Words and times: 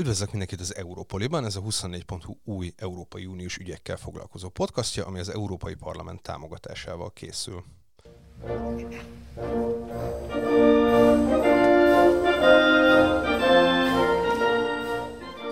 Üdvözlök 0.00 0.30
mindenkit 0.30 0.60
az 0.60 0.76
Európoliban, 0.76 1.44
ez 1.44 1.56
a 1.56 1.60
24.hu 1.60 2.36
új 2.44 2.72
Európai 2.76 3.26
Uniós 3.26 3.56
ügyekkel 3.56 3.96
foglalkozó 3.96 4.48
podcastja, 4.48 5.06
ami 5.06 5.18
az 5.18 5.28
Európai 5.28 5.74
Parlament 5.74 6.22
támogatásával 6.22 7.12
készül. 7.12 7.64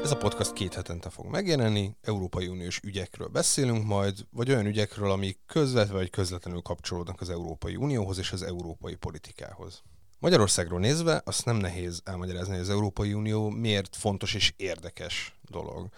Ez 0.02 0.10
a 0.10 0.16
podcast 0.18 0.52
két 0.52 0.74
hetente 0.74 1.10
fog 1.10 1.26
megjelenni, 1.26 1.96
Európai 2.02 2.46
Uniós 2.46 2.80
ügyekről 2.82 3.28
beszélünk 3.28 3.84
majd, 3.84 4.26
vagy 4.30 4.50
olyan 4.50 4.66
ügyekről, 4.66 5.10
amik 5.10 5.38
közvetve 5.46 5.94
vagy 5.94 6.10
közvetlenül 6.10 6.60
kapcsolódnak 6.60 7.20
az 7.20 7.30
Európai 7.30 7.76
Unióhoz 7.76 8.18
és 8.18 8.32
az 8.32 8.42
európai 8.42 8.94
politikához. 8.94 9.82
Magyarországról 10.18 10.80
nézve 10.80 11.22
azt 11.24 11.44
nem 11.44 11.56
nehéz 11.56 12.00
elmagyarázni, 12.04 12.52
hogy 12.52 12.60
az 12.60 12.70
Európai 12.70 13.12
Unió 13.12 13.48
miért 13.48 13.96
fontos 13.96 14.34
és 14.34 14.52
érdekes 14.56 15.34
dolog. 15.50 15.88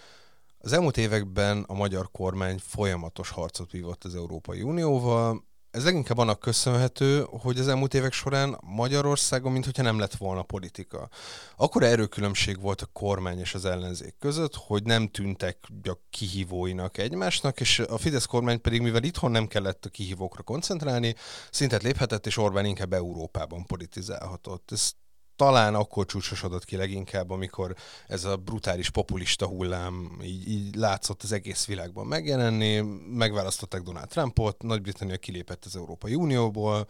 Az 0.58 0.72
elmúlt 0.72 0.96
években 0.96 1.64
a 1.66 1.74
magyar 1.74 2.10
kormány 2.12 2.58
folyamatos 2.58 3.30
harcot 3.30 3.70
vívott 3.70 4.04
az 4.04 4.14
Európai 4.14 4.62
Unióval, 4.62 5.44
ez 5.70 5.84
leginkább 5.84 6.18
annak 6.18 6.40
köszönhető, 6.40 7.26
hogy 7.30 7.58
az 7.58 7.68
elmúlt 7.68 7.94
évek 7.94 8.12
során 8.12 8.58
Magyarországon, 8.60 9.52
mintha 9.52 9.82
nem 9.82 9.98
lett 9.98 10.14
volna 10.14 10.42
politika. 10.42 11.08
Akkor 11.56 11.82
erőkülönbség 11.82 12.60
volt 12.60 12.80
a 12.80 12.88
kormány 12.92 13.38
és 13.38 13.54
az 13.54 13.64
ellenzék 13.64 14.14
között, 14.18 14.54
hogy 14.54 14.82
nem 14.82 15.08
tűntek 15.08 15.58
a 15.84 15.98
kihívóinak 16.10 16.98
egymásnak, 16.98 17.60
és 17.60 17.78
a 17.78 17.98
Fidesz 17.98 18.24
kormány 18.24 18.60
pedig, 18.60 18.80
mivel 18.80 19.02
itthon 19.02 19.30
nem 19.30 19.46
kellett 19.46 19.84
a 19.84 19.88
kihívókra 19.88 20.42
koncentrálni, 20.42 21.14
szintet 21.50 21.82
léphetett, 21.82 22.26
és 22.26 22.36
Orbán 22.36 22.64
inkább 22.64 22.92
Európában 22.92 23.66
politizálhatott. 23.66 24.70
Ez 24.72 24.92
talán 25.40 25.74
akkor 25.74 26.06
csúcsosodott 26.06 26.64
ki 26.64 26.76
leginkább, 26.76 27.30
amikor 27.30 27.74
ez 28.06 28.24
a 28.24 28.36
brutális 28.36 28.90
populista 28.90 29.46
hullám 29.46 30.18
így, 30.22 30.48
így 30.48 30.74
látszott 30.74 31.22
az 31.22 31.32
egész 31.32 31.66
világban 31.66 32.06
megjelenni. 32.06 32.80
Megválasztották 33.10 33.82
Donald 33.82 34.08
Trumpot, 34.08 34.62
Nagy-Britannia 34.62 35.16
kilépett 35.16 35.64
az 35.64 35.76
Európai 35.76 36.14
Unióból, 36.14 36.86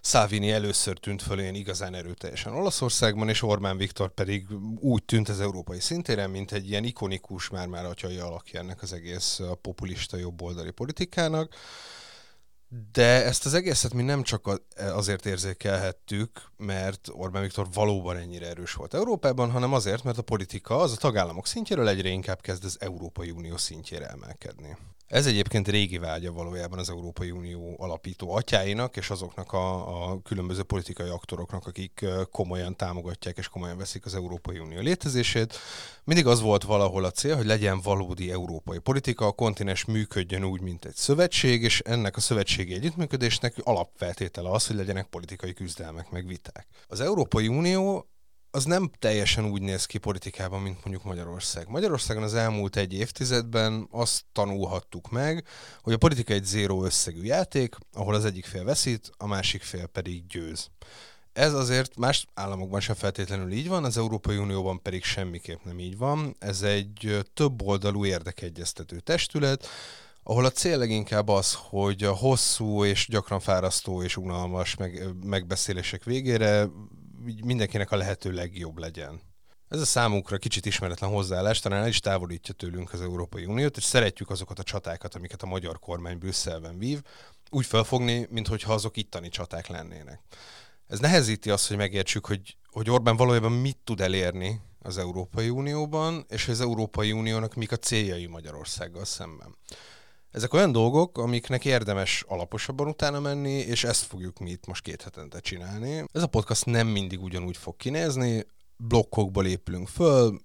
Salvini 0.00 0.50
először 0.50 0.98
tűnt 0.98 1.22
föl 1.22 1.40
ilyen 1.40 1.54
igazán 1.54 1.94
erőteljesen 1.94 2.52
Olaszországban, 2.52 3.28
és 3.28 3.42
Orbán 3.42 3.76
Viktor 3.76 4.14
pedig 4.14 4.46
úgy 4.80 5.04
tűnt 5.04 5.28
az 5.28 5.40
európai 5.40 5.80
szintéren, 5.80 6.30
mint 6.30 6.52
egy 6.52 6.68
ilyen 6.68 6.84
ikonikus, 6.84 7.48
már-már 7.48 7.84
atyai 7.84 8.16
alakja 8.18 8.60
ennek 8.60 8.82
az 8.82 8.92
egész 8.92 9.40
populista 9.62 10.16
jobboldali 10.16 10.70
politikának. 10.70 11.54
De 12.92 13.24
ezt 13.24 13.46
az 13.46 13.54
egészet 13.54 13.94
mi 13.94 14.02
nem 14.02 14.22
csak 14.22 14.60
azért 14.76 15.26
érzékelhettük, 15.26 16.42
mert 16.56 17.08
Orbán 17.12 17.42
Viktor 17.42 17.66
valóban 17.72 18.16
ennyire 18.16 18.46
erős 18.46 18.72
volt 18.72 18.94
Európában, 18.94 19.50
hanem 19.50 19.72
azért, 19.72 20.04
mert 20.04 20.18
a 20.18 20.22
politika 20.22 20.76
az 20.76 20.92
a 20.92 20.96
tagállamok 20.96 21.46
szintjéről 21.46 21.88
egyre 21.88 22.08
inkább 22.08 22.40
kezd 22.40 22.64
az 22.64 22.76
Európai 22.80 23.30
Unió 23.30 23.56
szintjére 23.56 24.06
emelkedni. 24.06 24.76
Ez 25.06 25.26
egyébként 25.26 25.68
régi 25.68 25.98
vágya 25.98 26.32
valójában 26.32 26.78
az 26.78 26.90
Európai 26.90 27.30
Unió 27.30 27.76
alapító 27.78 28.34
atyáinak 28.34 28.96
és 28.96 29.10
azoknak 29.10 29.52
a, 29.52 30.10
a 30.10 30.20
különböző 30.22 30.62
politikai 30.62 31.08
aktoroknak, 31.08 31.66
akik 31.66 32.04
komolyan 32.30 32.76
támogatják 32.76 33.36
és 33.38 33.48
komolyan 33.48 33.76
veszik 33.76 34.04
az 34.04 34.14
Európai 34.14 34.58
Unió 34.58 34.80
létezését. 34.80 35.58
Mindig 36.04 36.26
az 36.26 36.40
volt 36.40 36.62
valahol 36.62 37.04
a 37.04 37.10
cél, 37.10 37.36
hogy 37.36 37.46
legyen 37.46 37.80
valódi 37.80 38.30
európai 38.30 38.78
politika, 38.78 39.26
a 39.26 39.32
kontinens 39.32 39.84
működjön 39.84 40.44
úgy, 40.44 40.60
mint 40.60 40.84
egy 40.84 40.96
szövetség, 40.96 41.62
és 41.62 41.80
ennek 41.80 42.16
a 42.16 42.20
szövetségi 42.20 42.74
együttműködésnek 42.74 43.54
alapfeltétele 43.62 44.50
az, 44.50 44.66
hogy 44.66 44.76
legyenek 44.76 45.06
politikai 45.06 45.52
küzdelmek, 45.52 46.10
meg 46.10 46.26
viták. 46.26 46.66
Az 46.88 47.00
Európai 47.00 47.48
Unió 47.48 48.08
az 48.54 48.64
nem 48.64 48.90
teljesen 48.98 49.44
úgy 49.44 49.62
néz 49.62 49.86
ki 49.86 49.98
politikában, 49.98 50.60
mint 50.60 50.84
mondjuk 50.84 51.04
Magyarország. 51.04 51.68
Magyarországon 51.68 52.22
az 52.22 52.34
elmúlt 52.34 52.76
egy 52.76 52.92
évtizedben 52.92 53.88
azt 53.90 54.24
tanulhattuk 54.32 55.10
meg, 55.10 55.46
hogy 55.82 55.92
a 55.92 55.98
politika 55.98 56.32
egy 56.32 56.44
zéró 56.44 56.84
összegű 56.84 57.22
játék, 57.22 57.74
ahol 57.92 58.14
az 58.14 58.24
egyik 58.24 58.44
fél 58.44 58.64
veszít, 58.64 59.10
a 59.16 59.26
másik 59.26 59.62
fél 59.62 59.86
pedig 59.86 60.26
győz. 60.26 60.70
Ez 61.32 61.54
azért 61.54 61.96
más 61.96 62.26
államokban 62.34 62.80
sem 62.80 62.94
feltétlenül 62.94 63.52
így 63.52 63.68
van, 63.68 63.84
az 63.84 63.96
Európai 63.96 64.36
Unióban 64.36 64.82
pedig 64.82 65.04
semmiképp 65.04 65.64
nem 65.64 65.78
így 65.78 65.96
van. 65.96 66.36
Ez 66.38 66.62
egy 66.62 67.18
több 67.34 67.62
oldalú 67.62 68.04
érdekegyeztető 68.04 69.00
testület, 69.00 69.66
ahol 70.22 70.44
a 70.44 70.50
cél 70.50 70.78
leginkább 70.78 71.28
az, 71.28 71.56
hogy 71.58 72.02
a 72.02 72.12
hosszú 72.12 72.84
és 72.84 73.06
gyakran 73.10 73.40
fárasztó 73.40 74.02
és 74.02 74.16
unalmas 74.16 74.76
meg, 74.76 75.08
megbeszélések 75.24 76.04
végére 76.04 76.68
mindenkinek 77.44 77.90
a 77.90 77.96
lehető 77.96 78.30
legjobb 78.32 78.78
legyen. 78.78 79.20
Ez 79.68 79.80
a 79.80 79.84
számunkra 79.84 80.36
kicsit 80.38 80.66
ismeretlen 80.66 81.10
hozzáállás 81.10 81.58
talán 81.58 81.82
el 81.82 81.88
is 81.88 82.00
távolítja 82.00 82.54
tőlünk 82.54 82.92
az 82.92 83.00
Európai 83.00 83.44
Uniót, 83.44 83.76
és 83.76 83.84
szeretjük 83.84 84.30
azokat 84.30 84.58
a 84.58 84.62
csatákat, 84.62 85.14
amiket 85.14 85.42
a 85.42 85.46
magyar 85.46 85.78
kormány 85.78 86.18
Brüsszelben 86.18 86.78
vív, 86.78 87.02
úgy 87.50 87.66
felfogni, 87.66 88.26
mintha 88.30 88.72
azok 88.72 88.96
ittani 88.96 89.28
csaták 89.28 89.66
lennének. 89.66 90.20
Ez 90.86 90.98
nehezíti 90.98 91.50
azt, 91.50 91.68
hogy 91.68 91.76
megértsük, 91.76 92.26
hogy, 92.26 92.56
hogy 92.66 92.90
Orbán 92.90 93.16
valójában 93.16 93.52
mit 93.52 93.78
tud 93.84 94.00
elérni 94.00 94.60
az 94.80 94.98
Európai 94.98 95.48
Unióban, 95.48 96.24
és 96.28 96.48
az 96.48 96.60
Európai 96.60 97.12
Uniónak 97.12 97.54
mik 97.54 97.72
a 97.72 97.76
céljai 97.76 98.26
Magyarországgal 98.26 99.04
szemben. 99.04 99.56
Ezek 100.34 100.52
olyan 100.52 100.72
dolgok, 100.72 101.18
amiknek 101.18 101.64
érdemes 101.64 102.24
alaposabban 102.28 102.88
utána 102.88 103.20
menni, 103.20 103.50
és 103.50 103.84
ezt 103.84 104.04
fogjuk 104.04 104.38
mi 104.38 104.50
itt 104.50 104.66
most 104.66 104.82
két 104.82 105.02
hetente 105.02 105.40
csinálni. 105.40 106.04
Ez 106.12 106.22
a 106.22 106.26
podcast 106.26 106.64
nem 106.64 106.86
mindig 106.86 107.22
ugyanúgy 107.22 107.56
fog 107.56 107.76
kinézni, 107.76 108.46
blokkokból 108.76 109.46
épülünk 109.46 109.88
föl, 109.88 110.40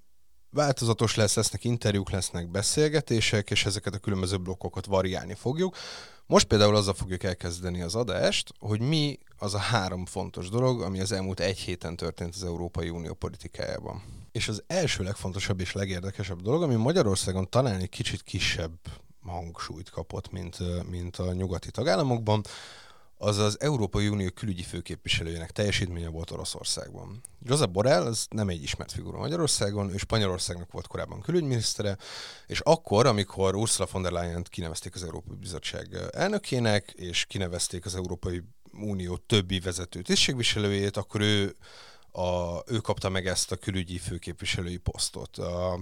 változatos 0.49 1.15
lesz, 1.15 1.35
lesznek 1.35 1.63
interjúk, 1.63 2.11
lesznek 2.11 2.51
beszélgetések, 2.51 3.49
és 3.49 3.65
ezeket 3.65 3.93
a 3.93 3.99
különböző 3.99 4.37
blokkokat 4.37 4.85
variálni 4.85 5.33
fogjuk. 5.33 5.75
Most 6.25 6.45
például 6.45 6.75
azzal 6.75 6.93
fogjuk 6.93 7.23
elkezdeni 7.23 7.81
az 7.81 7.95
adást, 7.95 8.53
hogy 8.59 8.81
mi 8.81 9.19
az 9.37 9.53
a 9.53 9.59
három 9.59 10.05
fontos 10.05 10.49
dolog, 10.49 10.81
ami 10.81 10.99
az 10.99 11.11
elmúlt 11.11 11.39
egy 11.39 11.59
héten 11.59 11.95
történt 11.95 12.35
az 12.35 12.43
Európai 12.43 12.89
Unió 12.89 13.13
politikájában. 13.13 14.03
És 14.31 14.47
az 14.47 14.63
első 14.67 15.03
legfontosabb 15.03 15.59
és 15.59 15.73
legérdekesebb 15.73 16.41
dolog, 16.41 16.63
ami 16.63 16.75
Magyarországon 16.75 17.49
talán 17.49 17.79
egy 17.79 17.89
kicsit 17.89 18.23
kisebb 18.23 18.79
hangsúlyt 19.29 19.89
kapott, 19.89 20.31
mint, 20.31 20.57
mint 20.89 21.17
a 21.17 21.33
nyugati 21.33 21.71
tagállamokban, 21.71 22.43
az 23.21 23.37
az 23.37 23.61
Európai 23.61 24.07
Unió 24.07 24.29
külügyi 24.29 24.63
főképviselőjének 24.63 25.51
teljesítménye 25.51 26.09
volt 26.09 26.31
Oroszországban. 26.31 27.21
Josep 27.43 27.69
Borrell 27.69 28.05
az 28.05 28.27
nem 28.29 28.49
egy 28.49 28.63
ismert 28.63 28.91
figura 28.91 29.17
Magyarországon, 29.17 29.89
ő 29.89 29.97
Spanyolországnak 29.97 30.71
volt 30.71 30.87
korábban 30.87 31.21
külügyminisztere, 31.21 31.97
és 32.47 32.59
akkor, 32.59 33.05
amikor 33.05 33.55
Ursula 33.55 33.87
von 33.91 34.01
der 34.01 34.11
Leyen-t 34.11 34.49
kinevezték 34.49 34.95
az 34.95 35.03
Európai 35.03 35.35
Bizottság 35.35 35.97
elnökének, 36.11 36.91
és 36.95 37.25
kinevezték 37.25 37.85
az 37.85 37.95
Európai 37.95 38.43
Unió 38.73 39.17
többi 39.17 39.59
vezető 39.59 40.01
tisztségviselőjét, 40.01 40.97
akkor 40.97 41.21
ő, 41.21 41.55
a, 42.11 42.57
ő 42.65 42.77
kapta 42.77 43.09
meg 43.09 43.27
ezt 43.27 43.51
a 43.51 43.55
külügyi 43.55 43.97
főképviselői 43.97 44.77
posztot. 44.77 45.37
A, 45.37 45.79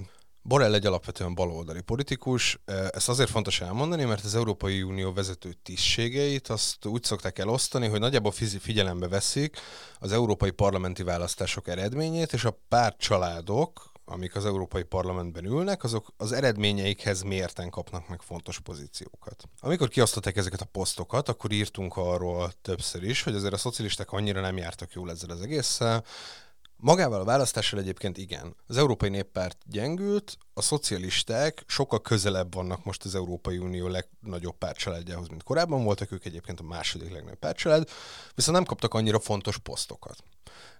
Borrell 0.48 0.74
egy 0.74 0.86
alapvetően 0.86 1.36
baloldali 1.36 1.82
politikus. 1.82 2.60
Ezt 2.92 3.10
azért 3.10 3.30
fontos 3.30 3.62
elmondani, 3.62 4.04
mert 4.04 4.24
az 4.24 4.36
Európai 4.36 4.82
Unió 4.82 5.14
vezető 5.14 5.54
tisztségeit 5.64 6.48
azt 6.48 6.86
úgy 6.86 7.04
szokták 7.04 7.40
elosztani, 7.40 7.88
hogy 7.88 8.00
nagyjából 8.00 8.32
figyelembe 8.32 9.08
veszik 9.08 9.58
az 10.00 10.12
európai 10.12 10.52
parlamenti 10.52 11.04
választások 11.04 11.68
eredményét, 11.68 12.34
és 12.34 12.46
a 12.46 12.60
párt 12.70 12.98
családok, 12.98 13.92
amik 14.06 14.36
az 14.36 14.46
Európai 14.46 14.84
Parlamentben 14.84 15.46
ülnek, 15.46 15.84
azok 15.84 16.14
az 16.18 16.32
eredményeikhez 16.32 17.22
mérten 17.22 17.70
kapnak 17.70 18.08
meg 18.08 18.22
fontos 18.22 18.60
pozíciókat. 18.60 19.44
Amikor 19.60 19.88
kiosztották 19.88 20.38
ezeket 20.38 20.62
a 20.62 20.66
posztokat, 20.66 21.30
akkor 21.30 21.52
írtunk 21.52 21.98
arról 21.98 22.52
többször 22.62 23.04
is, 23.04 23.24
hogy 23.24 23.36
azért 23.36 23.54
a 23.54 23.58
szocialisták 23.58 24.12
annyira 24.12 24.42
nem 24.42 24.58
jártak 24.58 24.94
jól 24.94 25.12
ezzel 25.12 25.30
az 25.30 25.42
egésszel, 25.42 26.04
Magával 26.80 27.20
a 27.20 27.24
választással 27.24 27.80
egyébként 27.80 28.18
igen. 28.18 28.56
Az 28.68 28.78
Európai 28.78 29.10
Néppárt 29.10 29.58
gyengült, 29.66 30.38
a 30.54 30.62
szocialisták 30.62 31.64
sokkal 31.68 32.02
közelebb 32.02 32.54
vannak 32.54 32.84
most 32.84 33.06
az 33.06 33.16
Európai 33.16 33.58
Unió 33.58 33.88
legnagyobb 33.88 34.58
pártcsaládjához, 34.58 35.28
mint 35.28 35.44
korábban 35.44 35.84
voltak, 35.84 36.12
ők 36.12 36.26
egyébként 36.26 36.60
a 36.60 36.64
második 36.64 37.12
legnagyobb 37.12 37.40
pártcsalád, 37.40 37.90
viszont 38.36 38.58
nem 38.58 38.66
kaptak 38.66 38.94
annyira 38.94 39.20
fontos 39.20 39.58
posztokat. 39.58 40.24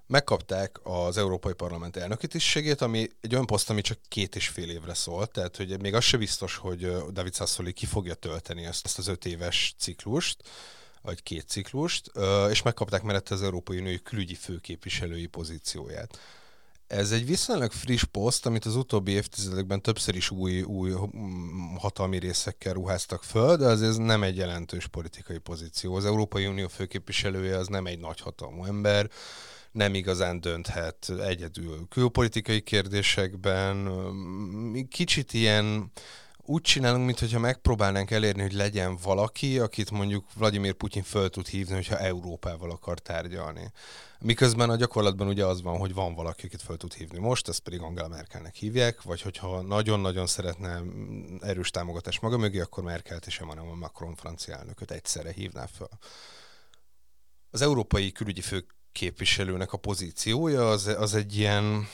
Megkapták 0.08 0.80
az 0.84 1.18
Európai 1.18 1.54
Parlament 1.54 1.98
elnöki 1.98 2.28
tisztségét, 2.28 2.82
ami 2.82 3.10
egy 3.22 3.34
olyan 3.34 3.46
poszt, 3.46 3.70
ami 3.70 3.82
csak 3.82 3.98
két 4.08 4.36
és 4.36 4.48
fél 4.48 4.70
évre 4.70 4.94
szólt, 4.94 5.32
tehát 5.32 5.58
hogy 5.58 5.82
még 5.82 5.94
az 5.94 6.04
se 6.04 6.18
biztos, 6.18 6.56
hogy 6.56 7.12
David 7.12 7.36
Sassoli 7.36 7.74
ki 7.74 7.86
fogja 7.86 8.14
tölteni 8.14 8.66
ezt, 8.66 8.86
ezt 8.86 8.98
az 8.98 9.08
öt 9.08 9.26
éves 9.26 9.76
ciklust, 9.78 10.44
vagy 11.08 11.24
két 11.24 11.48
ciklust, 11.48 12.12
és 12.50 12.62
megkapták 12.62 13.04
mellette 13.04 13.34
az 13.34 13.44
Európai 13.44 13.80
Unió 13.80 13.98
külügyi 14.04 14.34
főképviselői 14.34 15.26
pozícióját. 15.26 16.20
Ez 16.88 17.12
egy 17.12 17.26
viszonylag 17.26 17.72
friss 17.72 18.04
poszt, 18.04 18.46
amit 18.46 18.66
az 18.66 18.76
utóbbi 18.76 19.12
évtizedekben 19.12 19.82
többször 19.82 20.16
is 20.16 20.32
új, 20.32 20.62
új 20.62 20.94
hatalmi 21.78 22.20
részekkel 22.20 22.74
ruháztak 22.74 23.24
föl, 23.24 23.56
de 23.56 23.66
az 23.66 23.82
ez 23.82 23.96
nem 23.96 24.24
egy 24.24 24.36
jelentős 24.36 24.88
politikai 24.88 25.38
pozíció. 25.38 25.96
Az 25.96 26.06
Európai 26.06 26.46
Unió 26.48 26.68
főképviselője 26.68 27.58
az 27.58 27.68
nem 27.68 27.86
egy 27.86 28.00
nagyhatalmú 28.00 28.66
ember, 28.66 29.10
nem 29.72 29.94
igazán 29.94 30.42
dönthet 30.42 31.10
egyedül 31.20 31.88
külpolitikai 31.90 32.62
kérdésekben, 32.62 33.90
kicsit 34.90 35.34
ilyen 35.34 35.92
úgy 36.50 36.62
csinálunk, 36.62 37.06
mintha 37.06 37.40
megpróbálnánk 37.40 38.12
elérni, 38.12 38.42
hogy 38.42 38.54
legyen 38.54 38.98
valaki, 39.04 39.60
akit 39.60 39.92
mondjuk 39.92 40.26
Vladimir 40.36 40.74
Putyin 40.74 41.04
föl 41.04 41.30
tud 41.30 41.48
hívni, 41.48 41.74
hogyha 41.74 41.98
Európával 41.98 42.72
akar 42.72 43.00
tárgyalni. 43.00 43.72
Miközben 44.20 44.70
a 44.70 44.76
gyakorlatban 44.76 45.28
ugye 45.28 45.46
az 45.46 45.62
van, 45.62 45.78
hogy 45.78 45.94
van 45.94 46.16
valaki, 46.16 46.46
akit 46.46 46.62
föl 46.62 46.78
tud 46.78 46.94
hívni 46.94 47.20
most, 47.20 47.48
ezt 47.48 47.60
pedig 47.60 47.82
Angela 47.82 48.08
Merkelnek 48.08 48.56
hívják, 48.56 49.02
vagy 49.02 49.22
hogyha 49.22 49.62
nagyon-nagyon 49.62 50.28
szeretne 50.28 50.82
erős 51.40 51.70
támogatást 51.70 52.22
maga 52.22 52.38
mögé, 52.38 52.60
akkor 52.60 52.84
Merkelt 52.84 53.26
és 53.26 53.40
Emmanuel 53.40 53.76
Macron 53.76 54.16
francia 54.16 54.56
elnököt 54.56 54.92
egyszerre 54.92 55.32
hívná 55.32 55.66
föl. 55.66 55.90
Az 57.52 57.62
európai 57.62 58.12
külügyi 58.12 58.42
főképviselőnek 58.42 59.74
a 59.74 59.78
pozíciója 59.78 60.70
az, 60.70 60.88
az 60.88 61.14
egy 61.14 61.38
ilyen 61.38 61.88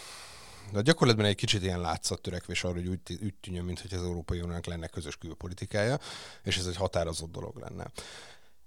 de 0.71 0.81
gyakorlatban 0.81 1.25
egy 1.25 1.35
kicsit 1.35 1.63
ilyen 1.63 1.99
törekvés 2.21 2.63
arra, 2.63 2.73
hogy 2.73 2.87
úgy, 2.87 2.99
úgy 3.23 3.33
tűnjön, 3.33 3.65
mintha 3.65 3.95
az 3.97 4.03
Európai 4.03 4.41
Uniónak 4.41 4.65
lenne 4.65 4.87
közös 4.87 5.17
külpolitikája, 5.17 5.99
és 6.43 6.57
ez 6.57 6.65
egy 6.65 6.75
határozott 6.75 7.31
dolog 7.31 7.57
lenne. 7.57 7.91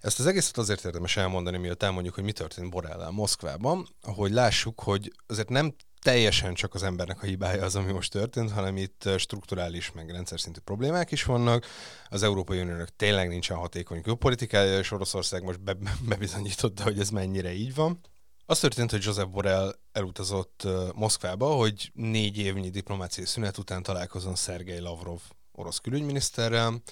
Ezt 0.01 0.19
az 0.19 0.27
egészet 0.27 0.59
azért 0.59 0.85
érdemes 0.85 1.17
elmondani, 1.17 1.57
miatt 1.57 1.83
elmondjuk, 1.83 2.15
hogy 2.15 2.25
mi 2.25 2.33
történt 2.33 2.71
Borrellel 2.71 3.11
Moszkvában, 3.11 3.89
hogy 4.03 4.31
lássuk, 4.31 4.81
hogy 4.81 5.13
azért 5.27 5.49
nem 5.49 5.75
teljesen 6.07 6.55
csak 6.55 6.75
az 6.75 6.83
embernek 6.83 7.23
a 7.23 7.27
hibája 7.27 7.65
az, 7.65 7.77
ami 7.77 7.93
most 7.93 8.11
történt, 8.11 8.51
hanem 8.51 8.77
itt 8.77 9.09
strukturális, 9.19 9.93
meg 9.93 10.11
rendszer 10.11 10.41
szintű 10.41 10.61
problémák 10.61 11.11
is 11.11 11.25
vannak. 11.25 11.67
Az 12.09 12.23
Európai 12.23 12.61
Uniónak 12.61 12.97
tényleg 12.97 13.29
nincsen 13.29 13.57
hatékony 13.57 14.03
külpolitikája, 14.03 14.79
és 14.79 14.91
Oroszország 14.91 15.43
most 15.43 15.61
be- 15.61 15.77
bebizonyította, 16.09 16.83
hogy 16.83 16.99
ez 16.99 17.11
mennyire 17.11 17.53
így 17.53 17.75
van. 17.75 18.01
Az 18.47 18.59
történt, 18.59 18.91
hogy 18.91 19.05
Joseph 19.05 19.31
Borrell 19.31 19.75
elutazott 19.97 20.69
Moszkvába, 20.95 21.47
hogy 21.47 21.91
négy 21.95 22.39
évnyi 22.39 22.71
diplomáciai 22.71 23.27
szünet 23.27 23.59
után 23.59 23.83
találkozon 23.83 24.35
Szergei 24.35 24.81
Lavrov 24.81 25.21
orosz 25.53 25.79
külügyminiszterrel. 25.79 26.83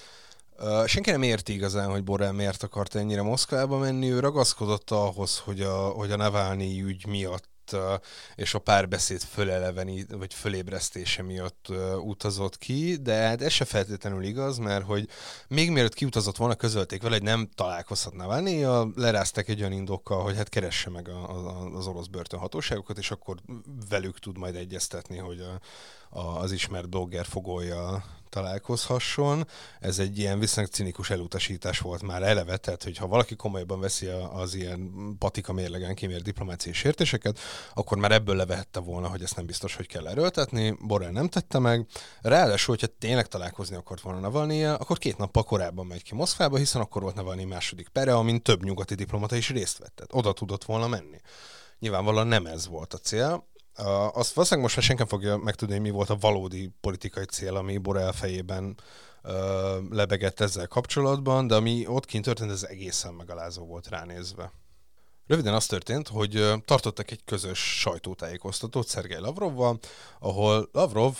Senki 0.86 1.10
nem 1.10 1.22
érti 1.22 1.52
igazán, 1.52 1.90
hogy 1.90 2.04
Borrell 2.04 2.32
miért 2.32 2.62
akart 2.62 2.94
ennyire 2.94 3.22
Moszkvába 3.22 3.78
menni. 3.78 4.10
Ő 4.10 4.20
ragaszkodott 4.20 4.90
ahhoz, 4.90 5.38
hogy 5.38 5.60
a, 5.60 5.88
hogy 5.88 6.10
a 6.10 6.16
Navalnyi 6.16 6.82
ügy 6.82 7.06
miatt 7.06 7.48
és 8.34 8.54
a 8.54 8.58
párbeszéd 8.58 9.20
föleleveni, 9.20 10.06
vagy 10.08 10.34
fölébresztése 10.34 11.22
miatt 11.22 11.66
utazott 12.02 12.58
ki, 12.58 12.96
de 12.96 13.14
hát 13.14 13.42
ez 13.42 13.52
se 13.52 13.64
feltétlenül 13.64 14.24
igaz, 14.24 14.58
mert 14.58 14.84
hogy 14.84 15.08
még 15.48 15.70
mielőtt 15.70 15.94
kiutazott 15.94 16.36
volna, 16.36 16.54
közölték 16.54 17.02
vele, 17.02 17.14
hogy 17.14 17.24
nem 17.24 17.48
találkozhatna 17.54 18.26
válni, 18.26 18.66
lerázták 18.96 19.48
egy 19.48 19.60
olyan 19.60 19.72
indokkal, 19.72 20.22
hogy 20.22 20.36
hát 20.36 20.48
keresse 20.48 20.90
meg 20.90 21.08
a, 21.08 21.30
a, 21.30 21.66
az 21.74 21.86
orosz 21.86 22.06
börtönhatóságokat, 22.06 22.98
és 22.98 23.10
akkor 23.10 23.36
velük 23.88 24.18
tud 24.18 24.38
majd 24.38 24.56
egyeztetni, 24.56 25.18
hogy 25.18 25.40
a, 25.40 25.60
a, 26.18 26.40
az 26.40 26.52
ismert 26.52 26.88
blogger 26.88 27.26
fogolja 27.26 28.04
találkozhasson. 28.34 29.46
Ez 29.80 29.98
egy 29.98 30.18
ilyen 30.18 30.38
viszonylag 30.38 30.72
cinikus 30.72 31.10
elutasítás 31.10 31.78
volt 31.78 32.02
már 32.02 32.22
eleve, 32.22 32.56
tehát 32.56 32.82
hogy 32.82 32.96
ha 32.96 33.06
valaki 33.06 33.36
komolyban 33.36 33.80
veszi 33.80 34.06
az 34.32 34.54
ilyen 34.54 34.92
patika 35.18 35.52
mérlegen 35.52 35.94
kimér 35.94 36.22
diplomáciai 36.22 36.74
sértéseket, 36.74 37.38
akkor 37.74 37.98
már 37.98 38.12
ebből 38.12 38.36
levehette 38.36 38.80
volna, 38.80 39.08
hogy 39.08 39.22
ezt 39.22 39.36
nem 39.36 39.46
biztos, 39.46 39.76
hogy 39.76 39.86
kell 39.86 40.06
erőltetni. 40.06 40.76
Borrell 40.80 41.10
nem 41.10 41.28
tette 41.28 41.58
meg. 41.58 41.86
Ráadásul, 42.20 42.74
hogyha 42.74 42.94
tényleg 42.98 43.26
találkozni 43.26 43.76
akart 43.76 44.00
volna 44.00 44.20
navalnyi 44.20 44.64
akkor 44.64 44.98
két 44.98 45.18
nappal 45.18 45.42
korábban 45.42 45.86
megy 45.86 46.02
ki 46.02 46.14
Moszkvába, 46.14 46.56
hiszen 46.56 46.80
akkor 46.80 47.02
volt 47.02 47.14
Navalnyi 47.14 47.44
második 47.44 47.88
pere, 47.88 48.14
amin 48.14 48.42
több 48.42 48.64
nyugati 48.64 48.94
diplomata 48.94 49.36
is 49.36 49.50
részt 49.50 49.78
vett. 49.78 49.94
Tehát 49.94 50.14
oda 50.14 50.32
tudott 50.32 50.64
volna 50.64 50.88
menni. 50.88 51.20
Nyilvánvalóan 51.78 52.26
nem 52.26 52.46
ez 52.46 52.66
volt 52.66 52.94
a 52.94 52.98
cél. 52.98 53.52
Azt 54.12 54.32
valószínűleg 54.32 54.60
most 54.60 54.76
már 54.76 54.84
senki 54.84 55.04
fogja 55.06 55.36
megtudni, 55.36 55.78
mi 55.78 55.90
volt 55.90 56.10
a 56.10 56.16
valódi 56.20 56.70
politikai 56.80 57.24
cél, 57.24 57.56
ami 57.56 57.78
Borrell 57.78 58.12
fejében 58.12 58.76
lebegett 59.90 60.40
ezzel 60.40 60.66
kapcsolatban, 60.66 61.46
de 61.46 61.54
ami 61.54 61.86
ott 61.86 62.04
kint 62.04 62.24
történt, 62.24 62.50
ez 62.50 62.62
egészen 62.62 63.14
megalázó 63.14 63.66
volt 63.66 63.88
ránézve. 63.88 64.52
Röviden 65.26 65.54
az 65.54 65.66
történt, 65.66 66.08
hogy 66.08 66.52
tartottak 66.64 67.10
egy 67.10 67.24
közös 67.24 67.80
sajtótájékoztatót 67.80 68.88
Szergej 68.88 69.20
Lavrovval, 69.20 69.78
ahol 70.18 70.68
Lavrov 70.72 71.16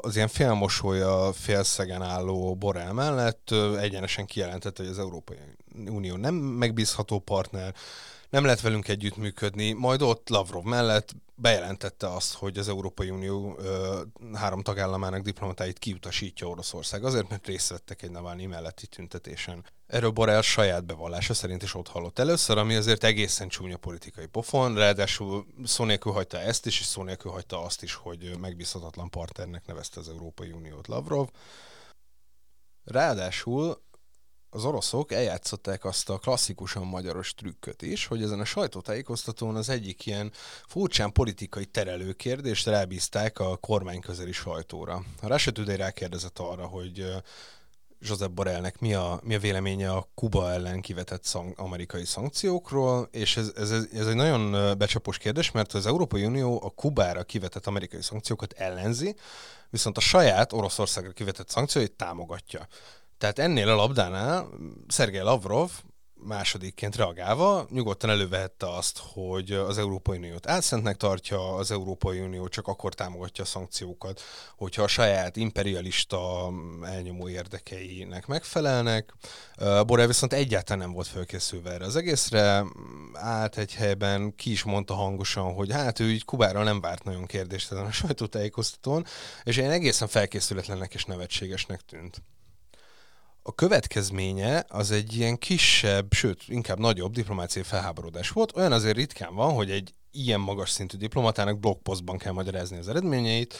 az 0.00 0.16
ilyen 0.16 0.28
félmosolya, 0.28 1.32
félszegen 1.32 2.02
álló 2.02 2.54
Borrell 2.54 2.92
mellett 2.92 3.50
egyenesen 3.78 4.26
kijelentette, 4.26 4.82
hogy 4.82 4.92
az 4.92 4.98
Európai 4.98 5.36
Unió 5.86 6.16
nem 6.16 6.34
megbízható 6.34 7.18
partner, 7.18 7.74
nem 8.34 8.44
lehet 8.44 8.60
velünk 8.60 8.88
együttműködni, 8.88 9.72
majd 9.72 10.02
ott 10.02 10.28
Lavrov 10.28 10.64
mellett 10.64 11.14
bejelentette 11.34 12.08
azt, 12.08 12.34
hogy 12.34 12.58
az 12.58 12.68
Európai 12.68 13.10
Unió 13.10 13.56
ö, 13.58 14.02
három 14.32 14.62
tagállamának 14.62 15.22
diplomatáit 15.22 15.78
kiutasítja 15.78 16.46
Oroszország, 16.46 17.04
azért, 17.04 17.28
mert 17.28 17.46
részt 17.46 17.68
vettek 17.68 18.02
egy 18.02 18.10
Navalnyi 18.10 18.46
melletti 18.46 18.86
tüntetésen. 18.86 19.64
Erről 19.86 20.10
Borrell 20.10 20.40
saját 20.42 20.84
bevallása 20.84 21.34
szerint 21.34 21.62
is 21.62 21.74
ott 21.74 21.88
hallott 21.88 22.18
először, 22.18 22.58
ami 22.58 22.74
azért 22.74 23.04
egészen 23.04 23.48
csúnya 23.48 23.76
politikai 23.76 24.26
pofon, 24.26 24.74
ráadásul 24.74 25.46
szó 25.64 25.84
nélkül 25.84 26.12
hagyta 26.12 26.38
ezt 26.40 26.66
is, 26.66 26.80
és 26.80 26.86
szó 26.86 27.02
nélkül 27.02 27.30
hagyta 27.30 27.64
azt 27.64 27.82
is, 27.82 27.94
hogy 27.94 28.38
megbízhatatlan 28.40 29.10
partnernek 29.10 29.66
nevezte 29.66 30.00
az 30.00 30.08
Európai 30.08 30.50
Uniót 30.50 30.86
Lavrov. 30.86 31.28
Ráadásul 32.84 33.83
az 34.54 34.64
oroszok 34.64 35.12
eljátszották 35.12 35.84
azt 35.84 36.10
a 36.10 36.18
klasszikusan 36.18 36.86
magyaros 36.86 37.34
trükköt 37.34 37.82
is, 37.82 38.06
hogy 38.06 38.22
ezen 38.22 38.40
a 38.40 38.44
sajtótájékoztatón 38.44 39.56
az 39.56 39.68
egyik 39.68 40.06
ilyen 40.06 40.32
furcsán 40.66 41.12
politikai 41.12 41.64
terelő 41.64 42.12
kérdést 42.12 42.66
rábízták 42.66 43.38
a 43.38 43.56
kormányközeli 43.56 44.32
sajtóra. 44.32 45.02
A 45.22 45.28
Russia 45.28 45.52
Today 45.52 45.76
rákérdezett 45.76 46.38
arra, 46.38 46.66
hogy 46.66 47.06
Josep 48.00 48.30
Borrellnek 48.30 48.78
mi 48.78 48.94
a, 48.94 49.20
mi 49.22 49.34
a 49.34 49.38
véleménye 49.38 49.90
a 49.90 50.08
Kuba 50.14 50.52
ellen 50.52 50.80
kivetett 50.80 51.24
szang, 51.24 51.52
amerikai 51.56 52.04
szankciókról, 52.04 53.08
és 53.10 53.36
ez, 53.36 53.52
ez, 53.56 53.70
ez 53.70 54.06
egy 54.06 54.14
nagyon 54.14 54.78
becsapós 54.78 55.18
kérdés, 55.18 55.50
mert 55.50 55.72
az 55.72 55.86
Európai 55.86 56.24
Unió 56.24 56.60
a 56.64 56.70
Kubára 56.70 57.22
kivetett 57.22 57.66
amerikai 57.66 58.02
szankciókat 58.02 58.52
ellenzi, 58.52 59.16
viszont 59.70 59.96
a 59.96 60.00
saját 60.00 60.52
Oroszországra 60.52 61.10
kivetett 61.10 61.48
szankcióit 61.48 61.92
támogatja. 61.92 62.68
Tehát 63.24 63.50
ennél 63.50 63.68
a 63.68 63.74
labdánál 63.74 64.48
Szergej 64.88 65.22
Lavrov 65.22 65.70
másodikként 66.14 66.96
reagálva 66.96 67.66
nyugodtan 67.70 68.10
elővehette 68.10 68.70
azt, 68.76 69.00
hogy 69.12 69.52
az 69.52 69.78
Európai 69.78 70.18
Uniót 70.18 70.48
álszentnek 70.48 70.96
tartja, 70.96 71.54
az 71.54 71.70
Európai 71.70 72.20
Unió 72.20 72.48
csak 72.48 72.66
akkor 72.66 72.94
támogatja 72.94 73.44
a 73.44 73.46
szankciókat, 73.46 74.20
hogyha 74.56 74.82
a 74.82 74.86
saját 74.86 75.36
imperialista 75.36 76.50
elnyomó 76.82 77.28
érdekeinek 77.28 78.26
megfelelnek. 78.26 79.14
Borrell 79.86 80.06
viszont 80.06 80.32
egyáltalán 80.32 80.82
nem 80.82 80.92
volt 80.92 81.06
felkészülve 81.06 81.70
erre 81.70 81.84
az 81.84 81.96
egészre, 81.96 82.64
állt 83.12 83.58
egy 83.58 83.74
helyben, 83.74 84.34
ki 84.34 84.50
is 84.50 84.62
mondta 84.62 84.94
hangosan, 84.94 85.54
hogy 85.54 85.72
hát 85.72 86.00
ő 86.00 86.10
így 86.10 86.24
Kubára 86.24 86.62
nem 86.62 86.80
várt 86.80 87.04
nagyon 87.04 87.26
kérdést 87.26 87.72
ezen 87.72 87.86
a 87.86 87.92
sajtótájékoztatón, 87.92 89.04
és 89.42 89.56
én 89.56 89.70
egészen 89.70 90.08
felkészületlennek 90.08 90.94
és 90.94 91.04
nevetségesnek 91.04 91.80
tűnt. 91.80 92.22
A 93.46 93.54
következménye 93.54 94.64
az 94.68 94.90
egy 94.90 95.16
ilyen 95.16 95.38
kisebb, 95.38 96.12
sőt, 96.12 96.42
inkább 96.46 96.78
nagyobb 96.78 97.12
diplomáciai 97.12 97.64
felháborodás 97.64 98.30
volt. 98.30 98.56
Olyan 98.56 98.72
azért 98.72 98.96
ritkán 98.96 99.34
van, 99.34 99.52
hogy 99.54 99.70
egy 99.70 99.92
ilyen 100.10 100.40
magas 100.40 100.70
szintű 100.70 100.96
diplomatának 100.96 101.60
blogposztban 101.60 102.18
kell 102.18 102.32
magyarázni 102.32 102.78
az 102.78 102.88
eredményeit, 102.88 103.54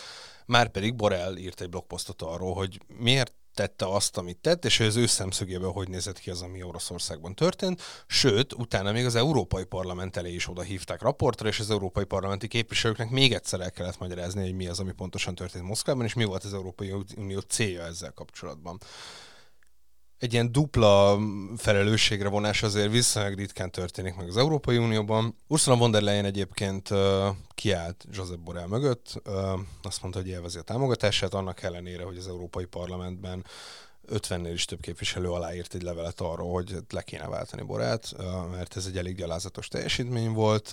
már 0.46 0.68
pedig 0.68 0.94
Borrell 0.94 1.36
írt 1.36 1.60
egy 1.60 1.68
blogposztot 1.68 2.22
arról, 2.22 2.54
hogy 2.54 2.80
miért 2.98 3.32
tette 3.54 3.86
azt, 3.86 4.16
amit 4.16 4.38
tett, 4.38 4.64
és 4.64 4.80
az 4.80 4.96
ő 4.96 5.06
szemszögéből 5.06 5.70
hogy 5.70 5.88
nézett 5.88 6.18
ki 6.18 6.30
az, 6.30 6.42
ami 6.42 6.62
Oroszországban 6.62 7.34
történt. 7.34 7.82
Sőt, 8.06 8.52
utána 8.52 8.92
még 8.92 9.04
az 9.04 9.14
Európai 9.14 9.64
Parlament 9.64 10.16
elé 10.16 10.34
is 10.34 10.48
oda 10.48 10.62
hívták 10.62 11.02
raportra, 11.02 11.48
és 11.48 11.60
az 11.60 11.70
Európai 11.70 12.04
Parlamenti 12.04 12.48
képviselőknek 12.48 13.10
még 13.10 13.32
egyszer 13.32 13.60
el 13.60 13.70
kellett 13.70 13.98
magyarázni, 13.98 14.42
hogy 14.42 14.54
mi 14.54 14.66
az, 14.66 14.80
ami 14.80 14.92
pontosan 14.92 15.34
történt 15.34 15.64
Moszkvában, 15.64 16.04
és 16.04 16.14
mi 16.14 16.24
volt 16.24 16.44
az 16.44 16.54
Európai 16.54 16.94
Unió 17.16 17.38
célja 17.38 17.82
ezzel 17.82 18.12
kapcsolatban 18.12 18.78
egy 20.18 20.32
ilyen 20.32 20.52
dupla 20.52 21.18
felelősségre 21.56 22.28
vonás 22.28 22.62
azért 22.62 22.90
viszonylag 22.90 23.38
ritkán 23.38 23.70
történik 23.70 24.14
meg 24.14 24.28
az 24.28 24.36
Európai 24.36 24.76
Unióban. 24.76 25.36
Ursula 25.46 25.76
von 25.76 25.90
der 25.90 26.02
Leyen 26.02 26.24
egyébként 26.24 26.90
uh, 26.90 26.98
kiállt 27.54 28.04
Josep 28.10 28.38
Borrell 28.38 28.66
mögött, 28.66 29.22
uh, 29.26 29.60
azt 29.82 30.02
mondta, 30.02 30.20
hogy 30.20 30.28
élvezi 30.28 30.58
a 30.58 30.62
támogatását, 30.62 31.34
annak 31.34 31.62
ellenére, 31.62 32.04
hogy 32.04 32.16
az 32.16 32.28
Európai 32.28 32.64
Parlamentben 32.64 33.44
50-nél 34.08 34.50
is 34.52 34.64
több 34.64 34.80
képviselő 34.80 35.30
aláírt 35.30 35.74
egy 35.74 35.82
levelet 35.82 36.20
arról, 36.20 36.52
hogy 36.52 36.76
le 36.90 37.02
kéne 37.02 37.28
váltani 37.28 37.62
Borát, 37.62 38.14
mert 38.50 38.76
ez 38.76 38.86
egy 38.86 38.98
elég 38.98 39.16
gyalázatos 39.16 39.68
teljesítmény 39.68 40.32
volt. 40.32 40.72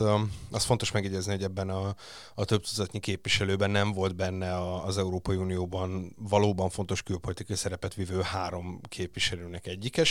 Az 0.51 0.63
fontos 0.63 0.91
megjegyezni, 0.91 1.31
hogy 1.31 1.43
ebben 1.43 1.69
a, 1.69 1.95
a 2.35 2.45
több 2.45 2.61
tucatnyi 2.61 2.99
képviselőben 2.99 3.69
nem 3.69 3.91
volt 3.91 4.15
benne 4.15 4.81
az 4.83 4.97
Európai 4.97 5.35
Unióban 5.35 6.15
valóban 6.17 6.69
fontos 6.69 7.03
külpolitikai 7.03 7.55
szerepet 7.55 7.93
vívő 7.93 8.21
három 8.21 8.79
képviselőnek 8.89 9.67
egyike 9.67 10.03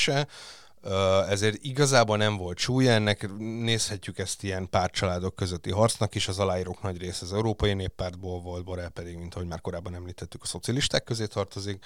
ezért 1.28 1.64
igazából 1.64 2.16
nem 2.16 2.36
volt 2.36 2.58
súlya 2.58 2.90
ennek, 2.92 3.28
nézhetjük 3.38 4.18
ezt 4.18 4.42
ilyen 4.42 4.68
pártcsaládok 4.70 5.36
közötti 5.36 5.70
harcnak 5.70 6.14
is, 6.14 6.28
az 6.28 6.38
aláírók 6.38 6.82
nagy 6.82 6.98
része 6.98 7.24
az 7.24 7.32
Európai 7.32 7.74
Néppártból 7.74 8.40
volt, 8.40 8.64
Borrell 8.64 8.88
pedig, 8.88 9.16
mint 9.16 9.34
ahogy 9.34 9.46
már 9.46 9.60
korábban 9.60 9.94
említettük, 9.94 10.42
a 10.42 10.46
szocialisták 10.46 11.04
közé 11.04 11.26
tartozik. 11.26 11.84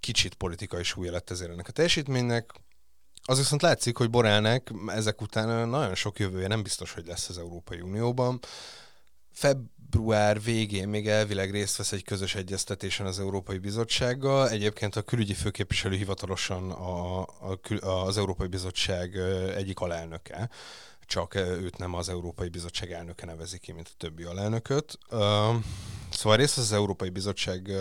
Kicsit 0.00 0.34
politikai 0.34 0.82
súlya 0.82 1.12
lett 1.12 1.30
ezért 1.30 1.50
ennek 1.50 1.68
a 1.68 1.72
teljesítménynek. 1.72 2.52
Az 3.22 3.38
viszont 3.38 3.62
látszik, 3.62 3.96
hogy 3.96 4.10
Borelnek 4.10 4.70
ezek 4.86 5.20
után 5.20 5.68
nagyon 5.68 5.94
sok 5.94 6.18
jövője 6.18 6.46
nem 6.48 6.62
biztos, 6.62 6.92
hogy 6.92 7.06
lesz 7.06 7.28
az 7.28 7.38
Európai 7.38 7.80
Unióban. 7.80 8.40
Február 9.32 10.42
végén 10.42 10.88
még 10.88 11.08
elvileg 11.08 11.50
részt 11.50 11.76
vesz 11.76 11.92
egy 11.92 12.04
közös 12.04 12.34
egyeztetésen 12.34 13.06
az 13.06 13.18
Európai 13.18 13.58
Bizottsággal. 13.58 14.48
Egyébként 14.48 14.96
a 14.96 15.02
külügyi 15.02 15.34
főképviselő 15.34 15.96
hivatalosan 15.96 16.70
a, 16.70 17.20
a, 17.20 17.58
az 17.86 18.18
Európai 18.18 18.46
Bizottság 18.46 19.16
egyik 19.56 19.78
alelnöke 19.80 20.50
csak 21.06 21.34
őt 21.34 21.78
nem 21.78 21.94
az 21.94 22.08
Európai 22.08 22.48
Bizottság 22.48 22.92
elnöke 22.92 23.26
nevezi 23.26 23.58
ki, 23.58 23.72
mint 23.72 23.88
a 23.92 23.96
többi 23.96 24.22
alelnököt. 24.22 24.98
Szóval 26.10 26.36
részt 26.36 26.58
az 26.58 26.72
Európai 26.72 27.08
Bizottság 27.08 27.72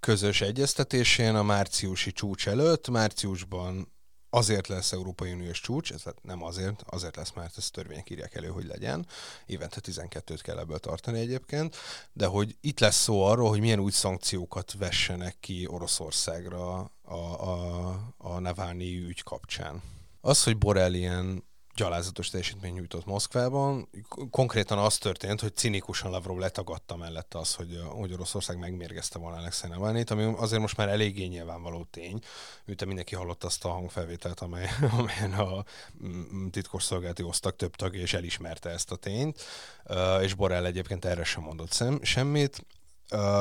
közös 0.00 0.40
egyeztetésén 0.40 1.34
a 1.34 1.42
márciusi 1.42 2.12
csúcs 2.12 2.48
előtt. 2.48 2.88
Márciusban 2.88 3.92
azért 4.30 4.66
lesz 4.66 4.92
Európai 4.92 5.32
Uniós 5.32 5.60
csúcs, 5.60 5.92
ez 5.92 6.02
nem 6.22 6.42
azért, 6.42 6.82
azért 6.86 7.16
lesz, 7.16 7.32
mert 7.32 7.58
ezt 7.58 7.72
törvények 7.72 8.10
írják 8.10 8.34
elő, 8.34 8.48
hogy 8.48 8.64
legyen. 8.64 9.06
Évente 9.46 9.80
12-t 9.82 10.38
kell 10.42 10.58
ebből 10.58 10.78
tartani 10.78 11.20
egyébként, 11.20 11.76
de 12.12 12.26
hogy 12.26 12.56
itt 12.60 12.80
lesz 12.80 13.02
szó 13.02 13.24
arról, 13.24 13.48
hogy 13.48 13.60
milyen 13.60 13.80
új 13.80 13.90
szankciókat 13.90 14.72
vessenek 14.78 15.36
ki 15.40 15.66
Oroszországra 15.66 16.90
a, 17.02 17.14
a, 17.14 17.88
a 18.16 18.38
Navalnyi 18.38 18.98
ügy 18.98 19.22
kapcsán. 19.22 19.82
Az, 20.20 20.42
hogy 20.42 20.58
Borrell 20.58 20.94
ilyen 20.94 21.47
gyalázatos 21.78 22.28
teljesítmény 22.28 22.72
nyújtott 22.72 23.06
Moszkvában. 23.06 23.88
Konkrétan 24.30 24.78
az 24.78 24.98
történt, 24.98 25.40
hogy 25.40 25.56
cinikusan 25.56 26.10
Lavrov 26.10 26.38
letagadta 26.38 26.96
mellette 26.96 27.38
az, 27.38 27.54
hogy, 27.54 27.80
hogy 27.86 28.12
Oroszország 28.12 28.58
megmérgezte 28.58 29.18
volna 29.18 29.36
Alexei 29.36 29.70
Navalnyit, 29.70 30.10
ami 30.10 30.34
azért 30.36 30.60
most 30.60 30.76
már 30.76 30.88
eléggé 30.88 31.24
nyilvánvaló 31.24 31.86
tény. 31.90 32.20
Őte 32.64 32.84
mindenki 32.84 33.14
hallott 33.14 33.44
azt 33.44 33.64
a 33.64 33.68
hangfelvételt, 33.68 34.40
amely, 34.40 34.68
amelyen 34.98 35.32
a 35.32 35.64
mm, 36.04 36.48
titkosszolgálati 36.48 37.22
osztak 37.22 37.56
több 37.56 37.76
tagja 37.76 38.00
és 38.00 38.12
elismerte 38.12 38.70
ezt 38.70 38.90
a 38.90 38.96
tényt, 38.96 39.42
és 40.22 40.34
Borrell 40.34 40.64
egyébként 40.64 41.04
erre 41.04 41.24
sem 41.24 41.42
mondott 41.42 41.72
szem, 41.72 41.98
semmit. 42.02 42.64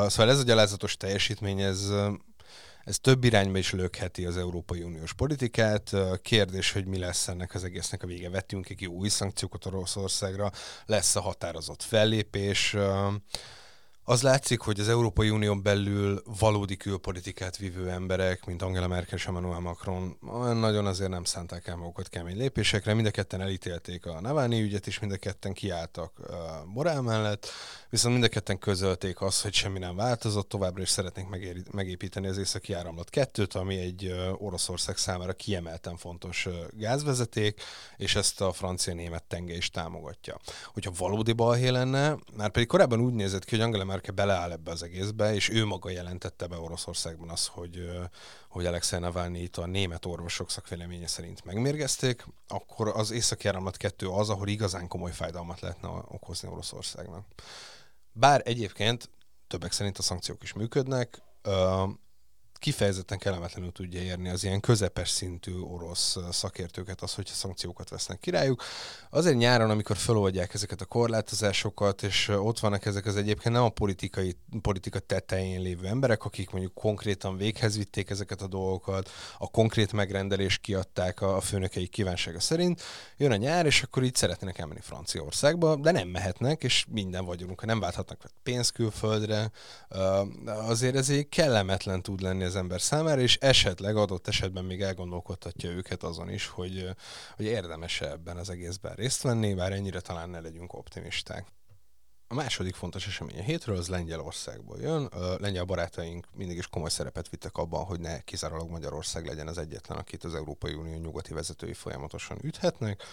Szóval 0.07 0.29
ez 0.29 0.39
a 0.39 0.43
gyalázatos 0.43 0.97
teljesítmény, 0.97 1.61
ez 1.61 1.89
ez 2.87 2.99
több 2.99 3.23
irányba 3.23 3.57
is 3.57 3.71
lökheti 3.71 4.25
az 4.25 4.37
Európai 4.37 4.83
Uniós 4.83 5.13
politikát. 5.13 5.91
Kérdés, 6.21 6.71
hogy 6.71 6.85
mi 6.85 6.97
lesz 6.97 7.27
ennek 7.27 7.53
az 7.53 7.63
egésznek 7.63 8.03
a 8.03 8.07
vége. 8.07 8.29
Vettünk 8.29 8.65
ki 8.65 8.85
új 8.85 9.09
szankciókat 9.09 9.65
Oroszországra, 9.65 10.51
lesz 10.85 11.15
a 11.15 11.21
határozott 11.21 11.83
fellépés 11.83 12.75
az 14.09 14.21
látszik, 14.21 14.59
hogy 14.59 14.79
az 14.79 14.89
Európai 14.89 15.29
Unión 15.29 15.61
belül 15.61 16.21
valódi 16.39 16.77
külpolitikát 16.77 17.57
vívő 17.57 17.89
emberek, 17.89 18.45
mint 18.45 18.61
Angela 18.61 18.87
Merkel 18.87 19.17
és 19.17 19.27
Emmanuel 19.27 19.59
Macron, 19.59 20.17
nagyon 20.59 20.85
azért 20.85 21.09
nem 21.09 21.23
szánták 21.23 21.67
el 21.67 21.75
magukat 21.75 22.09
kemény 22.09 22.37
lépésekre. 22.37 22.93
Mind 22.93 23.07
a 23.07 23.11
ketten 23.11 23.41
elítélték 23.41 24.05
a 24.05 24.21
Navalnyi 24.21 24.61
ügyet, 24.61 24.87
és 24.87 24.99
mind 24.99 25.11
a 25.11 25.17
ketten 25.17 25.53
kiálltak 25.53 26.11
morál 26.65 27.01
mellett, 27.01 27.47
viszont 27.89 28.13
mind 28.13 28.25
a 28.25 28.29
ketten 28.29 28.57
közölték 28.57 29.21
azt, 29.21 29.41
hogy 29.41 29.53
semmi 29.53 29.79
nem 29.79 29.95
változott, 29.95 30.49
továbbra 30.49 30.81
is 30.81 30.89
szeretnénk 30.89 31.29
megéri, 31.29 31.63
megépíteni 31.71 32.27
az 32.27 32.37
északi 32.37 32.73
áramlat 32.73 33.09
kettőt, 33.09 33.53
ami 33.53 33.77
egy 33.77 34.15
Oroszország 34.37 34.97
számára 34.97 35.33
kiemelten 35.33 35.97
fontos 35.97 36.47
gázvezeték, 36.71 37.61
és 37.97 38.15
ezt 38.15 38.41
a 38.41 38.51
francia-német 38.51 39.23
tenge 39.23 39.55
is 39.55 39.69
támogatja. 39.69 40.39
Hogyha 40.73 40.91
valódi 40.97 41.31
balhé 41.31 41.67
lenne, 41.67 42.17
már 42.35 42.49
pedig 42.51 42.67
korábban 42.67 42.99
úgy 42.99 43.13
nézett 43.13 43.45
ki, 43.45 43.55
hogy 43.55 43.65
Angela 43.65 43.83
Merkel 43.97 44.25
beleáll 44.25 44.51
ebbe 44.51 44.71
az 44.71 44.83
egészbe, 44.83 45.33
és 45.33 45.49
ő 45.49 45.65
maga 45.65 45.89
jelentette 45.89 46.47
be 46.47 46.57
Oroszországban 46.57 47.29
az, 47.29 47.47
hogy, 47.47 47.89
hogy 48.49 48.65
Alexei 48.65 48.99
navalnyi 48.99 49.49
a 49.55 49.65
német 49.65 50.05
orvosok 50.05 50.49
szakvéleménye 50.49 51.07
szerint 51.07 51.45
megmérgezték, 51.45 52.25
akkor 52.47 52.87
az 52.87 53.11
északi 53.11 53.47
áramlat 53.47 53.77
kettő 53.77 54.07
az, 54.07 54.29
ahol 54.29 54.47
igazán 54.47 54.87
komoly 54.87 55.11
fájdalmat 55.11 55.59
lehetne 55.59 55.87
okozni 55.87 56.49
Oroszországnak. 56.49 57.25
Bár 58.11 58.41
egyébként 58.45 59.09
többek 59.47 59.71
szerint 59.71 59.97
a 59.97 60.01
szankciók 60.01 60.43
is 60.43 60.53
működnek, 60.53 61.21
kifejezetten 62.57 63.17
kellemetlenül 63.17 63.71
tudja 63.71 64.01
érni 64.01 64.29
az 64.29 64.43
ilyen 64.43 64.59
közepes 64.59 65.09
szintű 65.09 65.59
orosz 65.59 66.17
szakértőket 66.31 67.01
az, 67.01 67.13
hogyha 67.13 67.33
szankciókat 67.33 67.89
vesznek 67.89 68.19
királyuk. 68.19 68.63
Azért 69.09 69.37
nyáron, 69.37 69.69
amikor 69.69 69.97
feloldják 69.97 70.53
ezeket 70.53 70.81
a 70.81 70.85
korlátozásokat, 70.85 72.03
és 72.03 72.27
ott 72.27 72.59
vannak 72.59 72.85
ezek 72.85 73.05
az 73.05 73.15
egyébként 73.15 73.55
nem 73.55 73.63
a 73.63 73.69
politikai, 73.69 74.35
politika 74.61 74.99
tetején 74.99 75.61
lévő 75.61 75.87
emberek, 75.87 76.25
akik 76.25 76.49
mondjuk 76.49 76.73
konkrétan 76.73 77.37
véghez 77.37 77.77
vitték 77.77 78.09
ezeket 78.09 78.41
a 78.41 78.47
dolgokat, 78.47 79.09
a 79.37 79.49
konkrét 79.49 79.93
megrendelést 79.93 80.61
kiadták 80.61 81.21
a, 81.21 81.41
főnökei 81.41 81.87
kívánsága 81.87 82.39
szerint, 82.39 82.81
jön 83.17 83.31
a 83.31 83.35
nyár, 83.35 83.65
és 83.65 83.81
akkor 83.81 84.03
így 84.03 84.15
szeretnének 84.15 84.57
elmenni 84.57 84.81
Franciaországba, 84.81 85.75
de 85.75 85.91
nem 85.91 86.07
mehetnek, 86.07 86.63
és 86.63 86.85
minden 86.89 87.25
vagyunk, 87.25 87.65
nem 87.65 87.79
válthatnak 87.79 88.25
pénzt 88.43 88.71
külföldre. 88.71 89.51
Azért 90.45 90.95
ez 90.95 91.09
egy 91.09 91.29
kellemetlen 91.29 92.01
tud 92.01 92.21
lenni 92.21 92.43
az 92.47 92.55
ember 92.55 92.81
számára, 92.81 93.21
és 93.21 93.37
esetleg 93.41 93.95
adott 93.95 94.27
esetben 94.27 94.65
még 94.65 94.81
elgondolkodtatja 94.81 95.69
őket 95.69 96.03
azon 96.03 96.29
is, 96.29 96.47
hogy, 96.47 96.89
hogy 97.35 97.45
érdemes 97.45 98.01
ebben 98.01 98.37
az 98.37 98.49
egészben 98.49 98.95
részt 98.95 99.21
venni, 99.21 99.53
bár 99.53 99.71
ennyire 99.71 99.99
talán 99.99 100.29
ne 100.29 100.39
legyünk 100.39 100.73
optimisták. 100.73 101.45
A 102.29 102.33
második 102.33 102.75
fontos 102.75 103.07
esemény 103.07 103.39
a 103.39 103.43
hétről 103.43 103.77
az 103.77 103.87
Lengyelországból 103.87 104.79
jön. 104.79 105.05
A 105.05 105.35
lengyel 105.39 105.63
barátaink 105.63 106.27
mindig 106.35 106.57
is 106.57 106.67
komoly 106.67 106.89
szerepet 106.89 107.29
vittek 107.29 107.57
abban, 107.57 107.85
hogy 107.85 107.99
ne 107.99 108.19
kizárólag 108.19 108.69
Magyarország 108.69 109.25
legyen 109.25 109.47
az 109.47 109.57
egyetlen, 109.57 109.97
akit 109.97 110.23
az 110.23 110.35
Európai 110.35 110.73
Unió 110.73 110.99
nyugati 110.99 111.33
vezetői 111.33 111.73
folyamatosan 111.73 112.37
üthetnek 112.41 113.03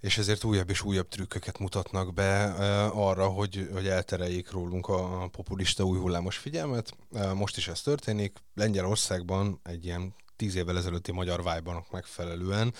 és 0.00 0.18
ezért 0.18 0.44
újabb 0.44 0.70
és 0.70 0.82
újabb 0.82 1.08
trükköket 1.08 1.58
mutatnak 1.58 2.14
be 2.14 2.44
arra, 2.84 3.26
hogy, 3.26 3.68
hogy 3.72 3.88
eltereljék 3.88 4.50
rólunk 4.50 4.88
a 4.88 5.28
populista 5.32 5.84
új 5.84 5.98
hullámos 5.98 6.36
figyelmet. 6.36 6.96
Most 7.34 7.56
is 7.56 7.68
ez 7.68 7.80
történik. 7.80 8.36
Lengyelországban 8.54 9.60
egy 9.62 9.84
ilyen 9.84 10.14
tíz 10.36 10.54
évvel 10.54 10.76
ezelőtti 10.76 11.12
magyar 11.12 11.42
vájbanak 11.42 11.90
megfelelően 11.90 12.74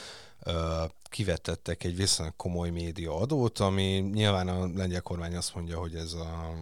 kivetettek 1.03 1.85
egy 1.85 1.97
viszonylag 1.97 2.37
komoly 2.37 2.71
média 2.71 3.21
adót, 3.21 3.59
ami 3.59 4.11
nyilván 4.13 4.49
a 4.49 4.67
lengyel 4.75 5.01
kormány 5.01 5.37
azt 5.37 5.55
mondja, 5.55 5.79
hogy 5.79 5.95
ez 5.95 6.13
a 6.13 6.55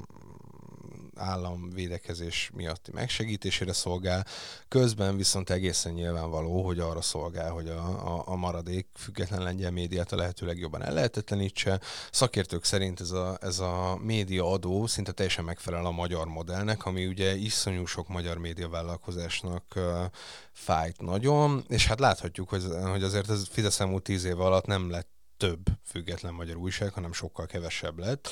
állam 1.17 1.71
védekezés 1.71 2.51
miatti 2.55 2.91
megsegítésére 2.93 3.73
szolgál, 3.73 4.27
közben 4.69 5.17
viszont 5.17 5.51
egészen 5.51 5.93
nyilvánvaló, 5.93 6.65
hogy 6.65 6.79
arra 6.79 7.01
szolgál, 7.03 7.51
hogy 7.51 7.69
a, 7.69 8.15
a, 8.15 8.23
a 8.27 8.37
maradék 8.37 8.87
független 8.95 9.43
lengyel 9.43 9.71
médiát 9.71 10.13
a 10.13 10.17
lehető 10.17 10.47
legjobban 10.47 10.83
ellehetetlenítse. 10.83 11.81
Szakértők 12.11 12.65
szerint 12.65 13.01
ez 13.01 13.11
a, 13.11 13.39
ez 13.41 13.59
a 13.59 13.99
média 14.03 14.51
adó 14.51 14.87
szinte 14.87 15.13
teljesen 15.13 15.45
megfelel 15.45 15.87
a 15.87 15.91
magyar 15.91 16.27
modellnek, 16.27 16.87
ami 16.87 17.07
ugye 17.07 17.35
iszonyú 17.35 17.85
sok 17.85 18.09
magyar 18.09 18.39
médiavállalkozásnak 18.39 19.65
uh, 19.77 20.05
fájt 20.53 21.01
nagyon, 21.01 21.65
és 21.69 21.87
hát 21.87 22.01
láthatjuk, 22.01 22.49
hogy, 22.49 22.65
hogy 22.83 23.03
azért 23.03 23.31
ez 23.31 23.49
Fidesz 23.49 23.81
elmúlt 23.81 24.03
tíz 24.03 24.25
év 24.25 24.41
alatt 24.41 24.67
nem 24.67 24.91
lett 24.91 25.15
több 25.37 25.67
független 25.85 26.35
magyar 26.35 26.57
újság, 26.57 26.93
hanem 26.93 27.13
sokkal 27.13 27.47
kevesebb 27.47 27.99
lett. 27.99 28.29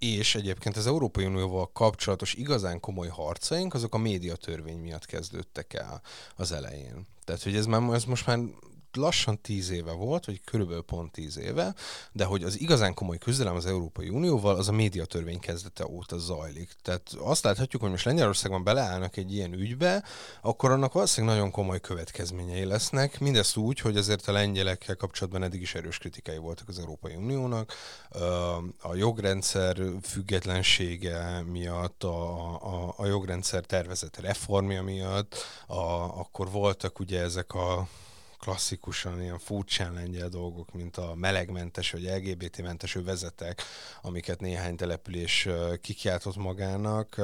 És 0.00 0.34
egyébként 0.34 0.76
az 0.76 0.86
Európai 0.86 1.24
Unióval 1.24 1.72
kapcsolatos 1.72 2.34
igazán 2.34 2.80
komoly 2.80 3.08
harcaink, 3.08 3.74
azok 3.74 3.94
a 3.94 3.98
médiatörvény 3.98 4.78
miatt 4.78 5.06
kezdődtek 5.06 5.74
el 5.74 6.02
az 6.36 6.52
elején. 6.52 7.06
Tehát, 7.24 7.42
hogy 7.42 7.56
ez, 7.56 7.66
már, 7.66 7.92
ez 7.92 8.04
most 8.04 8.26
már 8.26 8.38
lassan 8.96 9.40
tíz 9.40 9.70
éve 9.70 9.92
volt, 9.92 10.24
vagy 10.24 10.40
körülbelül 10.44 10.82
pont 10.82 11.12
tíz 11.12 11.38
éve, 11.38 11.74
de 12.12 12.24
hogy 12.24 12.42
az 12.42 12.60
igazán 12.60 12.94
komoly 12.94 13.18
küzdelem 13.18 13.54
az 13.54 13.66
Európai 13.66 14.08
Unióval, 14.08 14.56
az 14.56 14.68
a 14.68 14.72
médiatörvény 14.72 15.38
kezdete 15.40 15.86
óta 15.86 16.18
zajlik. 16.18 16.72
Tehát 16.82 17.12
azt 17.18 17.44
láthatjuk, 17.44 17.82
hogy 17.82 17.90
most 17.90 18.04
Lengyelországban 18.04 18.64
beleállnak 18.64 19.16
egy 19.16 19.34
ilyen 19.34 19.52
ügybe, 19.52 20.04
akkor 20.42 20.70
annak 20.70 20.92
valószínűleg 20.92 21.36
nagyon 21.36 21.50
komoly 21.50 21.80
következményei 21.80 22.64
lesznek. 22.64 23.20
Mindezt 23.20 23.56
úgy, 23.56 23.80
hogy 23.80 23.96
azért 23.96 24.28
a 24.28 24.32
lengyelekkel 24.32 24.96
kapcsolatban 24.96 25.42
eddig 25.42 25.60
is 25.60 25.74
erős 25.74 25.98
kritikai 25.98 26.36
voltak 26.36 26.68
az 26.68 26.78
Európai 26.78 27.14
Uniónak. 27.14 27.72
A 28.82 28.94
jogrendszer 28.94 29.76
függetlensége 30.02 31.42
miatt, 31.42 32.04
a, 32.04 32.54
a, 32.54 32.94
a 32.96 33.06
jogrendszer 33.06 33.64
tervezett 33.64 34.16
reformja 34.20 34.82
miatt, 34.82 35.34
a, 35.66 35.80
akkor 36.18 36.50
voltak 36.50 36.98
ugye 36.98 37.20
ezek 37.20 37.54
a 37.54 37.88
klasszikusan 38.40 39.22
ilyen 39.22 39.38
furcsán 39.38 39.92
lengyel 39.92 40.28
dolgok, 40.28 40.72
mint 40.72 40.96
a 40.96 41.14
melegmentes 41.14 41.90
vagy 41.90 42.04
LGBT-mentes 42.04 42.94
vezetek, 42.94 43.62
amiket 44.02 44.40
néhány 44.40 44.76
település 44.76 45.48
kikiáltott 45.80 46.36
magának. 46.36 47.20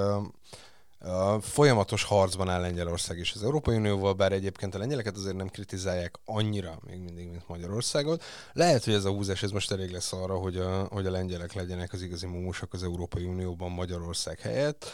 Folyamatos 1.40 2.02
harcban 2.02 2.48
áll 2.48 2.60
Lengyelország 2.60 3.18
és 3.18 3.32
az 3.34 3.42
Európai 3.42 3.76
Unióval, 3.76 4.12
bár 4.12 4.32
egyébként 4.32 4.74
a 4.74 4.78
lengyeleket 4.78 5.16
azért 5.16 5.36
nem 5.36 5.48
kritizálják 5.48 6.14
annyira 6.24 6.78
még 6.86 7.00
mindig, 7.00 7.28
mint 7.28 7.48
Magyarországot. 7.48 8.22
Lehet, 8.52 8.84
hogy 8.84 8.94
ez 8.94 9.04
a 9.04 9.10
húzás 9.10 9.42
ez 9.42 9.50
most 9.50 9.72
elég 9.72 9.90
lesz 9.90 10.12
arra, 10.12 10.34
hogy 10.36 10.56
a, 10.56 10.84
hogy 10.84 11.06
a 11.06 11.10
lengyelek 11.10 11.52
legyenek 11.52 11.92
az 11.92 12.02
igazi 12.02 12.26
mumusok 12.26 12.72
az 12.72 12.82
Európai 12.82 13.24
Unióban 13.24 13.70
Magyarország 13.70 14.40
helyett, 14.40 14.90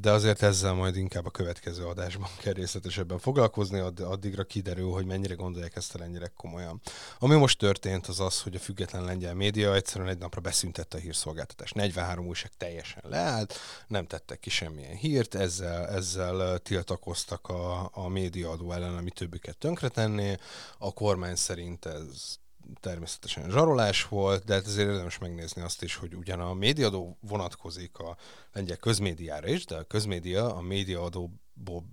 de 0.00 0.10
azért 0.10 0.42
ezzel 0.42 0.72
majd 0.72 0.96
inkább 0.96 1.26
a 1.26 1.30
következő 1.30 1.84
adásban 1.84 2.28
kell 2.38 2.52
részletesebben 2.52 3.18
foglalkozni, 3.18 3.78
addigra 4.00 4.44
kiderül, 4.44 4.90
hogy 4.90 5.06
mennyire 5.06 5.34
gondolják 5.34 5.76
ezt 5.76 5.94
a 5.94 5.98
lengyelek 5.98 6.32
komolyan. 6.36 6.80
Ami 7.18 7.34
most 7.34 7.58
történt 7.58 8.06
az 8.06 8.20
az, 8.20 8.42
hogy 8.42 8.54
a 8.54 8.58
független 8.58 9.04
lengyel 9.04 9.34
média 9.34 9.74
egyszerűen 9.74 10.10
egy 10.10 10.18
napra 10.18 10.40
beszüntette 10.40 10.96
a 10.96 11.00
hírszolgáltatást. 11.00 11.74
43 11.74 12.26
újság 12.26 12.50
teljesen 12.56 13.02
leállt, 13.08 13.54
nem 13.86 14.06
tettek 14.06 14.40
ki 14.40 14.50
semmilyen 14.50 14.96
hírt, 14.96 15.19
hírt, 15.20 15.34
ezzel, 15.34 15.88
ezzel 15.88 16.58
tiltakoztak 16.58 17.48
a, 17.48 17.90
a 17.92 18.08
médiaadó 18.08 18.72
ellen, 18.72 18.96
ami 18.96 19.10
többüket 19.10 19.56
tönkretenné. 19.56 20.36
A 20.78 20.92
kormány 20.92 21.34
szerint 21.34 21.86
ez 21.86 22.38
természetesen 22.80 23.50
zsarolás 23.50 24.08
volt, 24.08 24.44
de 24.44 24.54
hát 24.54 24.66
ezért 24.66 24.88
érdemes 24.88 25.18
megnézni 25.18 25.62
azt 25.62 25.82
is, 25.82 25.94
hogy 25.94 26.14
ugyan 26.14 26.40
a 26.40 26.54
médiadó 26.54 27.18
vonatkozik 27.20 27.98
a 27.98 28.16
lengyel 28.52 28.76
közmédiára 28.76 29.48
is, 29.48 29.64
de 29.64 29.76
a 29.76 29.84
közmédia 29.84 30.54
a 30.54 30.60
médiaadó 30.60 31.32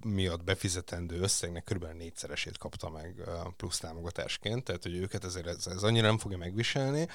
miatt 0.06 0.44
befizetendő 0.44 1.20
összegnek 1.20 1.64
kb. 1.64 1.86
négyszeresét 1.98 2.58
kapta 2.58 2.90
meg 2.90 3.30
plusz 3.58 3.78
támogatásként, 3.80 4.64
tehát 4.64 4.84
hogy 4.84 4.96
őket 4.96 5.24
ezért 5.24 5.48
ez, 5.48 5.68
ez 5.68 5.84
annyira 5.84 6.08
nem 6.08 6.18
fogja 6.18 6.38
megviselni, 6.38 7.08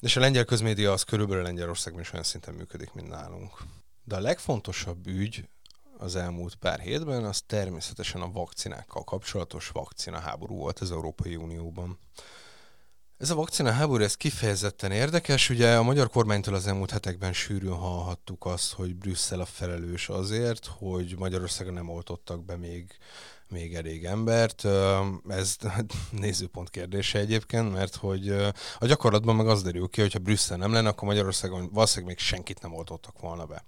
és 0.00 0.16
a 0.16 0.20
lengyel 0.20 0.44
közmédia 0.44 0.92
az 0.92 1.02
körülbelül 1.02 1.42
Lengyelországban 1.42 2.02
is 2.02 2.12
olyan 2.12 2.24
szinten 2.24 2.54
működik, 2.54 2.92
mint 2.92 3.08
nálunk. 3.08 3.58
De 4.04 4.16
a 4.16 4.20
legfontosabb 4.20 5.06
ügy 5.06 5.48
az 5.98 6.16
elmúlt 6.16 6.54
pár 6.54 6.80
hétben 6.80 7.24
az 7.24 7.42
természetesen 7.46 8.20
a 8.20 8.32
vakcinákkal 8.32 9.04
kapcsolatos 9.04 9.68
vakcina 9.68 10.18
háború 10.18 10.56
volt 10.56 10.78
az 10.78 10.90
Európai 10.90 11.36
Unióban. 11.36 11.98
Ez 13.18 13.30
a 13.30 13.34
vakcina 13.34 13.70
háború, 13.70 14.02
ez 14.02 14.14
kifejezetten 14.14 14.92
érdekes. 14.92 15.50
Ugye 15.50 15.76
a 15.76 15.82
magyar 15.82 16.08
kormánytól 16.08 16.54
az 16.54 16.66
elmúlt 16.66 16.90
hetekben 16.90 17.32
sűrűn 17.32 17.74
hallhattuk 17.74 18.44
azt, 18.46 18.72
hogy 18.72 18.96
Brüsszel 18.96 19.40
a 19.40 19.44
felelős 19.44 20.08
azért, 20.08 20.66
hogy 20.66 21.14
Magyarországon 21.18 21.74
nem 21.74 21.88
oltottak 21.88 22.44
be 22.44 22.56
még, 22.56 22.96
még 23.52 23.74
elég 23.74 24.04
embert. 24.04 24.64
Ez 25.28 25.56
nézőpont 26.10 26.70
kérdése 26.70 27.18
egyébként, 27.18 27.72
mert 27.72 27.96
hogy 27.96 28.28
a 28.78 28.86
gyakorlatban 28.86 29.36
meg 29.36 29.48
az 29.48 29.62
derül 29.62 29.88
ki, 29.88 30.00
hogy 30.00 30.12
ha 30.12 30.18
Brüsszel 30.18 30.56
nem 30.56 30.72
lenne, 30.72 30.88
akkor 30.88 31.08
Magyarországon 31.08 31.68
valószínűleg 31.72 32.14
még 32.14 32.24
senkit 32.24 32.62
nem 32.62 32.74
oltottak 32.74 33.20
volna 33.20 33.44
be. 33.44 33.64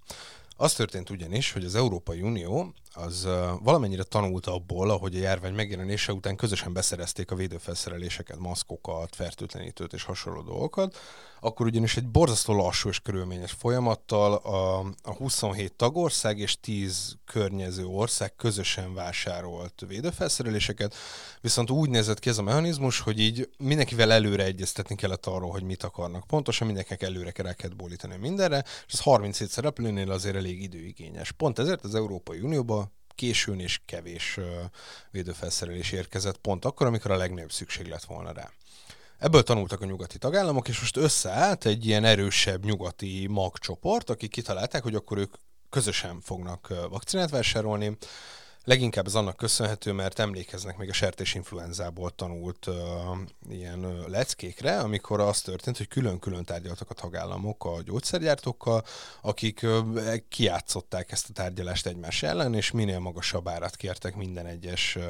Az 0.57 0.73
történt 0.73 1.11
ugyanis, 1.11 1.53
hogy 1.53 1.65
az 1.65 1.75
Európai 1.75 2.21
Unió 2.21 2.75
az 2.97 3.29
valamennyire 3.63 4.03
tanulta 4.03 4.55
abból, 4.55 4.91
ahogy 4.91 5.17
a 5.17 5.21
járvány 5.21 5.55
megjelenése 5.55 6.13
után 6.13 6.37
közösen 6.37 6.73
beszerezték 6.73 7.31
a 7.31 7.35
védőfelszereléseket, 7.35 8.39
maszkokat, 8.39 9.15
fertőtlenítőt 9.15 9.93
és 9.93 10.03
hasonló 10.03 10.43
dolgokat, 10.43 10.97
akkor 11.41 11.67
ugyanis 11.67 11.97
egy 11.97 12.09
borzasztó 12.09 12.55
lassú 12.55 12.89
és 12.89 13.01
körülményes 13.01 13.53
folyamattal 13.53 14.35
a, 14.35 14.79
a 15.03 15.13
27 15.13 15.73
tagország 15.73 16.39
és 16.39 16.61
10 16.61 17.17
környező 17.25 17.85
ország 17.85 18.37
közösen 18.37 18.95
vásárolt 18.95 19.85
védőfelszereléseket, 19.89 20.95
viszont 21.41 21.71
úgy 21.71 21.91
nézett 21.91 22.19
ki 22.19 22.29
ez 22.29 22.39
a 22.39 22.43
mechanizmus, 22.43 23.01
hogy 23.01 23.21
így 23.21 23.51
mindenkivel 23.59 24.13
előre 24.13 24.45
egyeztetni 24.45 24.95
kellett 24.95 25.27
arról, 25.27 25.51
hogy 25.51 25.63
mit 25.63 25.83
akarnak. 25.83 26.27
Pontosan 26.27 26.67
mindenkinek 26.67 27.03
előre 27.03 27.31
kell, 27.31 27.53
kell 27.53 27.71
bólítani 27.77 28.17
mindenre, 28.17 28.65
és 28.87 28.93
ez 28.93 29.01
37 29.01 29.49
szereplőnél 29.49 30.11
azért 30.11 30.37
elég 30.37 30.63
időigényes. 30.63 31.33
Pont 31.33 31.59
ezért 31.59 31.85
az 31.85 31.95
Európai 31.95 32.41
Unióban 32.41 32.84
későn 33.15 33.61
és 33.61 33.81
kevés 33.87 34.39
védőfelszerelés 35.11 35.93
érkezett, 35.93 36.37
pont 36.37 36.65
akkor, 36.65 36.87
amikor 36.87 37.11
a 37.11 37.17
legnagyobb 37.17 37.53
szükség 37.53 37.87
lett 37.87 38.05
volna 38.05 38.33
rá. 38.33 38.51
Ebből 39.19 39.43
tanultak 39.43 39.81
a 39.81 39.85
nyugati 39.85 40.19
tagállamok, 40.19 40.69
és 40.69 40.81
most 40.81 40.97
összeállt 40.97 41.67
egy 41.67 41.87
ilyen 41.87 42.05
erősebb 42.05 42.65
nyugati 42.65 43.27
magcsoport, 43.27 44.11
akik 44.11 44.31
kitalálták, 44.31 44.83
hogy 44.83 44.95
akkor 44.95 45.19
ők 45.19 45.35
közösen 45.71 46.21
fognak 46.21 46.75
vakcinát 46.89 47.31
vásárolni, 47.31 47.97
Leginkább 48.67 49.07
ez 49.07 49.15
annak 49.15 49.37
köszönhető, 49.37 49.93
mert 49.93 50.19
emlékeznek 50.19 50.77
még 50.77 50.89
a 50.89 50.93
sertésinfluenzából 50.93 52.11
tanult 52.11 52.67
uh, 52.67 52.77
ilyen 53.51 53.85
uh, 53.85 54.09
leckékre, 54.09 54.79
amikor 54.79 55.21
az 55.21 55.41
történt, 55.41 55.77
hogy 55.77 55.89
külön-külön 55.89 56.45
tárgyaltak 56.45 56.91
a 56.91 56.95
tagállamok 56.95 57.65
a 57.65 57.83
gyógyszergyártókkal, 57.85 58.85
akik 59.21 59.61
uh, 59.63 60.15
kiátszották 60.29 61.13
ezt 61.13 61.29
a 61.29 61.33
tárgyalást 61.33 61.87
egymás 61.87 62.23
ellen, 62.23 62.55
és 62.55 62.71
minél 62.71 62.99
magasabb 62.99 63.49
árat 63.49 63.77
kértek 63.77 64.17
minden 64.17 64.47
egyes 64.47 64.97
uh, 64.97 65.05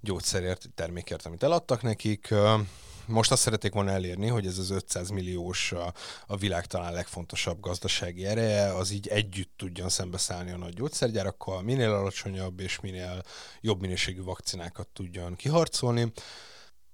gyógyszerért, 0.00 0.68
termékért, 0.74 1.26
amit 1.26 1.42
eladtak 1.42 1.82
nekik. 1.82 2.28
Uh, 2.30 2.60
most 3.08 3.30
azt 3.30 3.42
szerették 3.42 3.72
volna 3.72 3.90
elérni, 3.90 4.26
hogy 4.26 4.46
ez 4.46 4.58
az 4.58 4.70
500 4.70 5.08
milliós 5.08 5.72
a, 5.72 5.92
a 6.26 6.36
világ 6.36 6.66
talán 6.66 6.92
legfontosabb 6.92 7.60
gazdasági 7.60 8.26
ereje, 8.26 8.74
az 8.74 8.90
így 8.90 9.08
együtt 9.08 9.52
tudjon 9.56 9.88
szembeszállni 9.88 10.50
a 10.50 10.56
nagy 10.56 10.74
gyógyszergyárakkal, 10.74 11.62
minél 11.62 11.90
alacsonyabb 11.90 12.60
és 12.60 12.80
minél 12.80 13.22
jobb 13.60 13.80
minőségű 13.80 14.22
vakcinákat 14.22 14.88
tudjon 14.88 15.36
kiharcolni. 15.36 16.12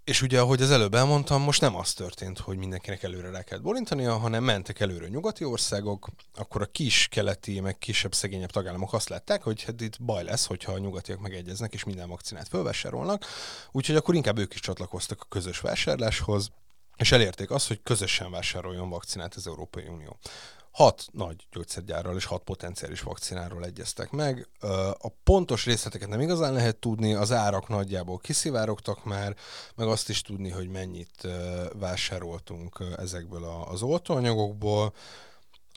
És 0.04 0.22
ugye, 0.22 0.40
ahogy 0.40 0.62
az 0.62 0.70
előbb 0.70 0.94
elmondtam, 0.94 1.42
most 1.42 1.60
nem 1.60 1.76
az 1.76 1.92
történt, 1.92 2.38
hogy 2.38 2.56
mindenkinek 2.56 3.02
előre 3.02 3.30
rá 3.30 3.42
kellett 3.42 3.64
bolintania, 3.64 4.16
hanem 4.18 4.44
mentek 4.44 4.80
előre 4.80 5.08
nyugati 5.08 5.44
országok, 5.44 6.08
akkor 6.34 6.62
a 6.62 6.66
kis 6.66 7.08
keleti, 7.10 7.60
meg 7.60 7.78
kisebb, 7.78 8.14
szegényebb 8.14 8.50
tagállamok 8.50 8.92
azt 8.92 9.08
látták, 9.08 9.42
hogy 9.42 9.62
hát 9.62 9.80
itt 9.80 10.02
baj 10.02 10.24
lesz, 10.24 10.46
hogyha 10.46 10.72
a 10.72 10.78
nyugatiak 10.78 11.20
megegyeznek, 11.20 11.74
és 11.74 11.84
minden 11.84 12.08
vakcinát 12.08 12.48
fölvásárolnak, 12.48 13.24
úgyhogy 13.72 13.96
akkor 13.96 14.14
inkább 14.14 14.38
ők 14.38 14.54
is 14.54 14.60
csatlakoztak 14.60 15.20
a 15.20 15.26
közös 15.28 15.60
vásárláshoz, 15.60 16.50
és 16.96 17.12
elérték 17.12 17.50
azt, 17.50 17.68
hogy 17.68 17.82
közösen 17.82 18.30
vásároljon 18.30 18.88
vakcinát 18.88 19.34
az 19.34 19.46
Európai 19.46 19.88
Unió 19.88 20.18
hat 20.74 21.06
nagy 21.12 21.46
gyógyszergyárral 21.52 22.16
és 22.16 22.24
hat 22.24 22.42
potenciális 22.42 23.00
vakcináról 23.00 23.64
egyeztek 23.64 24.10
meg. 24.10 24.48
A 24.98 25.08
pontos 25.24 25.64
részleteket 25.64 26.08
nem 26.08 26.20
igazán 26.20 26.52
lehet 26.52 26.76
tudni, 26.76 27.14
az 27.14 27.32
árak 27.32 27.68
nagyjából 27.68 28.18
kiszivárogtak 28.18 29.04
már, 29.04 29.36
meg 29.74 29.86
azt 29.86 30.08
is 30.08 30.22
tudni, 30.22 30.50
hogy 30.50 30.68
mennyit 30.68 31.28
vásároltunk 31.72 32.84
ezekből 32.96 33.44
az 33.44 33.82
oltóanyagokból 33.82 34.94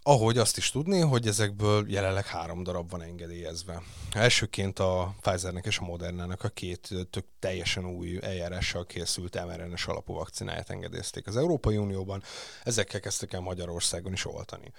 ahogy 0.08 0.38
azt 0.38 0.58
is 0.58 0.70
tudni, 0.70 1.00
hogy 1.00 1.28
ezekből 1.28 1.86
jelenleg 1.90 2.26
három 2.26 2.64
darab 2.64 2.90
van 2.90 3.02
engedélyezve. 3.02 3.82
Elsőként 4.12 4.80
a 4.80 5.16
Pfizernek 5.22 5.66
és 5.66 5.78
a 5.78 5.84
Modernának 5.84 6.44
a 6.44 6.48
két 6.50 6.90
tök 7.10 7.26
teljesen 7.40 7.86
új 7.86 8.20
eljárással 8.22 8.86
készült 8.86 9.46
mRNA-s 9.46 9.86
alapú 9.88 10.14
vakcináját 10.14 10.70
engedélyezték 10.70 11.28
az 11.28 11.38
Európai 11.38 11.78
Unióban, 11.78 12.24
ezekkel 12.64 13.00
kezdtek 13.00 13.34
el 13.34 13.40
Magyarországon 13.40 14.14
is 14.14 14.26
oltani. 14.26 14.72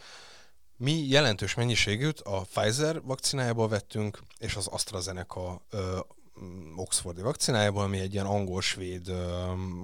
Mi 0.77 0.93
jelentős 0.93 1.55
mennyiségűt 1.55 2.21
a 2.21 2.41
Pfizer 2.41 3.03
vakcinájából 3.03 3.69
vettünk, 3.69 4.19
és 4.39 4.55
az 4.55 4.67
AstraZeneca 4.67 5.63
ö, 5.71 5.99
Oxfordi 6.77 7.23
vakcinájából, 7.23 7.83
ami 7.83 7.99
egy 7.99 8.13
ilyen 8.13 8.27
angol-svéd 8.27 9.13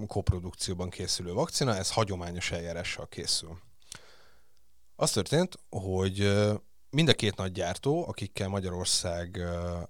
koprodukcióban 0.06 0.90
készülő 0.90 1.32
vakcina, 1.32 1.76
ez 1.76 1.90
hagyományos 1.90 2.50
eljárással 2.50 3.08
készül. 3.08 3.58
Az 4.96 5.10
történt, 5.10 5.58
hogy 5.70 6.32
mind 6.90 7.08
a 7.08 7.12
két 7.12 7.36
nagy 7.36 7.52
gyártó, 7.52 8.08
akikkel 8.08 8.48
Magyarország 8.48 9.42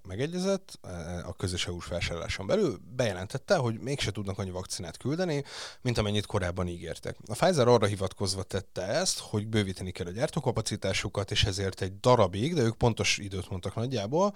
megegyezett 0.07 0.79
a 1.25 1.33
közös 1.33 1.67
EU-s 1.67 1.85
felsorláson 1.85 2.47
belül, 2.47 2.79
bejelentette, 2.95 3.55
hogy 3.55 3.79
mégse 3.79 4.11
tudnak 4.11 4.39
annyi 4.39 4.49
vakcinát 4.49 4.97
küldeni, 4.97 5.43
mint 5.81 5.97
amennyit 5.97 6.25
korábban 6.25 6.67
ígértek. 6.67 7.17
A 7.27 7.33
Pfizer 7.33 7.67
arra 7.67 7.85
hivatkozva 7.85 8.43
tette 8.43 8.81
ezt, 8.81 9.19
hogy 9.19 9.47
bővíteni 9.47 9.91
kell 9.91 10.07
a 10.07 10.11
gyártókapacitásukat, 10.11 11.31
és 11.31 11.43
ezért 11.43 11.81
egy 11.81 11.99
darabig, 11.99 12.53
de 12.53 12.61
ők 12.61 12.75
pontos 12.77 13.17
időt 13.17 13.49
mondtak 13.49 13.75
nagyjából, 13.75 14.33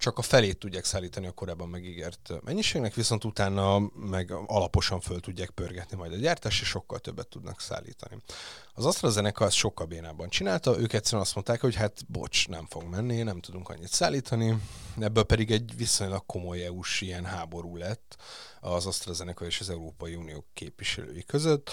csak 0.00 0.18
a 0.18 0.22
felét 0.22 0.58
tudják 0.58 0.84
szállítani 0.84 1.26
a 1.26 1.32
korábban 1.32 1.68
megígért 1.68 2.30
mennyiségnek, 2.44 2.94
viszont 2.94 3.24
utána 3.24 3.78
meg 3.94 4.30
alaposan 4.46 5.00
föl 5.00 5.20
tudják 5.20 5.50
pörgetni 5.50 5.96
majd 5.96 6.12
a 6.12 6.16
gyártás, 6.16 6.60
és 6.60 6.66
sokkal 6.66 6.98
többet 6.98 7.28
tudnak 7.28 7.60
szállítani. 7.60 8.16
Az 8.74 8.86
AstraZeneca 8.86 9.44
ezt 9.44 9.56
sokkal 9.56 9.86
bénában 9.86 10.28
csinálta, 10.28 10.78
ők 10.78 10.92
egyszerűen 10.92 11.22
azt 11.22 11.34
mondták, 11.34 11.60
hogy 11.60 11.74
hát 11.74 12.06
bocs, 12.06 12.48
nem 12.48 12.66
fog 12.68 12.82
menni, 12.82 13.22
nem 13.22 13.40
tudunk 13.40 13.68
annyit 13.68 13.92
szállítani, 13.92 14.56
ebből 15.00 15.24
pedig 15.24 15.50
egy 15.50 15.76
viszonylag 15.76 16.26
komoly 16.26 16.64
EU-s 16.64 17.00
ilyen 17.00 17.24
háború 17.24 17.76
lett 17.76 18.16
az 18.60 18.86
AstraZeneca 18.86 19.44
és 19.44 19.60
az 19.60 19.70
Európai 19.70 20.14
Unió 20.14 20.44
képviselői 20.54 21.24
között, 21.24 21.70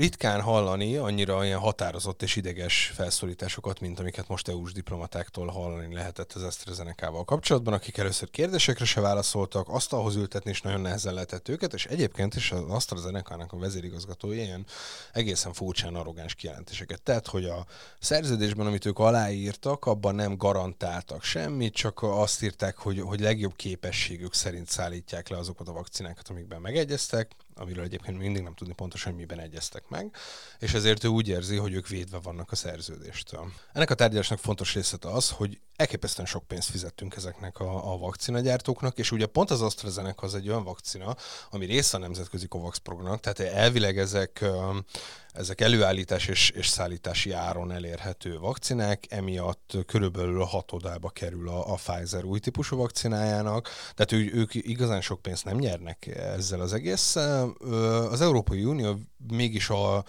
ritkán 0.00 0.40
hallani 0.40 0.96
annyira 0.96 1.44
ilyen 1.44 1.58
határozott 1.58 2.22
és 2.22 2.36
ideges 2.36 2.92
felszólításokat, 2.94 3.80
mint 3.80 4.00
amiket 4.00 4.28
most 4.28 4.48
EU-s 4.48 4.72
diplomatáktól 4.72 5.46
hallani 5.46 5.94
lehetett 5.94 6.32
az 6.32 6.42
AstraZeneca-val 6.42 7.24
kapcsolatban, 7.24 7.72
akik 7.72 7.96
először 7.96 8.30
kérdésekre 8.30 8.84
se 8.84 9.00
válaszoltak, 9.00 9.68
asztalhoz 9.68 10.16
ültetni 10.16 10.50
is 10.50 10.60
nagyon 10.60 10.80
nehezen 10.80 11.14
lehetett 11.14 11.48
őket, 11.48 11.74
és 11.74 11.86
egyébként 11.86 12.34
is 12.34 12.52
az 12.52 12.62
AstraZeneca-nak 12.68 13.52
a 13.52 13.58
vezérigazgatója 13.58 14.42
ilyen 14.42 14.66
egészen 15.12 15.52
furcsán 15.52 15.94
arrogáns 15.94 16.34
kijelentéseket 16.34 17.02
tett, 17.02 17.26
hogy 17.26 17.44
a 17.44 17.66
szerződésben, 17.98 18.66
amit 18.66 18.86
ők 18.86 18.98
aláírtak, 18.98 19.86
abban 19.86 20.14
nem 20.14 20.36
garantáltak 20.36 21.22
semmit, 21.22 21.74
csak 21.74 22.02
azt 22.02 22.42
írták, 22.42 22.76
hogy, 22.76 23.00
hogy 23.00 23.20
legjobb 23.20 23.56
képességük 23.56 24.34
szerint 24.34 24.68
szállítják 24.68 25.28
le 25.28 25.36
azokat 25.36 25.68
a 25.68 25.72
vakcinákat, 25.72 26.28
amikben 26.28 26.60
megegyeztek, 26.60 27.30
amiről 27.60 27.84
egyébként 27.84 28.18
mindig 28.18 28.42
nem 28.42 28.54
tudni 28.54 28.74
pontosan, 28.74 29.12
hogy 29.12 29.20
miben 29.20 29.40
egyeztek 29.40 29.88
meg, 29.88 30.14
és 30.58 30.74
ezért 30.74 31.04
ő 31.04 31.08
úgy 31.08 31.28
érzi, 31.28 31.56
hogy 31.56 31.72
ők 31.72 31.88
védve 31.88 32.18
vannak 32.18 32.52
a 32.52 32.56
szerződéstől. 32.56 33.52
Ennek 33.72 33.90
a 33.90 33.94
tárgyalásnak 33.94 34.38
fontos 34.38 34.74
része 34.74 34.96
az, 35.00 35.30
hogy 35.30 35.60
elképesztően 35.76 36.26
sok 36.26 36.46
pénzt 36.46 36.70
fizettünk 36.70 37.16
ezeknek 37.16 37.58
a, 37.58 37.92
a 37.92 37.98
vakcinagyártóknak, 37.98 38.98
és 38.98 39.10
ugye 39.12 39.26
pont 39.26 39.50
az 39.50 39.62
AstraZeneca 39.62 40.26
az 40.26 40.34
egy 40.34 40.48
olyan 40.48 40.64
vakcina, 40.64 41.16
ami 41.50 41.66
része 41.66 41.96
a 41.96 42.00
nemzetközi 42.00 42.46
COVAX 42.46 42.78
programnak, 42.78 43.20
tehát 43.20 43.54
elvileg 43.54 43.98
ezek 43.98 44.44
ezek 45.32 45.60
előállítás 45.60 46.28
és, 46.28 46.50
és 46.50 46.68
szállítási 46.68 47.32
áron 47.32 47.72
elérhető 47.72 48.38
vakcinák, 48.38 49.06
emiatt 49.08 49.76
körülbelül 49.86 50.42
a 50.42 50.46
hatodába 50.46 51.08
kerül 51.08 51.48
a, 51.48 51.72
a 51.72 51.74
Pfizer 51.74 52.24
új 52.24 52.38
típusú 52.38 52.76
vakcinájának, 52.76 53.68
tehát 53.94 54.12
ő, 54.12 54.32
ők 54.34 54.54
igazán 54.54 55.00
sok 55.00 55.22
pénzt 55.22 55.44
nem 55.44 55.56
nyernek 55.56 56.06
ezzel 56.06 56.60
az 56.60 56.72
egésszel. 56.72 57.48
Az 58.10 58.20
Európai 58.20 58.64
Unió 58.64 58.98
mégis 59.30 59.70
a, 59.70 60.04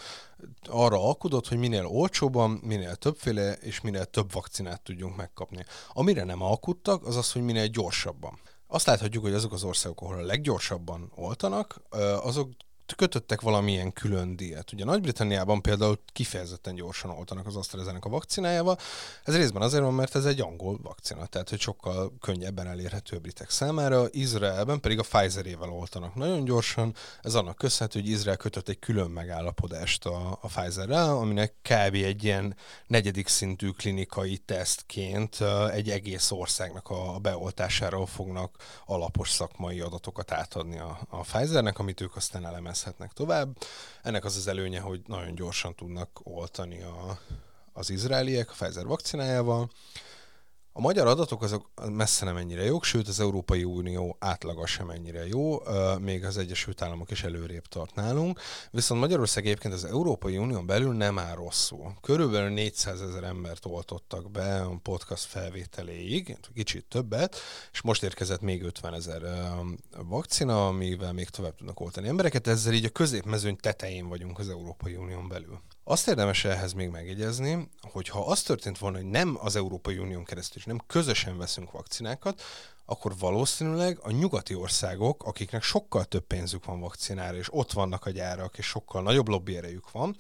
arra 0.70 1.08
alkudott, 1.08 1.48
hogy 1.48 1.58
minél 1.58 1.86
olcsóbban, 1.86 2.50
minél 2.64 2.96
többféle 2.96 3.54
és 3.54 3.82
minél 3.82 4.06
több 4.06 4.32
vakcinát 4.32 4.82
tudjunk 4.82 5.16
megkapni. 5.16 5.66
Amire 5.94 6.24
nem 6.24 6.42
alkudtak, 6.42 7.06
az 7.06 7.16
az, 7.16 7.32
hogy 7.32 7.42
minél 7.42 7.68
gyorsabban. 7.68 8.40
Azt 8.68 8.86
láthatjuk, 8.86 9.24
hogy 9.24 9.34
azok 9.34 9.54
az 9.54 9.64
országok, 9.64 10.02
ahol 10.02 10.18
a 10.18 10.26
leggyorsabban 10.26 11.12
oltanak, 11.16 11.82
azok 12.22 12.50
kötöttek 12.96 13.42
valamilyen 13.42 13.94
külön 13.94 14.36
díjat. 14.36 14.74
Ugye 14.74 14.86
Nagy-Britanniában 14.86 15.62
például 15.62 16.00
kifejezetten 16.14 16.76
gyorsan 16.76 17.12
oltanak 17.12 17.46
az 17.46 17.56
AstraZeneca 17.56 18.10
vakcinájával. 18.10 18.78
Ez 19.24 19.36
részben 19.36 19.62
azért 19.62 19.84
van, 19.84 19.94
mert 19.94 20.16
ez 20.16 20.26
egy 20.26 20.42
angol 20.42 20.80
vakcina, 20.84 21.26
tehát 21.26 21.50
hogy 21.50 21.60
sokkal 21.60 22.14
könnyebben 22.22 22.68
elérhető 22.68 23.16
a 23.16 23.20
britek 23.20 23.50
számára. 23.50 24.06
Izraelben 24.12 24.80
pedig 24.80 25.00
a 25.00 25.04
Pfizerével 25.04 25.70
oltanak 25.70 26.16
nagyon 26.16 26.44
gyorsan. 26.44 26.96
Ez 27.22 27.36
annak 27.36 27.56
köszönhető, 27.56 28.00
hogy 28.00 28.10
Izrael 28.10 28.38
kötött 28.38 28.70
egy 28.70 28.80
külön 28.80 29.10
megállapodást 29.10 30.06
a, 30.06 30.38
a 30.42 30.48
Pfizerrel, 30.48 31.18
aminek 31.18 31.54
kb. 31.62 31.94
egy 31.94 32.24
ilyen 32.24 32.56
negyedik 32.88 33.28
szintű 33.28 33.70
klinikai 33.70 34.38
tesztként 34.38 35.38
egy 35.72 35.90
egész 35.90 36.32
országnak 36.32 36.90
a 36.90 37.20
beoltásáról 37.22 38.06
fognak 38.06 38.56
alapos 38.86 39.30
szakmai 39.30 39.80
adatokat 39.80 40.32
átadni 40.32 40.78
a, 40.78 41.00
a 41.10 41.20
Pfizernek, 41.20 41.80
amit 41.80 42.02
ők 42.02 42.16
aztán 42.16 42.46
elemez 42.46 42.81
fejleszthetnek 42.82 43.14
tovább. 43.14 43.58
Ennek 44.04 44.26
az 44.26 44.36
az 44.36 44.48
előnye, 44.48 44.80
hogy 44.80 45.02
nagyon 45.08 45.36
gyorsan 45.36 45.76
tudnak 45.76 46.20
oltani 46.24 46.82
a, 46.82 47.20
az 47.74 47.90
izraeliek 47.90 48.50
a 48.50 48.54
Pfizer 48.54 48.86
vakcinájával, 48.86 49.70
a 50.74 50.82
magyar 50.82 51.08
adatok 51.08 51.42
azok 51.42 51.70
messze 51.90 52.26
nem 52.26 52.38
ennyire 52.38 52.64
jók, 52.64 52.84
sőt 52.84 53.08
az 53.08 53.20
Európai 53.20 53.64
Unió 53.64 54.16
átlaga 54.20 54.66
sem 54.66 54.90
ennyire 54.90 55.28
jó, 55.28 55.62
még 56.00 56.26
az 56.26 56.38
Egyesült 56.38 56.82
Államok 56.82 57.12
is 57.12 57.24
előrébb 57.24 57.66
tart 57.66 57.96
nálunk, 57.96 58.40
viszont 58.72 59.00
Magyarország 59.02 59.46
egyébként 59.46 59.74
az 59.74 59.86
Európai 59.86 60.38
Unión 60.38 60.66
belül 60.66 60.94
nem 60.94 61.20
áll 61.20 61.36
rosszul. 61.36 61.94
Körülbelül 62.02 62.50
400 62.50 63.02
ezer 63.02 63.24
embert 63.24 63.66
oltottak 63.66 64.32
be 64.32 64.62
a 64.62 64.80
podcast 64.84 65.24
felvételéig, 65.24 66.38
kicsit 66.54 66.86
többet, 66.86 67.36
és 67.72 67.82
most 67.82 68.04
érkezett 68.04 68.42
még 68.42 68.64
50 68.64 68.94
ezer 68.94 69.22
vakcina, 70.08 70.68
amivel 70.68 71.14
még 71.14 71.30
tovább 71.30 71.56
tudnak 71.56 71.80
oltani 71.80 72.08
embereket, 72.08 72.48
ezzel 72.48 72.74
így 72.74 72.86
a 72.86 72.90
középmezőny 72.90 73.58
tetején 73.58 74.08
vagyunk 74.08 74.40
az 74.40 74.50
Európai 74.50 74.96
Unión 74.96 75.28
belül. 75.28 75.62
Azt 75.84 76.08
érdemes 76.08 76.46
ehhez 76.46 76.74
még 76.74 76.90
megjegyezni, 76.90 77.70
hogy 77.82 78.08
ha 78.08 78.26
az 78.26 78.42
történt 78.42 78.78
volna, 78.78 78.98
hogy 78.98 79.10
nem 79.10 79.38
az 79.42 79.56
Európai 79.56 79.98
Unión 79.98 80.24
keresztül, 80.24 80.58
és 80.58 80.66
nem 80.66 80.82
közösen 80.88 81.38
veszünk 81.38 81.72
vakcinákat, 81.72 82.42
akkor 82.86 83.14
valószínűleg 83.20 84.00
a 84.02 84.12
nyugati 84.12 84.56
országok, 84.56 85.24
akiknek 85.24 85.64
sokkal 85.64 86.06
több 86.06 86.24
pénzük 86.24 86.66
van 86.66 86.80
vakcinára, 86.80 87.38
és 87.38 87.54
ott 87.54 87.72
vannak 87.72 88.06
a 88.06 88.10
gyárak, 88.10 88.58
és 88.58 88.66
sokkal 88.66 89.02
nagyobb 89.02 89.28
lobbyerejük 89.28 89.92
van, 89.92 90.16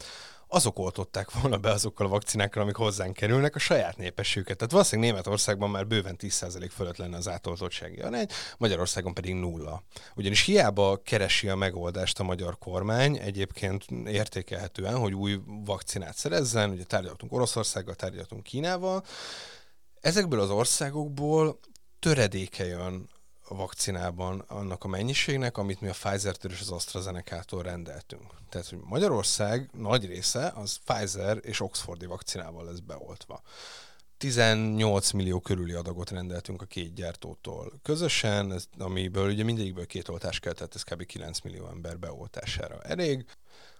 azok 0.53 0.79
oltották 0.79 1.31
volna 1.31 1.57
be 1.57 1.69
azokkal 1.71 2.05
a 2.05 2.09
vakcinákkal, 2.09 2.61
amik 2.61 2.75
hozzánk 2.75 3.13
kerülnek, 3.13 3.55
a 3.55 3.59
saját 3.59 3.97
népességüket. 3.97 4.57
Tehát 4.57 4.71
valószínűleg 4.71 5.11
Németországban 5.11 5.69
már 5.69 5.87
bőven 5.87 6.15
10% 6.19 6.69
fölött 6.71 6.97
lenne 6.97 7.17
az 7.17 7.27
átoltottsági 7.27 7.99
arány, 7.99 8.27
Magyarországon 8.57 9.13
pedig 9.13 9.33
nulla. 9.33 9.83
Ugyanis 10.15 10.45
hiába 10.45 11.01
keresi 11.03 11.49
a 11.49 11.55
megoldást 11.55 12.19
a 12.19 12.23
magyar 12.23 12.57
kormány, 12.57 13.17
egyébként 13.17 13.85
értékelhetően, 14.05 14.97
hogy 14.97 15.13
új 15.13 15.39
vakcinát 15.45 16.15
szerezzen, 16.15 16.69
ugye 16.69 16.83
tárgyaltunk 16.83 17.33
Oroszországgal, 17.33 17.95
tárgyaltunk 17.95 18.43
Kínával, 18.43 19.03
ezekből 19.99 20.39
az 20.39 20.49
országokból 20.49 21.59
töredéke 21.99 22.65
jön 22.65 23.09
a 23.51 23.55
vakcinában 23.55 24.43
annak 24.47 24.83
a 24.83 24.87
mennyiségnek, 24.87 25.57
amit 25.57 25.81
mi 25.81 25.87
a 25.87 25.91
Pfizer-től 25.91 26.51
és 26.51 26.61
az 26.61 26.71
AstraZeneca-tól 26.71 27.63
rendeltünk. 27.63 28.33
Tehát, 28.49 28.69
hogy 28.69 28.79
Magyarország 28.83 29.69
nagy 29.73 30.05
része 30.05 30.51
az 30.55 30.79
Pfizer 30.85 31.37
és 31.41 31.59
Oxfordi 31.59 32.05
vakcinával 32.05 32.65
lesz 32.65 32.79
beoltva. 32.79 33.41
18 34.17 35.11
millió 35.11 35.39
körüli 35.39 35.73
adagot 35.73 36.09
rendeltünk 36.09 36.61
a 36.61 36.65
két 36.65 36.93
gyártótól 36.93 37.79
közösen, 37.83 38.51
ez, 38.51 38.65
amiből 38.77 39.29
ugye 39.29 39.43
mindegyikből 39.43 39.85
két 39.85 40.07
oltás 40.07 40.39
kell, 40.39 40.53
tehát 40.53 40.75
ez 40.75 40.83
kb. 40.83 41.05
9 41.05 41.39
millió 41.39 41.67
ember 41.67 41.99
beoltására 41.99 42.81
elég. 42.81 43.25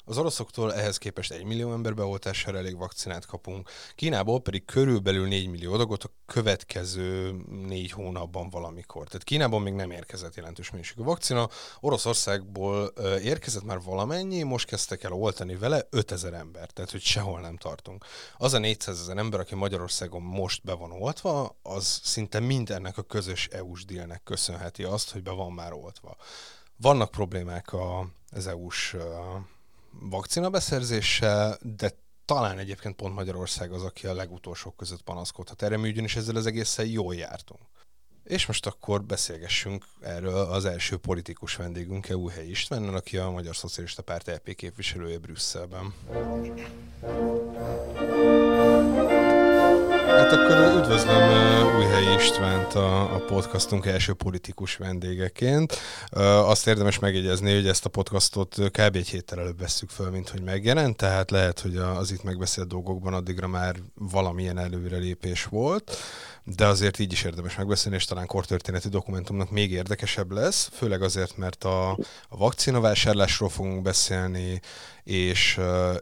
Az 0.06 0.18
oroszoktól 0.18 0.74
ehhez 0.74 0.98
képest 0.98 1.32
1 1.32 1.44
millió 1.44 1.72
ember 1.72 1.94
beoltására 1.94 2.58
elég 2.58 2.78
vakcinát 2.78 3.26
kapunk, 3.26 3.70
Kínából 3.96 4.42
pedig 4.42 4.66
körülbelül 4.66 5.28
4 5.28 5.50
millió 5.50 5.74
adagot 5.74 6.04
a 6.04 6.12
következő 6.26 7.36
négy 7.68 7.92
hónapban 7.92 8.50
valamikor. 8.50 9.08
Tehát 9.08 9.24
Kínában 9.24 9.62
még 9.62 9.74
nem 9.74 9.92
érkezett 9.92 10.36
jelentős 10.36 10.72
mennyiségű 10.72 11.04
vakcina, 11.04 11.50
Oroszországból 11.80 12.94
érkezett 13.22 13.64
már 13.64 13.82
valamennyi, 13.82 14.44
most 14.44 14.68
kezdtek 14.68 15.04
el 15.04 15.12
oltani 15.12 15.56
vele 15.56 15.88
5000 15.90 16.34
ember, 16.34 16.70
tehát 16.72 16.92
hogy 16.92 17.02
sehol 17.02 17.40
nem 17.40 17.58
tartunk. 17.58 18.06
Az 18.38 18.54
a 18.54 18.60
400 18.60 19.00
ezer 19.00 19.18
ember, 19.18 19.40
aki 19.40 19.56
Magyarországon 19.56 20.22
most 20.22 20.64
be 20.64 20.74
van 20.74 20.92
oltva, 20.92 21.58
az 21.62 22.00
szinte 22.04 22.40
mindennek 22.40 22.98
a 22.98 23.04
közös 23.04 23.48
EU-s 23.48 23.86
dílnek 23.86 24.24
köszönheti 24.24 24.84
azt, 24.84 25.12
hogy 25.12 25.24
be 25.24 25.32
van 25.32 25.52
már 25.52 25.74
oltva. 25.74 26.16
Vannak 26.78 27.12
problémák 27.12 27.74
a, 27.74 28.08
az 28.32 28.48
EU-s 28.48 28.96
vakcina 29.91 30.49
beszerzéssel, 30.49 31.58
de 31.62 31.91
talán 32.25 32.58
egyébként 32.58 32.95
pont 32.95 33.15
Magyarország 33.15 33.71
az, 33.71 33.84
aki 33.84 34.08
a 34.08 34.13
legutolsók 34.13 34.75
között 34.75 35.01
panaszkodhat 35.01 35.62
erre, 35.62 35.77
mi 35.77 35.89
ugyanis 35.89 36.15
ezzel 36.15 36.36
az 36.36 36.45
egészen 36.45 36.86
jól 36.86 37.15
jártunk. 37.15 37.62
És 38.23 38.45
most 38.45 38.65
akkor 38.65 39.04
beszélgessünk 39.04 39.86
erről 40.01 40.36
az 40.36 40.65
első 40.65 40.97
politikus 40.97 41.56
vendégünkkel, 41.56 42.15
Újhely 42.15 42.47
Istvánnal, 42.47 42.95
aki 42.95 43.17
a 43.17 43.30
Magyar 43.30 43.56
Szocialista 43.56 44.01
Párt 44.01 44.27
EP 44.27 44.56
képviselője 44.56 45.17
Brüsszelben. 45.17 45.93
Hát 50.21 50.31
akkor 50.31 50.81
üdvözlöm 50.81 51.29
Újhelyi 51.77 52.13
Istvánt 52.15 52.73
a, 52.73 53.15
a 53.15 53.19
podcastunk 53.19 53.86
első 53.86 54.13
politikus 54.13 54.75
vendégeként. 54.75 55.77
Azt 56.45 56.67
érdemes 56.67 56.99
megjegyezni, 56.99 57.53
hogy 57.53 57.67
ezt 57.67 57.86
a 57.86 57.89
podcastot 57.89 58.55
kb. 58.55 58.95
egy 58.95 59.07
héttel 59.07 59.39
előbb 59.39 59.60
vesszük 59.60 59.89
föl, 59.89 60.10
mint 60.10 60.29
hogy 60.29 60.41
megjelent, 60.41 60.97
tehát 60.97 61.31
lehet, 61.31 61.60
hogy 61.60 61.75
az 61.75 62.12
itt 62.12 62.23
megbeszélt 62.23 62.67
dolgokban 62.67 63.13
addigra 63.13 63.47
már 63.47 63.75
valamilyen 63.95 64.57
előrelépés 64.57 65.45
volt 65.45 65.97
de 66.43 66.65
azért 66.65 66.99
így 66.99 67.12
is 67.12 67.23
érdemes 67.23 67.58
megbeszélni, 67.58 67.97
és 67.97 68.06
talán 68.06 68.25
kortörténeti 68.25 68.89
dokumentumnak 68.89 69.51
még 69.51 69.71
érdekesebb 69.71 70.32
lesz, 70.32 70.69
főleg 70.73 71.01
azért, 71.01 71.38
mert 71.38 71.63
a, 71.63 71.89
a 72.30 72.38
vakcinavásárlásról 72.38 73.49
fogunk 73.49 73.82
beszélni, 73.82 74.60
és, 75.04 75.60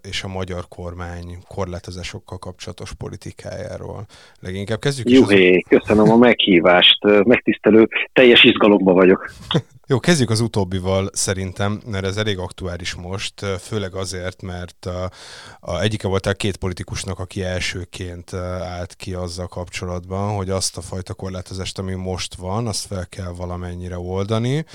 és 0.10 0.23
a 0.23 0.28
magyar 0.28 0.65
kormány 0.67 1.38
korlátozásokkal 1.47 2.38
kapcsolatos 2.38 2.93
politikájáról. 2.93 4.06
Leginkább 4.39 4.80
kezdjük 4.80 5.10
Juhé, 5.10 5.47
is. 5.47 5.63
Az... 5.69 5.80
köszönöm 5.80 6.12
a 6.12 6.17
meghívást, 6.17 7.04
megtisztelő, 7.04 7.88
teljes 8.13 8.43
izgalomban 8.43 8.93
vagyok. 8.93 9.32
Jó, 9.89 9.99
kezdjük 9.99 10.30
az 10.30 10.39
utóbbival 10.39 11.10
szerintem, 11.13 11.82
mert 11.86 12.06
ez 12.06 12.17
elég 12.17 12.38
aktuális 12.38 12.93
most, 12.93 13.45
főleg 13.60 13.95
azért, 13.95 14.41
mert 14.41 14.86
a, 14.86 15.12
a 15.60 15.80
egyike 15.80 16.08
voltál 16.08 16.36
két 16.36 16.58
politikusnak, 16.58 17.19
aki 17.19 17.43
elsőként 17.43 18.34
állt 18.34 18.95
ki 18.95 19.13
azzal 19.13 19.47
kapcsolatban, 19.47 20.36
hogy 20.36 20.49
azt 20.49 20.78
a 20.78 20.82
fajta 20.82 21.13
korlátozást, 21.13 21.80
ami 21.80 21.93
most 21.93 22.36
van, 22.36 22.67
azt 22.67 22.86
fel 22.86 23.08
kell 23.08 23.32
valamennyire 23.32 23.97
oldani. 23.97 24.65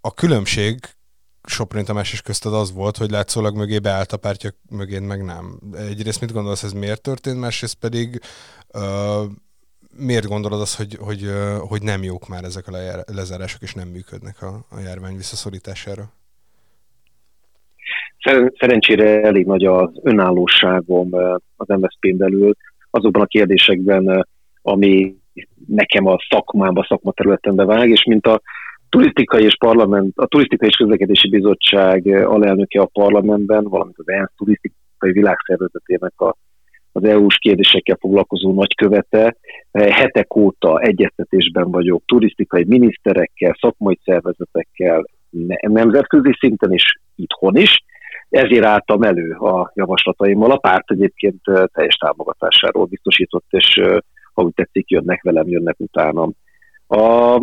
A 0.00 0.14
különbség 0.14 0.78
Soproni 1.42 1.84
Tamás 1.84 2.12
is 2.12 2.22
közted 2.22 2.54
az 2.54 2.72
volt, 2.72 2.96
hogy 2.96 3.10
látszólag 3.10 3.56
mögé 3.56 3.78
beállt 3.78 4.12
a 4.12 4.16
pártja 4.16 4.50
mögén, 4.68 5.02
meg 5.02 5.24
nem. 5.24 5.58
Egyrészt 5.76 6.20
mit 6.20 6.32
gondolsz, 6.32 6.62
ez 6.62 6.72
miért 6.72 7.00
történt, 7.00 7.40
másrészt 7.40 7.74
pedig 7.74 8.20
miért 9.98 10.26
gondolod 10.26 10.60
azt, 10.60 10.76
hogy, 10.76 10.96
hogy, 11.00 11.20
hogy 11.68 11.82
nem 11.82 12.02
jók 12.02 12.28
már 12.28 12.44
ezek 12.44 12.66
a 12.66 13.02
lezárások, 13.14 13.62
és 13.62 13.74
nem 13.74 13.88
működnek 13.88 14.42
a, 14.42 14.76
a 14.76 14.78
járvány 14.84 15.16
visszaszorítására? 15.16 16.02
Szerencsére 18.58 19.22
elég 19.22 19.46
nagy 19.46 19.64
az 19.64 19.90
önállóságom 20.02 21.08
az 21.56 21.68
MSZP-n 21.68 22.16
belül, 22.16 22.54
azokban 22.90 23.22
a 23.22 23.26
kérdésekben, 23.26 24.26
ami 24.62 25.14
nekem 25.66 26.06
a 26.06 26.16
szakmámba, 26.28 26.84
szakmaterületembe 26.88 27.64
vág, 27.64 27.88
és 27.88 28.04
mint 28.04 28.26
a 28.26 28.40
turisztikai 28.88 29.44
és 29.44 29.56
parlament, 29.58 30.12
a 30.16 30.26
turisztikai 30.26 30.68
és 30.68 30.76
közlekedési 30.76 31.28
bizottság 31.28 32.06
alelnöke 32.06 32.80
a 32.80 32.90
parlamentben, 32.92 33.64
valamint 33.64 33.98
az 33.98 34.08
ENSZ 34.08 34.32
turisztikai 34.36 35.12
világszervezetének 35.12 36.20
a, 36.20 36.36
az 36.92 37.04
EU-s 37.04 37.38
kérdésekkel 37.38 37.96
foglalkozó 38.00 38.52
nagykövete. 38.52 39.36
Hetek 39.72 40.36
óta 40.36 40.80
egyeztetésben 40.80 41.70
vagyok 41.70 42.02
turisztikai 42.06 42.64
miniszterekkel, 42.64 43.56
szakmai 43.60 43.98
szervezetekkel, 44.04 45.04
nemzetközi 45.60 46.36
szinten 46.38 46.72
is, 46.72 47.00
itthon 47.14 47.56
is, 47.56 47.84
ezért 48.28 48.64
álltam 48.64 49.02
elő 49.02 49.32
a 49.32 49.72
javaslataimmal. 49.74 50.50
A 50.50 50.56
párt 50.56 50.90
egyébként 50.90 51.40
teljes 51.72 51.94
támogatásáról 51.94 52.84
biztosított, 52.84 53.46
és 53.50 53.80
ha 54.32 54.42
úgy 54.42 54.54
tetszik, 54.54 54.90
jönnek 54.90 55.22
velem, 55.22 55.48
jönnek 55.48 55.76
utánam. 55.78 56.32
A, 56.86 57.34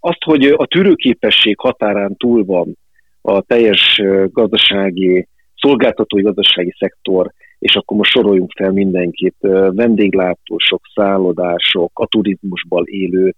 azt, 0.00 0.22
hogy 0.24 0.44
a 0.44 0.66
tűrőképesség 0.66 1.58
határán 1.58 2.16
túl 2.16 2.44
van 2.44 2.76
a 3.20 3.40
teljes 3.40 4.02
gazdasági, 4.32 5.28
szolgáltatói 5.56 6.22
gazdasági 6.22 6.74
szektor, 6.78 7.32
és 7.58 7.74
akkor 7.74 7.96
most 7.96 8.10
soroljunk 8.10 8.50
fel 8.56 8.72
mindenkit, 8.72 9.36
vendéglátósok, 9.70 10.80
szállodások, 10.94 11.98
a 11.98 12.06
turizmusban 12.06 12.84
élő 12.86 13.34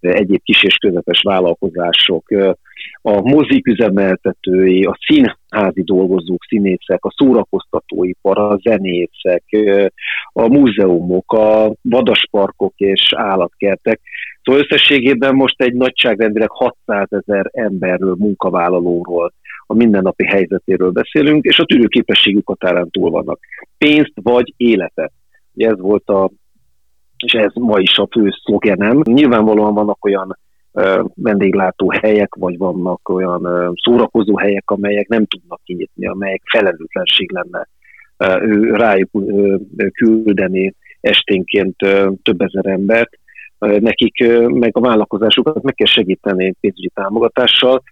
egyéb 0.00 0.42
kis 0.42 0.62
és 0.62 0.76
közepes 0.76 1.22
vállalkozások, 1.22 2.24
a 3.02 3.20
mozik 3.20 3.66
üzemeltetői, 3.66 4.84
a 4.84 4.98
színházi 5.06 5.82
dolgozók, 5.82 6.44
színészek, 6.48 7.04
a 7.04 7.14
szórakoztatóipar, 7.16 8.38
a 8.38 8.58
zenészek, 8.62 9.44
a 10.32 10.46
múzeumok, 10.46 11.32
a 11.32 11.74
vadasparkok 11.82 12.72
és 12.76 13.12
állatkertek. 13.16 14.00
Szóval 14.42 14.60
összességében 14.60 15.34
most 15.34 15.62
egy 15.62 15.74
nagyságrendileg 15.74 16.50
600 16.50 17.06
ezer 17.10 17.50
emberről, 17.52 18.14
munkavállalóról, 18.18 19.32
a 19.66 19.74
mindennapi 19.74 20.26
helyzetéről 20.26 20.90
beszélünk, 20.90 21.44
és 21.44 21.58
a 21.58 21.64
tűrőképességük 21.64 22.46
határán 22.46 22.90
túl 22.90 23.10
vannak. 23.10 23.38
Pénzt 23.78 24.12
vagy 24.22 24.52
életet. 24.56 25.12
Ez 25.56 25.78
volt 25.78 26.08
a 26.08 26.30
és 27.24 27.32
ez 27.32 27.52
ma 27.54 27.78
is 27.78 27.98
a 27.98 28.08
fő 28.10 28.30
szlogenem. 28.42 29.00
Nyilvánvalóan 29.04 29.74
vannak 29.74 30.04
olyan 30.04 30.38
vendéglátó 31.14 31.90
helyek, 31.90 32.34
vagy 32.34 32.58
vannak 32.58 33.08
olyan 33.08 33.74
szórakozó 33.82 34.36
helyek, 34.36 34.70
amelyek 34.70 35.08
nem 35.08 35.26
tudnak 35.26 35.60
kinyitni, 35.64 36.06
amelyek 36.06 36.42
felelőtlenség 36.44 37.32
lenne 37.32 37.68
ő 38.40 38.74
rájuk 38.74 39.10
küldeni 39.92 40.74
esténként 41.00 41.76
több 42.22 42.40
ezer 42.40 42.66
embert. 42.66 43.18
Nekik 43.58 44.28
meg 44.48 44.76
a 44.76 44.80
vállalkozásukat 44.80 45.62
meg 45.62 45.74
kell 45.74 45.86
segíteni 45.86 46.54
pénzügyi 46.60 46.90
támogatással. 46.94 47.82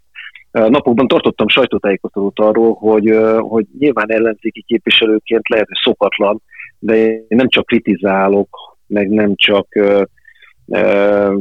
Napokban 0.52 1.06
tartottam 1.06 1.48
sajtótájékoztatót 1.48 2.38
arról, 2.38 2.74
hogy, 2.74 3.16
hogy 3.38 3.66
nyilván 3.78 4.12
ellenzéki 4.12 4.62
képviselőként 4.66 5.48
lehet, 5.48 5.66
hogy 5.68 5.80
szokatlan, 5.82 6.42
de 6.78 6.96
én 7.06 7.24
nem 7.28 7.48
csak 7.48 7.66
kritizálok, 7.66 8.48
meg 8.86 9.08
nem 9.08 9.32
csak 9.34 9.66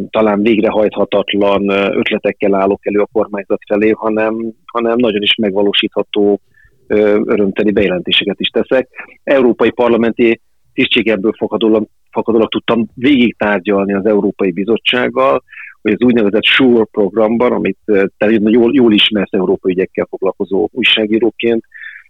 talán 0.09 0.41
végrehajthatatlan 0.41 1.69
ötletekkel 1.69 2.55
állok 2.55 2.85
elő 2.85 2.99
a 2.99 3.09
kormányzat 3.11 3.61
felé, 3.67 3.89
hanem, 3.89 4.53
hanem 4.65 4.97
nagyon 4.97 5.21
is 5.21 5.35
megvalósítható 5.35 6.41
örömteli 7.25 7.71
bejelentéseket 7.71 8.39
is 8.39 8.47
teszek. 8.47 8.89
Európai 9.23 9.71
parlamenti 9.71 10.41
tisztségebből 10.73 11.33
fakadólag, 11.37 11.87
fakadólag 12.11 12.49
tudtam 12.49 12.87
végig 12.95 13.37
tárgyalni 13.37 13.93
az 13.93 14.05
Európai 14.05 14.51
Bizottsággal, 14.51 15.43
hogy 15.81 15.91
az 15.91 16.01
úgynevezett 16.05 16.43
SURE 16.45 16.83
programban, 16.91 17.51
amit 17.51 17.77
te 18.17 18.29
jól, 18.29 18.73
jól 18.73 18.93
ismersz 18.93 19.33
európai 19.33 19.71
ügyekkel 19.71 20.07
foglalkozó 20.09 20.69
újságíróként, 20.71 21.65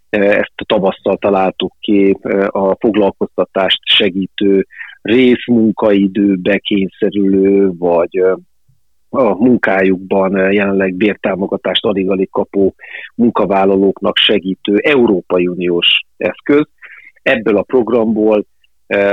ezt 0.09 0.53
tavasszal 0.65 1.17
találtuk 1.17 1.73
ki 1.79 2.17
a 2.47 2.75
foglalkoztatást 2.79 3.79
segítő 3.83 4.67
részmunkaidőbe 5.01 6.57
kényszerülő, 6.57 7.71
vagy 7.77 8.23
a 9.09 9.43
munkájukban 9.43 10.53
jelenleg 10.53 10.93
bértámogatást 10.93 11.85
alig-alig 11.85 12.29
kapó 12.29 12.75
munkavállalóknak 13.15 14.17
segítő 14.17 14.77
Európai 14.77 15.47
Uniós 15.47 15.87
eszköz. 16.17 16.67
Ebből 17.21 17.57
a 17.57 17.61
programból 17.61 18.45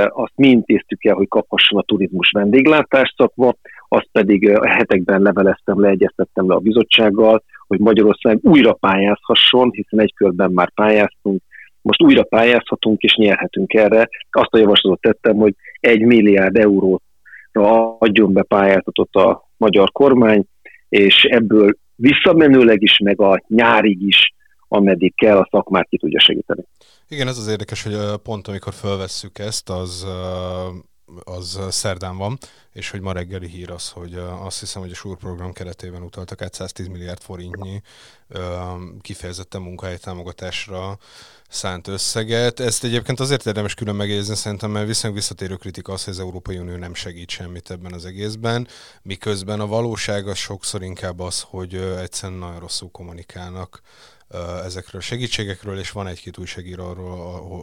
azt 0.07 0.33
mi 0.35 0.49
intéztük 0.49 1.05
el, 1.05 1.15
hogy 1.15 1.27
kaphasson 1.27 1.79
a 1.79 1.83
turizmus 1.83 2.31
vendéglátás 2.31 3.13
szakma, 3.17 3.55
azt 3.89 4.09
pedig 4.11 4.59
hetekben 4.61 5.21
leveleztem, 5.21 5.81
leegyeztettem 5.81 6.47
le 6.49 6.55
a 6.55 6.59
bizottsággal, 6.59 7.43
hogy 7.67 7.79
Magyarország 7.79 8.39
újra 8.41 8.73
pályázhasson, 8.73 9.71
hiszen 9.71 10.01
egy 10.01 10.13
körben 10.13 10.51
már 10.51 10.71
pályáztunk, 10.73 11.41
most 11.81 12.01
újra 12.03 12.23
pályázhatunk 12.23 13.01
és 13.01 13.15
nyerhetünk 13.15 13.73
erre. 13.73 14.09
Azt 14.29 14.53
a 14.53 14.57
javaslatot 14.57 15.01
tettem, 15.01 15.35
hogy 15.35 15.55
egy 15.79 16.01
milliárd 16.01 16.57
euróra 16.57 17.97
adjon 17.99 18.33
be 18.33 18.43
pályázatot 18.43 19.15
a 19.15 19.49
magyar 19.57 19.91
kormány, 19.91 20.45
és 20.89 21.23
ebből 21.23 21.77
visszamenőleg 21.95 22.81
is, 22.81 22.97
meg 22.97 23.21
a 23.21 23.43
nyárig 23.47 24.01
is, 24.01 24.33
ameddig 24.67 25.15
kell, 25.15 25.37
a 25.37 25.47
szakmát 25.51 25.87
ki 25.89 25.97
tudja 25.97 26.19
segíteni. 26.19 26.63
Igen, 27.07 27.27
ez 27.27 27.37
az 27.37 27.47
érdekes, 27.47 27.83
hogy 27.83 27.93
pont 28.23 28.47
amikor 28.47 28.73
felvesszük 28.73 29.39
ezt, 29.39 29.69
az 29.69 30.07
az 31.23 31.59
szerdán 31.69 32.17
van, 32.17 32.37
és 32.73 32.89
hogy 32.89 33.01
ma 33.01 33.11
reggeli 33.11 33.47
hír 33.47 33.71
az, 33.71 33.89
hogy 33.89 34.15
azt 34.15 34.59
hiszem, 34.59 34.81
hogy 34.81 34.91
a 34.91 34.95
SUR 34.95 35.17
program 35.17 35.53
keretében 35.53 36.01
utaltak 36.01 36.41
át 36.41 36.53
110 36.53 36.87
milliárd 36.87 37.21
forintnyi 37.21 37.81
kifejezetten 39.01 39.61
munkahelytámogatásra 39.61 40.97
szánt 41.49 41.87
összeget. 41.87 42.59
Ezt 42.59 42.83
egyébként 42.83 43.19
azért 43.19 43.45
érdemes 43.45 43.73
külön 43.73 43.95
megjegyezni 43.95 44.35
szerintem, 44.35 44.71
mert 44.71 44.87
viszonylag 44.87 45.19
visszatérő 45.19 45.55
kritika 45.55 45.93
az, 45.93 46.03
hogy 46.03 46.13
az 46.13 46.19
Európai 46.19 46.57
Unió 46.57 46.75
nem 46.75 46.93
segít 46.93 47.29
semmit 47.29 47.71
ebben 47.71 47.93
az 47.93 48.05
egészben, 48.05 48.67
miközben 49.01 49.59
a 49.59 49.67
valóság 49.67 50.27
az 50.27 50.37
sokszor 50.37 50.83
inkább 50.83 51.19
az, 51.19 51.41
hogy 51.41 51.75
egyszerűen 51.75 52.39
nagyon 52.39 52.59
rosszul 52.59 52.91
kommunikálnak 52.91 53.81
ezekről 54.65 55.01
a 55.01 55.03
segítségekről, 55.03 55.77
és 55.77 55.91
van 55.91 56.07
egy-két 56.07 56.37
újságíró 56.37 56.83
arról, 56.85 57.15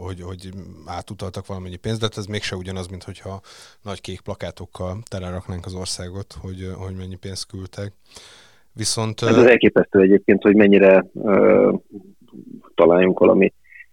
hogy, 0.06 0.20
hogy 0.20 0.48
átutaltak 0.86 1.46
valamennyi 1.46 1.76
pénzt, 1.76 2.00
de 2.00 2.06
hát 2.06 2.16
ez 2.16 2.26
mégse 2.26 2.56
ugyanaz, 2.56 2.86
mint 2.88 3.02
hogyha 3.02 3.40
nagy 3.82 4.00
kék 4.00 4.20
plakátokkal 4.20 4.98
teleraknánk 5.10 5.66
az 5.66 5.74
országot, 5.74 6.34
hogy, 6.40 6.70
hogy 6.76 6.94
mennyi 6.96 7.16
pénzt 7.16 7.46
küldtek. 7.46 7.92
Viszont... 8.72 9.22
Ez 9.22 9.36
az 9.36 9.46
elképesztő 9.46 10.00
egyébként, 10.00 10.42
hogy 10.42 10.54
mennyire 10.54 11.06
uh, 11.12 11.80
találjunk 12.74 13.18
valami 13.18 13.52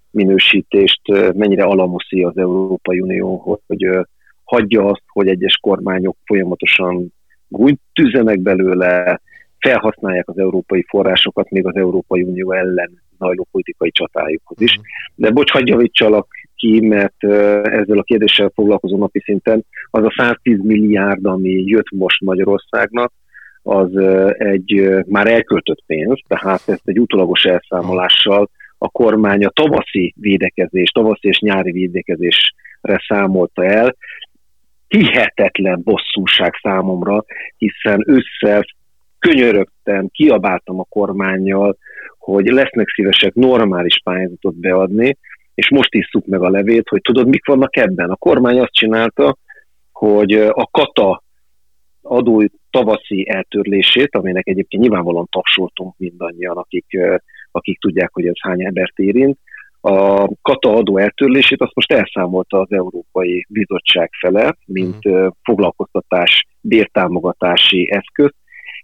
minősítést, 0.09 1.01
mennyire 1.33 1.63
alamoszi 1.63 2.23
az 2.23 2.37
Európai 2.37 2.99
Unió, 2.99 3.59
hogy 3.67 3.87
uh, 3.87 4.03
hagyja 4.43 4.85
azt, 4.85 5.03
hogy 5.07 5.27
egyes 5.27 5.57
kormányok 5.61 6.17
folyamatosan 6.25 7.13
úgy 7.47 7.77
tüzenek 7.93 8.39
belőle, 8.39 9.21
felhasználják 9.63 10.29
az 10.29 10.37
európai 10.37 10.85
forrásokat 10.87 11.49
még 11.49 11.65
az 11.65 11.75
Európai 11.75 12.21
Unió 12.21 12.51
ellen 12.51 13.01
zajló 13.17 13.47
politikai 13.51 13.91
csatájukhoz 13.91 14.61
is. 14.61 14.79
De 15.15 15.29
bocs, 15.31 15.51
hagyj 15.51 15.69
javítsalak 15.71 16.27
ki, 16.55 16.79
mert 16.79 17.23
ezzel 17.63 17.97
a 17.97 18.03
kérdéssel 18.03 18.51
foglalkozó 18.55 18.97
napi 18.97 19.19
szinten 19.19 19.65
az 19.89 20.03
a 20.03 20.13
110 20.17 20.59
milliárd, 20.61 21.25
ami 21.25 21.63
jött 21.65 21.91
most 21.91 22.21
Magyarországnak, 22.21 23.11
az 23.63 23.97
egy 24.37 24.89
már 25.07 25.27
elköltött 25.27 25.83
pénz, 25.85 26.19
tehát 26.27 26.61
ezt 26.65 26.81
egy 26.83 26.99
utolagos 26.99 27.43
elszámolással 27.43 28.49
a 28.77 28.89
kormány 28.89 29.45
a 29.45 29.49
tavaszi 29.49 30.13
védekezés, 30.17 30.89
tavaszi 30.89 31.27
és 31.27 31.39
nyári 31.39 31.71
védekezésre 31.71 33.03
számolta 33.07 33.65
el. 33.65 33.95
Hihetetlen 34.87 35.81
bosszúság 35.83 36.53
számomra, 36.61 37.25
hiszen 37.57 38.03
ősszel 38.07 38.63
könyörögtem, 39.27 40.07
kiabáltam 40.07 40.79
a 40.79 40.85
kormányjal, 40.89 41.77
hogy 42.17 42.45
lesznek 42.45 42.89
szívesek 42.89 43.33
normális 43.33 44.01
pályázatot 44.03 44.55
beadni, 44.55 45.17
és 45.55 45.69
most 45.69 45.93
isszuk 45.93 46.25
meg 46.25 46.41
a 46.41 46.49
levét, 46.49 46.89
hogy 46.89 47.01
tudod, 47.01 47.27
mik 47.27 47.45
vannak 47.45 47.77
ebben. 47.77 48.09
A 48.09 48.15
kormány 48.15 48.59
azt 48.59 48.73
csinálta, 48.73 49.37
hogy 49.91 50.33
a 50.33 50.67
kata 50.71 51.23
adó 52.01 52.43
tavaszi 52.69 53.29
eltörlését, 53.29 54.15
aminek 54.15 54.47
egyébként 54.47 54.81
nyilvánvalóan 54.81 55.27
tapsoltunk 55.31 55.93
mindannyian, 55.97 56.57
akik, 56.57 56.85
akik 57.51 57.79
tudják, 57.79 58.09
hogy 58.13 58.25
ez 58.25 58.41
hány 58.41 58.65
embert 58.65 58.97
érint, 58.99 59.37
a 59.81 60.27
kata 60.41 60.73
adó 60.73 60.97
eltörlését 60.97 61.61
azt 61.61 61.75
most 61.75 61.91
elszámolta 61.91 62.59
az 62.59 62.71
Európai 62.71 63.45
Bizottság 63.49 64.09
fele, 64.19 64.55
mint 64.65 65.05
uh-huh. 65.05 65.31
foglalkoztatás 65.43 66.47
bértámogatási 66.61 67.87
eszköz, 67.91 68.31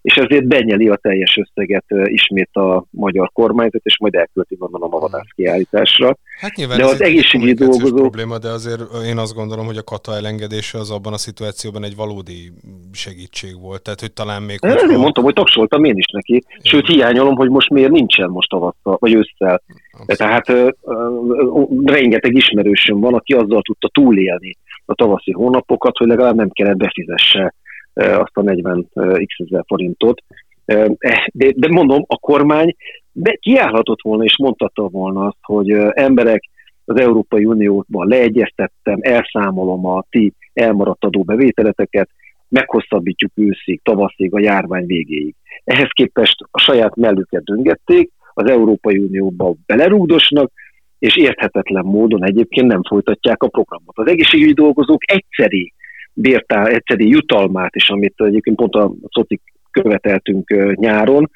és 0.01 0.15
ezért 0.15 0.47
benyeli 0.47 0.87
a 0.87 0.95
teljes 0.95 1.37
összeget 1.37 1.85
ismét 2.03 2.49
a 2.53 2.85
magyar 2.89 3.29
kormányzat, 3.33 3.81
és 3.83 3.97
majd 3.99 4.15
elkölti 4.15 4.55
gondolom 4.55 4.93
a 4.93 4.99
vadász 4.99 5.29
kiállításra. 5.35 6.17
Hát 6.39 6.55
nyilván 6.55 6.77
de 6.77 6.85
az 6.85 7.01
egészségügyi 7.01 7.53
dolgozó... 7.53 7.95
probléma, 7.95 8.37
de 8.37 8.49
azért 8.49 8.81
én 9.05 9.17
azt 9.17 9.33
gondolom, 9.33 9.65
hogy 9.65 9.77
a 9.77 9.83
kata 9.83 10.15
elengedése 10.15 10.77
az 10.77 10.91
abban 10.91 11.13
a 11.13 11.17
szituációban 11.17 11.83
egy 11.83 11.95
valódi 11.95 12.51
segítség 12.91 13.59
volt. 13.61 13.81
Tehát, 13.81 13.99
hogy 13.99 14.13
talán 14.13 14.41
még... 14.41 14.57
Én 14.61 14.71
hogyha... 14.71 14.97
mondtam, 14.97 15.23
hogy 15.23 15.33
tapsoltam 15.33 15.83
én 15.83 15.97
is 15.97 16.05
neki. 16.11 16.33
Én... 16.33 16.41
Sőt, 16.63 16.87
hiányolom, 16.87 17.35
hogy 17.35 17.49
most 17.49 17.69
miért 17.69 17.91
nincsen 17.91 18.29
most 18.29 18.49
tavasszal, 18.49 18.97
vagy 18.99 19.13
ősszel. 19.13 19.61
Tehát 20.05 20.49
uh, 20.49 20.69
uh, 20.81 21.69
rengeteg 21.85 22.35
ismerősöm 22.35 22.99
van, 22.99 23.13
aki 23.13 23.33
azzal 23.33 23.61
tudta 23.61 23.89
túlélni 23.93 24.57
a 24.85 24.93
tavaszi 24.93 25.31
hónapokat, 25.31 25.97
hogy 25.97 26.07
legalább 26.07 26.35
nem 26.35 26.49
kellett 26.49 26.77
befizesse 26.77 27.53
azt 27.93 28.37
a 28.37 28.41
40 28.41 28.87
x 29.25 29.35
ezer 29.37 29.63
forintot. 29.67 30.23
De, 30.65 31.51
de 31.55 31.67
mondom, 31.69 32.03
a 32.07 32.17
kormány 32.17 32.75
de 33.11 33.33
kiállhatott 33.33 34.01
volna 34.01 34.23
és 34.23 34.37
mondhatta 34.37 34.87
volna 34.87 35.25
azt, 35.25 35.37
hogy 35.41 35.69
emberek, 35.91 36.43
az 36.85 36.99
Európai 36.99 37.45
Unióban 37.45 38.07
leegyeztettem, 38.07 38.97
elszámolom 39.01 39.85
a 39.85 40.03
ti 40.09 40.33
elmaradt 40.53 41.05
adóbevételeteket, 41.05 42.09
meghosszabbítjuk 42.47 43.31
őszig, 43.35 43.81
tavaszig, 43.83 44.33
a 44.33 44.39
járvány 44.39 44.85
végéig. 44.85 45.35
Ehhez 45.63 45.89
képest 45.89 46.35
a 46.51 46.59
saját 46.59 46.95
mellüket 46.95 47.43
döngették, 47.43 48.11
az 48.33 48.49
Európai 48.49 48.97
Unióba 48.97 49.53
belerúgdosnak, 49.65 50.51
és 50.99 51.17
érthetetlen 51.17 51.85
módon 51.85 52.25
egyébként 52.25 52.67
nem 52.67 52.83
folytatják 52.83 53.43
a 53.43 53.47
programot. 53.47 53.97
Az 53.97 54.07
egészségügyi 54.07 54.53
dolgozók 54.53 55.11
egyszeri 55.11 55.73
bértá, 56.21 56.65
egyszeri 56.65 57.09
jutalmát 57.09 57.75
is, 57.75 57.89
amit 57.89 58.13
egyébként 58.15 58.57
pont 58.57 58.75
a 58.75 58.91
szotik 59.09 59.41
követeltünk 59.71 60.75
nyáron, 60.75 61.29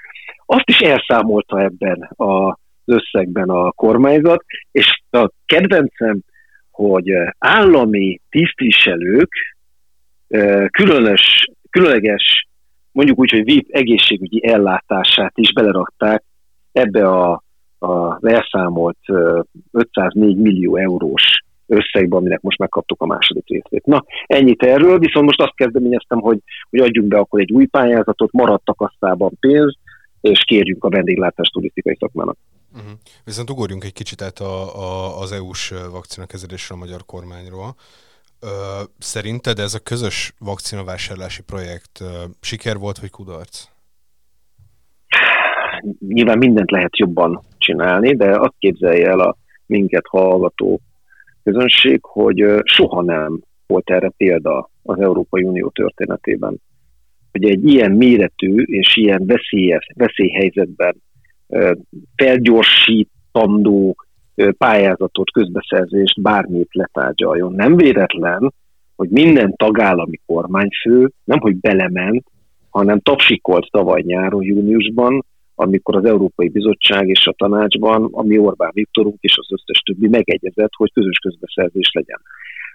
azt 0.45 0.69
is 0.69 0.77
elszámolta 0.77 1.61
ebben 1.61 2.09
az 2.15 2.53
összegben 2.85 3.49
a 3.49 3.71
kormányzat, 3.71 4.43
és 4.71 5.01
a 5.11 5.29
kedvencem, 5.45 6.19
hogy 6.71 7.11
állami 7.37 8.19
tisztviselők 8.29 9.29
különös, 10.71 11.45
különleges, 11.69 12.47
mondjuk 12.91 13.19
úgy, 13.19 13.31
hogy 13.31 13.43
VIP 13.43 13.67
egészségügyi 13.69 14.47
ellátását 14.47 15.31
is 15.35 15.53
belerakták 15.53 16.23
ebbe 16.71 17.07
a, 17.07 17.43
a 17.79 18.27
elszámolt 18.29 18.97
504 19.71 20.35
millió 20.37 20.75
eurós 20.75 21.42
összegben, 21.73 22.19
aminek 22.19 22.41
most 22.41 22.57
megkaptuk 22.57 23.01
a 23.01 23.05
második 23.05 23.47
részét. 23.47 23.85
Na, 23.85 24.05
ennyit 24.25 24.63
erről, 24.63 24.99
viszont 24.99 25.25
most 25.25 25.41
azt 25.41 25.55
kezdeményeztem, 25.55 26.19
hogy, 26.19 26.39
hogy 26.69 26.79
adjunk 26.79 27.07
be 27.07 27.17
akkor 27.17 27.39
egy 27.39 27.51
új 27.51 27.65
pályázatot, 27.65 28.31
maradtak 28.31 28.75
kasszában 28.77 29.31
pénz, 29.39 29.77
és 30.21 30.43
kérjünk 30.45 30.83
a 30.83 30.89
vendéglátás 30.89 31.47
turisztikai 31.47 31.97
szakmának. 31.99 32.37
Uh-huh. 32.73 32.91
Viszont 33.25 33.49
ugorjunk 33.49 33.83
egy 33.83 33.93
kicsit 33.93 34.21
át 34.21 34.39
a, 34.39 34.75
a, 34.75 35.19
az 35.19 35.31
EU-s 35.31 35.73
vakcinakezelésre 35.91 36.75
a 36.75 36.77
magyar 36.77 37.05
kormányról. 37.05 37.75
Ö, 38.41 38.47
szerinted 38.97 39.59
ez 39.59 39.73
a 39.73 39.79
közös 39.79 40.33
vakcinavásárlási 40.39 41.43
projekt 41.43 42.01
ö, 42.01 42.05
siker 42.41 42.77
volt, 42.77 42.99
vagy 42.99 43.09
kudarc? 43.09 43.67
Nyilván 45.99 46.37
mindent 46.37 46.71
lehet 46.71 46.97
jobban 46.97 47.41
csinálni, 47.57 48.15
de 48.15 48.39
azt 48.39 48.55
képzelje 48.59 49.09
el 49.09 49.19
a 49.19 49.37
minket 49.65 50.05
hallgató 50.07 50.81
közönség, 51.43 51.99
hogy 52.01 52.45
soha 52.63 53.01
nem 53.01 53.41
volt 53.67 53.89
erre 53.89 54.09
példa 54.17 54.69
az 54.83 54.99
Európai 54.99 55.43
Unió 55.43 55.69
történetében. 55.69 56.61
Hogy 57.31 57.43
egy 57.43 57.67
ilyen 57.67 57.91
méretű 57.91 58.61
és 58.61 58.97
ilyen 58.97 59.25
veszélyes, 59.25 59.87
veszélyhelyzetben 59.95 60.95
felgyorsítandó 62.15 63.95
pályázatot, 64.57 65.31
közbeszerzést, 65.31 66.21
bármit 66.21 66.69
letárgyaljon. 66.71 67.53
Nem 67.53 67.75
véletlen, 67.75 68.53
hogy 68.95 69.09
minden 69.09 69.53
tagállami 69.55 70.19
kormányfő 70.25 71.11
nem, 71.23 71.39
hogy 71.39 71.55
belement, 71.55 72.25
hanem 72.69 72.99
tapsikolt 72.99 73.67
tavaly 73.71 74.01
nyáron, 74.01 74.43
júniusban, 74.43 75.25
amikor 75.55 75.95
az 75.95 76.05
Európai 76.05 76.49
Bizottság 76.49 77.07
és 77.07 77.27
a 77.27 77.33
tanácsban, 77.37 78.09
a 78.11 78.23
mi 78.23 78.37
Orbán 78.37 78.71
Viktorunk 78.73 79.17
és 79.19 79.37
az 79.37 79.47
összes 79.51 79.81
többi 79.81 80.07
megegyezett, 80.07 80.71
hogy 80.75 80.91
közös 80.93 81.17
közbeszerzés 81.17 81.91
legyen. 81.93 82.21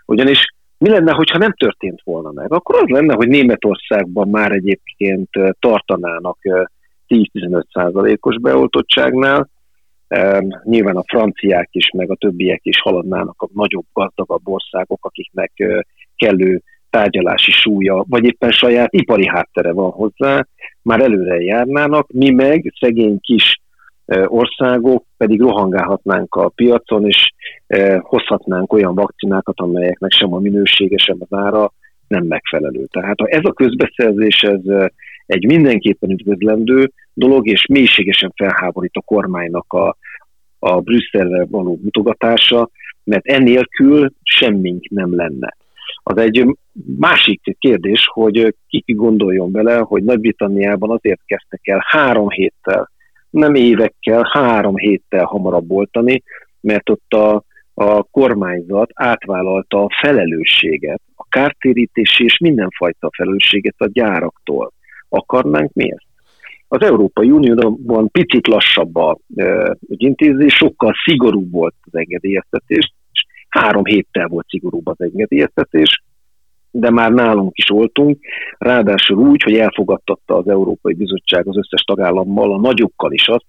Ugyanis 0.07 0.55
mi 0.79 0.89
lenne, 0.89 1.13
hogyha 1.13 1.39
nem 1.39 1.53
történt 1.53 2.01
volna 2.05 2.31
meg? 2.31 2.53
Akkor 2.53 2.83
az 2.83 2.89
lenne, 2.89 3.15
hogy 3.15 3.29
Németországban 3.29 4.29
már 4.29 4.53
egyébként 4.53 5.29
tartanának 5.59 6.39
10-15 7.09 7.63
százalékos 7.73 8.39
beoltottságnál, 8.41 9.49
Nyilván 10.63 10.97
a 10.97 11.05
franciák 11.07 11.69
is, 11.73 11.91
meg 11.91 12.11
a 12.11 12.17
többiek 12.17 12.61
is 12.63 12.81
haladnának 12.81 13.43
a 13.43 13.49
nagyobb, 13.53 13.85
gazdagabb 13.93 14.49
országok, 14.49 15.05
akiknek 15.05 15.53
kellő 16.17 16.63
tárgyalási 16.91 17.51
súlya, 17.51 18.05
vagy 18.09 18.25
éppen 18.25 18.51
saját 18.51 18.95
ipari 18.95 19.27
háttere 19.27 19.73
van 19.73 19.91
hozzá, 19.91 20.47
már 20.83 21.01
előre 21.01 21.41
járnának, 21.41 22.13
mi 22.13 22.31
meg 22.31 22.75
szegény 22.81 23.21
kis 23.21 23.61
országok 24.27 25.05
pedig 25.17 25.41
rohangálhatnánk 25.41 26.35
a 26.35 26.49
piacon, 26.49 27.07
és 27.07 27.33
hozhatnánk 28.01 28.73
olyan 28.73 28.95
vakcinákat, 28.95 29.61
amelyeknek 29.61 30.13
sem 30.13 30.35
a 30.35 30.39
minősége, 30.39 30.97
sem 30.97 31.17
az 31.21 31.39
ára 31.39 31.73
nem 32.09 32.25
megfelelő. 32.25 32.85
Tehát 32.91 33.21
ez 33.21 33.41
a 33.43 33.53
közbeszerzés, 33.53 34.41
ez 34.41 34.91
egy 35.27 35.45
mindenképpen 35.47 36.11
üdvözlendő 36.11 36.93
dolog, 37.13 37.47
és 37.47 37.67
mélységesen 37.67 38.33
felháborít 38.37 38.97
a 38.97 39.01
kormánynak 39.01 39.73
a, 39.73 39.97
a 40.59 40.81
Brüsszelre 40.81 41.45
való 41.45 41.79
mutogatása, 41.83 42.71
mert 43.05 43.27
enélkül 43.27 44.13
semmink 44.23 44.89
nem 44.89 45.17
lenne. 45.17 45.57
Az 46.03 46.17
egy 46.17 46.57
másik 46.99 47.57
kérdés, 47.59 48.09
hogy 48.13 48.55
ki 48.69 48.85
gondoljon 48.87 49.51
bele, 49.51 49.79
hogy 49.79 50.03
Nagy-Britanniában 50.03 50.91
azért 50.91 51.21
kezdtek 51.27 51.67
el 51.67 51.85
három 51.87 52.29
héttel, 52.29 52.91
nem 53.31 53.55
évekkel, 53.55 54.29
három 54.33 54.77
héttel 54.77 55.25
hamarabb 55.25 55.71
oltani, 55.71 56.23
mert 56.61 56.91
ott 56.91 57.13
a, 57.13 57.45
a 57.75 58.03
kormányzat 58.03 58.91
átvállalta 58.95 59.83
a 59.83 59.89
felelősséget, 60.01 61.01
a 61.15 61.25
kártérítési 61.29 62.25
és 62.25 62.39
mindenfajta 62.39 63.11
felelősséget 63.17 63.75
a 63.79 63.89
gyáraktól. 63.93 64.73
Akarnánk 65.09 65.73
mi 65.73 65.91
ezt? 65.91 66.07
Az 66.69 66.83
Európai 66.83 67.31
Unióban 67.31 68.11
picit 68.11 68.47
lassabb 68.47 68.97
a 68.97 69.19
ügyintézés, 69.89 70.55
sokkal 70.55 70.93
szigorúbb 71.05 71.51
volt 71.51 71.75
az 71.81 71.95
engedélyeztetés, 71.95 72.93
Három 73.49 73.85
héttel 73.85 74.29
volt 74.29 74.49
szigorúbb 74.49 74.87
az 74.87 75.01
engedélyeztetés, 75.01 76.03
de 76.71 76.91
már 76.91 77.13
nálunk 77.13 77.59
is 77.59 77.71
oltunk, 77.71 78.19
ráadásul 78.59 79.19
úgy, 79.19 79.43
hogy 79.43 79.57
elfogadtatta 79.57 80.37
az 80.37 80.49
Európai 80.49 80.95
Bizottság 80.95 81.49
az 81.49 81.57
összes 81.57 81.83
tagállammal, 81.83 82.53
a 82.53 82.61
nagyokkal 82.61 83.13
is 83.13 83.29
azt, 83.29 83.47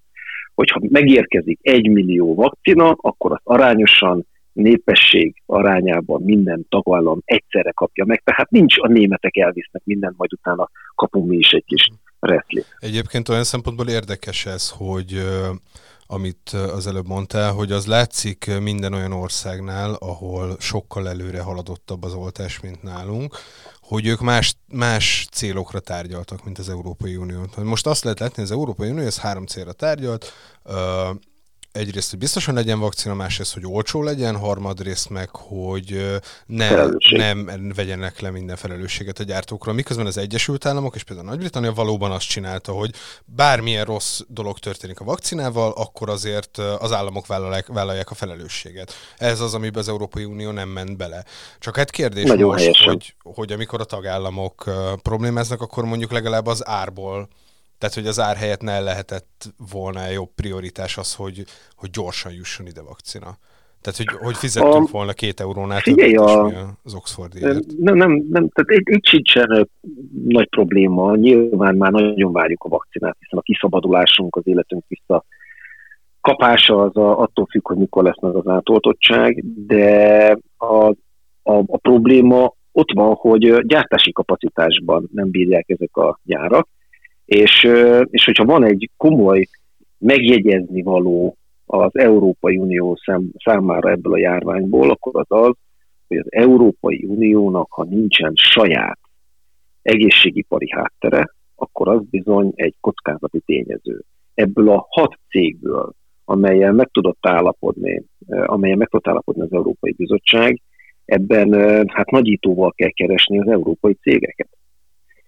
hogy 0.54 0.70
ha 0.70 0.80
megérkezik 0.88 1.58
egy 1.62 1.90
millió 1.90 2.34
vakcina, 2.34 2.96
akkor 3.00 3.32
azt 3.32 3.42
arányosan, 3.44 4.26
népesség 4.52 5.42
arányában 5.46 6.22
minden 6.22 6.66
tagállam 6.68 7.20
egyszerre 7.24 7.70
kapja 7.70 8.04
meg, 8.04 8.22
tehát 8.24 8.50
nincs 8.50 8.78
a 8.78 8.88
németek 8.88 9.36
elvisznek 9.36 9.82
mindent, 9.84 10.16
majd 10.16 10.32
utána 10.32 10.70
kapunk 10.94 11.28
mi 11.28 11.36
is 11.36 11.50
egy 11.50 11.64
kis 11.66 11.90
reszli. 12.20 12.62
Egyébként 12.78 13.28
olyan 13.28 13.44
szempontból 13.44 13.88
érdekes 13.88 14.46
ez, 14.46 14.70
hogy 14.70 15.22
amit 16.12 16.48
az 16.50 16.86
előbb 16.86 17.06
mondtál, 17.06 17.52
hogy 17.52 17.72
az 17.72 17.86
látszik 17.86 18.50
minden 18.60 18.92
olyan 18.92 19.12
országnál, 19.12 19.94
ahol 19.94 20.56
sokkal 20.58 21.08
előre 21.08 21.40
haladottabb 21.40 22.02
az 22.04 22.12
oltás, 22.12 22.60
mint 22.60 22.82
nálunk, 22.82 23.36
hogy 23.80 24.06
ők 24.06 24.20
más, 24.20 24.54
más 24.68 25.26
célokra 25.32 25.80
tárgyaltak, 25.80 26.44
mint 26.44 26.58
az 26.58 26.68
Európai 26.68 27.16
Unió. 27.16 27.46
Most 27.56 27.86
azt 27.86 28.04
lehet 28.04 28.18
látni, 28.18 28.34
hogy 28.34 28.44
az 28.44 28.50
Európai 28.50 28.90
Unió 28.90 29.04
ez 29.04 29.18
három 29.18 29.46
célra 29.46 29.72
tárgyalt, 29.72 30.32
egyrészt, 31.72 32.10
hogy 32.10 32.18
biztosan 32.18 32.54
legyen 32.54 32.78
vakcina, 32.78 33.14
másrészt, 33.14 33.54
hogy 33.54 33.66
olcsó 33.66 34.02
legyen, 34.02 34.36
harmadrészt 34.36 35.08
meg, 35.08 35.28
hogy 35.30 36.18
ne, 36.46 36.86
nem 37.10 37.72
vegyenek 37.74 38.20
le 38.20 38.30
minden 38.30 38.56
felelősséget 38.56 39.18
a 39.18 39.22
gyártókról. 39.22 39.74
Miközben 39.74 40.06
az 40.06 40.18
Egyesült 40.18 40.66
Államok 40.66 40.94
és 40.94 41.02
például 41.02 41.28
Nagy-Britannia 41.28 41.72
valóban 41.72 42.10
azt 42.10 42.28
csinálta, 42.28 42.72
hogy 42.72 42.94
bármilyen 43.24 43.84
rossz 43.84 44.20
dolog 44.28 44.58
történik 44.58 45.00
a 45.00 45.04
vakcinával, 45.04 45.72
akkor 45.76 46.08
azért 46.08 46.58
az 46.58 46.92
államok 46.92 47.26
vállalják, 47.26 47.66
vállalják 47.66 48.10
a 48.10 48.14
felelősséget. 48.14 48.92
Ez 49.18 49.40
az, 49.40 49.54
amiben 49.54 49.80
az 49.80 49.88
Európai 49.88 50.24
Unió 50.24 50.50
nem 50.50 50.68
ment 50.68 50.96
bele. 50.96 51.24
Csak 51.58 51.76
hát 51.76 51.90
kérdés 51.90 52.28
Nagyon 52.28 52.50
most, 52.50 52.84
hogy, 52.84 53.14
hogy 53.22 53.52
amikor 53.52 53.80
a 53.80 53.84
tagállamok 53.84 54.70
problémáznak, 55.02 55.60
akkor 55.60 55.84
mondjuk 55.84 56.10
legalább 56.10 56.46
az 56.46 56.66
árból 56.66 57.28
tehát, 57.80 57.94
hogy 57.94 58.06
az 58.06 58.20
ár 58.20 58.36
helyett 58.36 58.60
ne 58.60 58.80
lehetett 58.80 59.54
volna 59.72 60.10
jobb 60.10 60.30
prioritás 60.34 60.96
az, 60.98 61.14
hogy, 61.14 61.44
hogy 61.76 61.90
gyorsan 61.90 62.32
jusson 62.32 62.66
ide 62.66 62.82
vakcina. 62.82 63.38
Tehát, 63.80 63.98
hogy, 63.98 64.26
hogy 64.26 64.36
fizettünk 64.36 64.88
a, 64.88 64.92
volna 64.92 65.12
két 65.12 65.40
eurónál 65.40 65.80
többet 65.80 66.16
a, 66.16 66.46
az 66.84 66.94
Oxford 66.94 67.32
Nem, 67.78 67.94
nem, 67.94 68.10
nem, 68.30 68.48
tehát 68.48 68.70
itt, 68.70 68.88
itt 68.88 69.06
sincsen 69.06 69.68
nagy 70.24 70.48
probléma. 70.48 71.16
Nyilván 71.16 71.76
már 71.76 71.92
nagyon 71.92 72.32
várjuk 72.32 72.64
a 72.64 72.68
vakcinát, 72.68 73.16
hiszen 73.18 73.38
a 73.38 73.42
kiszabadulásunk, 73.42 74.36
az 74.36 74.46
életünk 74.46 74.84
vissza 74.88 75.24
kapása 76.20 76.82
az 76.82 76.96
a, 76.96 77.20
attól 77.20 77.46
függ, 77.50 77.66
hogy 77.66 77.76
mikor 77.76 78.04
lesz 78.04 78.20
meg 78.20 78.34
az 78.34 78.46
átoltottság, 78.46 79.44
de 79.66 80.38
a, 80.56 80.86
a, 81.42 81.58
a 81.66 81.76
probléma 81.76 82.54
ott 82.72 82.92
van, 82.94 83.14
hogy 83.14 83.66
gyártási 83.66 84.12
kapacitásban 84.12 85.08
nem 85.12 85.30
bírják 85.30 85.68
ezek 85.68 85.96
a 85.96 86.18
gyárak, 86.22 86.68
és, 87.30 87.68
és 88.10 88.24
hogyha 88.24 88.44
van 88.44 88.64
egy 88.64 88.90
komoly 88.96 89.46
megjegyezni 89.98 90.82
való 90.82 91.36
az 91.66 91.90
Európai 91.92 92.56
Unió 92.56 92.98
szám, 93.04 93.30
számára 93.44 93.90
ebből 93.90 94.12
a 94.12 94.18
járványból, 94.18 94.90
akkor 94.90 95.12
az 95.14 95.26
az, 95.28 95.52
hogy 96.08 96.16
az 96.16 96.26
Európai 96.28 97.04
Uniónak, 97.08 97.72
ha 97.72 97.84
nincsen 97.84 98.32
saját 98.34 98.98
egészségipari 99.82 100.70
háttere, 100.70 101.34
akkor 101.54 101.88
az 101.88 102.02
bizony 102.10 102.52
egy 102.54 102.74
kockázati 102.80 103.40
tényező. 103.46 104.02
Ebből 104.34 104.70
a 104.70 104.86
hat 104.88 105.18
cégből, 105.28 105.92
amelyen 106.24 106.74
meg 106.74 106.88
tudott 106.92 107.26
állapodni, 107.26 108.02
amelyen 108.26 108.78
meg 108.78 108.88
tudott 108.88 109.08
állapodni 109.08 109.42
az 109.42 109.52
Európai 109.52 109.92
Bizottság, 109.92 110.60
ebben 111.04 111.52
hát 111.88 112.10
nagyítóval 112.10 112.72
kell 112.72 112.90
keresni 112.90 113.38
az 113.38 113.48
európai 113.48 113.94
cégeket. 113.94 114.48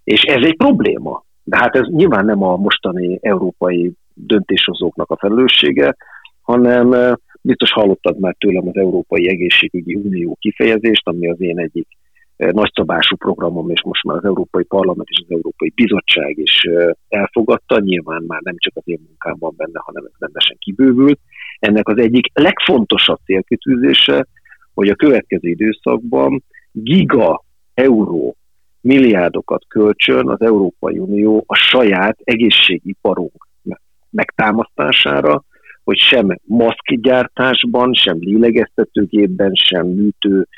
És 0.05 0.23
ez 0.23 0.45
egy 0.45 0.57
probléma, 0.57 1.25
de 1.45 1.57
hát 1.57 1.77
ez 1.77 1.87
nyilván 1.87 2.25
nem 2.25 2.43
a 2.43 2.57
mostani 2.57 3.19
európai 3.23 3.93
döntéshozóknak 4.15 5.11
a 5.11 5.17
felelőssége, 5.17 5.97
hanem 6.43 7.17
biztos 7.41 7.73
hallottad 7.73 8.19
már 8.19 8.35
tőlem 8.39 8.69
az 8.69 8.77
Európai 8.77 9.29
Egészségügyi 9.29 9.95
Unió 9.95 10.37
kifejezést, 10.41 11.09
ami 11.09 11.29
az 11.29 11.41
én 11.41 11.59
egyik 11.59 11.87
nagyszabású 12.37 13.17
programom, 13.17 13.71
és 13.71 13.83
most 13.83 14.05
már 14.05 14.17
az 14.17 14.25
Európai 14.25 14.65
Parlament 14.65 15.09
és 15.09 15.23
az 15.25 15.31
Európai 15.31 15.73
Bizottság 15.75 16.39
is 16.39 16.63
elfogadta, 17.09 17.81
nyilván 17.81 18.25
már 18.27 18.41
nem 18.41 18.55
csak 18.59 18.73
az 18.77 18.83
én 18.85 19.01
munkámban 19.07 19.55
benne, 19.57 19.81
hanem 19.85 20.05
ez 20.05 20.13
rendesen 20.19 20.57
kibővült. 20.59 21.21
Ennek 21.59 21.89
az 21.89 21.99
egyik 21.99 22.27
legfontosabb 22.33 23.19
célkitűzése, 23.25 24.27
hogy 24.75 24.89
a 24.89 24.95
következő 24.95 25.49
időszakban 25.49 26.43
giga 26.73 27.45
euró 27.75 28.37
milliárdokat 28.83 29.65
kölcsön 29.69 30.29
az 30.29 30.41
Európai 30.41 30.99
Unió 30.99 31.45
a 31.47 31.55
saját 31.55 32.19
egészségiparunk 32.25 33.49
megtámasztására, 34.11 35.45
hogy 35.85 35.99
sem 35.99 36.39
maszkgyártásban, 36.45 37.93
sem 37.93 38.17
lélegeztetőgépben, 38.21 39.53
sem 39.55 39.87
műtő 39.87 40.49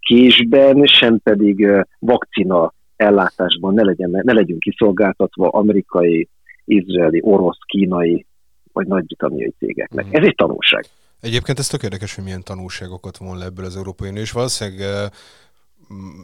késben, 0.00 0.86
sem 0.86 1.18
pedig 1.22 1.66
vakcina 1.98 2.72
ellátásban 2.96 3.74
ne, 3.74 3.82
legyen, 3.82 4.10
ne 4.10 4.32
legyünk 4.32 4.60
kiszolgáltatva 4.60 5.48
amerikai, 5.48 6.28
izraeli, 6.64 7.20
orosz, 7.24 7.58
kínai 7.66 8.26
vagy 8.72 8.86
nagy-britanniai 8.86 9.54
cégeknek. 9.58 10.06
Mm. 10.06 10.10
Ez 10.10 10.24
egy 10.24 10.34
tanulság. 10.34 10.84
Egyébként 11.20 11.58
ez 11.58 11.66
tök 11.66 11.82
érdekes, 11.82 12.14
hogy 12.14 12.24
milyen 12.24 12.42
tanulságokat 12.42 13.16
von 13.16 13.38
le 13.38 13.44
ebből 13.44 13.64
az 13.64 13.76
Európai 13.76 14.08
Unió, 14.08 14.22
és 14.22 14.32
valószínűleg 14.32 15.10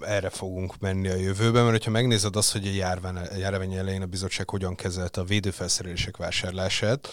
erre 0.01 0.31
fogunk 0.31 0.79
menni 0.79 1.09
a 1.09 1.15
jövőben, 1.15 1.65
mert 1.65 1.85
ha 1.85 1.91
megnézed 1.91 2.37
azt, 2.37 2.53
hogy 2.53 2.67
a 2.67 2.71
járvány, 2.71 3.17
a 3.17 3.37
járvány 3.37 3.75
elején 3.75 4.03
a 4.03 4.07
bizottság 4.07 4.51
hogyan 4.51 4.75
kezelte 4.75 5.21
a 5.21 5.25
védőfelszerelések 5.25 6.17
vásárlását, 6.17 7.09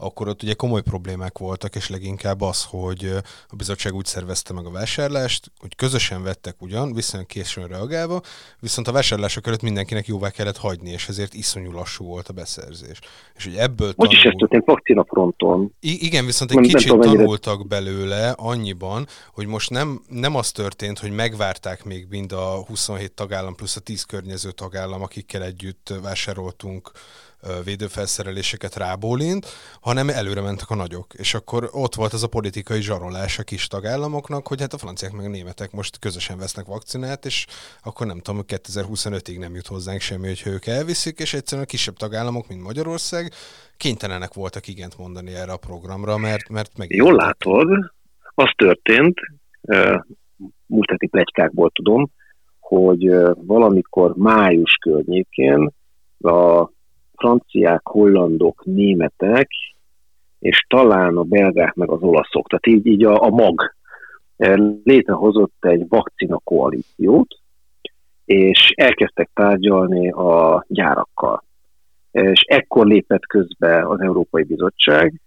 akkor 0.00 0.28
ott 0.28 0.42
ugye 0.42 0.54
komoly 0.54 0.82
problémák 0.82 1.38
voltak, 1.38 1.74
és 1.74 1.88
leginkább 1.88 2.40
az, 2.40 2.64
hogy 2.64 3.10
a 3.48 3.56
bizottság 3.56 3.94
úgy 3.94 4.04
szervezte 4.04 4.52
meg 4.52 4.66
a 4.66 4.70
vásárlást, 4.70 5.50
hogy 5.58 5.76
közösen 5.76 6.22
vettek 6.22 6.62
ugyan, 6.62 6.94
viszonylag 6.94 7.28
későn 7.28 7.66
reagálva, 7.66 8.20
viszont 8.60 8.88
a 8.88 8.92
vásárlások 8.92 9.46
előtt 9.46 9.62
mindenkinek 9.62 10.06
jóvá 10.06 10.30
kellett 10.30 10.56
hagyni, 10.56 10.90
és 10.90 11.08
ezért 11.08 11.34
iszonyú 11.34 11.72
lassú 11.72 12.04
volt 12.04 12.28
a 12.28 12.32
beszerzés. 12.32 12.98
És 13.34 13.44
hogy 13.44 13.56
ebből 13.56 13.94
tanul... 13.94 14.12
is 14.12 14.22
ez 14.22 14.32
történt 14.38 14.64
vakcina 14.64 15.04
fronton. 15.04 15.74
I- 15.80 16.06
igen, 16.06 16.24
viszont 16.24 16.50
egy 16.50 16.56
nem, 16.56 16.68
kicsit 16.68 16.90
nem 16.90 17.00
tanultak 17.00 17.56
mennyire... 17.56 17.68
belőle 17.68 18.30
annyiban, 18.30 19.06
hogy 19.32 19.46
most 19.46 19.70
nem, 19.70 20.02
nem 20.08 20.34
az 20.34 20.50
történt, 20.50 20.98
hogy 20.98 21.10
megvárták 21.10 21.84
még 21.84 22.06
mind 22.10 22.32
a 22.32 22.64
27 22.66 23.12
tagállam 23.12 23.54
plusz 23.54 23.76
a 23.76 23.80
10 23.80 24.02
környező 24.02 24.50
tagállam, 24.50 25.02
akikkel 25.02 25.42
együtt 25.42 25.94
vásároltunk 26.02 26.90
védőfelszereléseket 27.64 28.76
rábólint, 28.76 29.46
hanem 29.80 30.08
előre 30.08 30.40
mentek 30.40 30.70
a 30.70 30.74
nagyok. 30.74 31.14
És 31.14 31.34
akkor 31.34 31.68
ott 31.72 31.94
volt 31.94 32.12
ez 32.12 32.22
a 32.22 32.28
politikai 32.28 32.80
zsarolás 32.80 33.38
a 33.38 33.42
kis 33.42 33.66
tagállamoknak, 33.66 34.46
hogy 34.46 34.60
hát 34.60 34.72
a 34.72 34.78
franciák 34.78 35.12
meg 35.12 35.24
a 35.24 35.28
németek 35.28 35.70
most 35.70 35.98
közösen 35.98 36.38
vesznek 36.38 36.66
vakcinát, 36.66 37.24
és 37.24 37.46
akkor 37.82 38.06
nem 38.06 38.18
tudom, 38.18 38.42
2025-ig 38.46 39.38
nem 39.38 39.54
jut 39.54 39.66
hozzánk 39.66 40.00
semmi, 40.00 40.26
hogy 40.26 40.42
ők 40.46 40.66
elviszik, 40.66 41.18
és 41.18 41.34
egyszerűen 41.34 41.66
a 41.66 41.70
kisebb 41.70 41.96
tagállamok, 41.96 42.48
mint 42.48 42.62
Magyarország, 42.62 43.32
kénytelenek 43.76 44.34
voltak 44.34 44.68
igent 44.68 44.98
mondani 44.98 45.34
erre 45.34 45.52
a 45.52 45.56
programra, 45.56 46.16
mert, 46.16 46.48
mert 46.48 46.78
meg. 46.78 46.90
Jól 46.90 47.14
látod, 47.14 47.68
az 48.34 48.50
történt, 48.56 49.20
múlt 50.66 50.90
heti 50.90 51.06
plegykákból 51.06 51.70
tudom, 51.70 52.10
hogy 52.58 53.10
valamikor 53.34 54.14
május 54.16 54.78
környékén 54.80 55.72
a 56.18 56.68
franciák, 57.18 57.86
hollandok, 57.86 58.64
németek, 58.64 59.48
és 60.38 60.64
talán 60.68 61.16
a 61.16 61.22
belgák 61.22 61.74
meg 61.74 61.90
az 61.90 62.02
olaszok, 62.02 62.48
tehát 62.48 62.66
így, 62.66 62.86
így 62.86 63.04
a, 63.04 63.22
a 63.22 63.28
mag 63.28 63.74
eh, 64.36 64.56
létrehozott 64.84 65.56
egy 65.60 65.88
vakcina 65.88 66.38
koalíciót, 66.44 67.38
és 68.24 68.72
elkezdtek 68.76 69.30
tárgyalni 69.34 70.10
a 70.10 70.64
gyárakkal. 70.68 71.44
És 72.10 72.40
ekkor 72.40 72.86
lépett 72.86 73.26
közbe 73.26 73.88
az 73.88 74.00
Európai 74.00 74.42
Bizottság, 74.42 75.20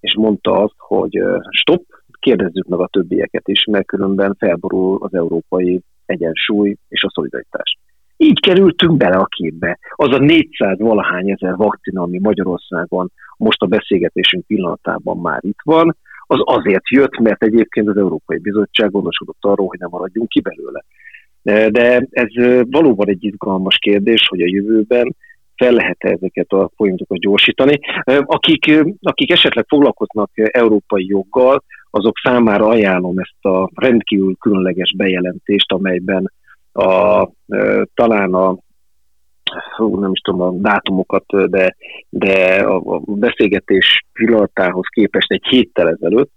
és 0.00 0.14
mondta 0.16 0.62
azt, 0.62 0.74
hogy 0.78 1.16
eh, 1.16 1.40
stop, 1.50 1.84
kérdezzük 2.24 2.66
meg 2.66 2.80
a 2.80 2.88
többieket 2.92 3.48
is, 3.48 3.64
mert 3.64 3.86
különben 3.86 4.36
felborul 4.38 4.98
az 5.00 5.14
európai 5.14 5.80
egyensúly 6.06 6.76
és 6.88 7.02
a 7.02 7.10
szolidaritás. 7.10 7.78
Így 8.24 8.40
kerültünk 8.40 8.96
bele 8.96 9.16
a 9.16 9.26
képbe. 9.26 9.78
Az 9.94 10.12
a 10.12 10.18
400 10.18 10.78
valahány 10.78 11.30
ezer 11.30 11.56
vakcina, 11.56 12.02
ami 12.02 12.18
Magyarországon 12.18 13.10
most 13.36 13.62
a 13.62 13.66
beszélgetésünk 13.66 14.46
pillanatában 14.46 15.18
már 15.18 15.38
itt 15.40 15.60
van, 15.62 15.96
az 16.26 16.40
azért 16.44 16.88
jött, 16.88 17.18
mert 17.18 17.42
egyébként 17.42 17.88
az 17.88 17.96
Európai 17.96 18.38
Bizottság 18.38 18.90
gondoskodott 18.90 19.38
arról, 19.40 19.66
hogy 19.66 19.78
nem 19.78 19.88
maradjunk 19.92 20.28
ki 20.28 20.40
belőle. 20.40 20.84
De 21.70 22.06
ez 22.10 22.28
valóban 22.70 23.08
egy 23.08 23.24
izgalmas 23.24 23.78
kérdés, 23.78 24.26
hogy 24.28 24.40
a 24.40 24.48
jövőben 24.48 25.16
fel 25.56 25.72
lehet 25.72 25.96
-e 25.98 26.10
ezeket 26.10 26.50
a 26.50 26.70
folyamatokat 26.76 27.18
gyorsítani. 27.18 27.78
Akik, 28.20 28.84
akik 29.00 29.32
esetleg 29.32 29.64
foglalkoznak 29.68 30.30
európai 30.34 31.06
joggal, 31.06 31.64
azok 31.90 32.18
számára 32.22 32.66
ajánlom 32.66 33.18
ezt 33.18 33.44
a 33.44 33.70
rendkívül 33.74 34.34
különleges 34.36 34.94
bejelentést, 34.96 35.72
amelyben 35.72 36.32
a, 36.74 37.30
talán 37.94 38.34
a 38.34 38.56
hú, 39.76 40.00
nem 40.00 40.12
is 40.12 40.20
tudom 40.20 40.40
a 40.40 40.50
dátumokat, 40.52 41.24
de, 41.50 41.76
de 42.08 42.62
a 42.62 43.00
beszélgetés 43.04 44.04
pillanatához 44.12 44.86
képest 44.88 45.30
egy 45.30 45.44
héttel 45.48 45.88
ezelőtt 45.88 46.30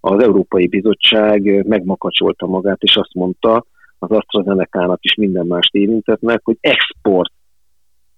az 0.00 0.22
Európai 0.22 0.66
Bizottság 0.66 1.66
megmakacsolta 1.66 2.46
magát, 2.46 2.82
és 2.82 2.96
azt 2.96 3.14
mondta 3.14 3.64
az 3.98 4.10
AstraZeneca-nak 4.10 4.98
is 5.04 5.14
minden 5.14 5.46
mást 5.46 5.74
érintetnek, 5.74 6.40
hogy 6.44 6.56
export 6.60 7.32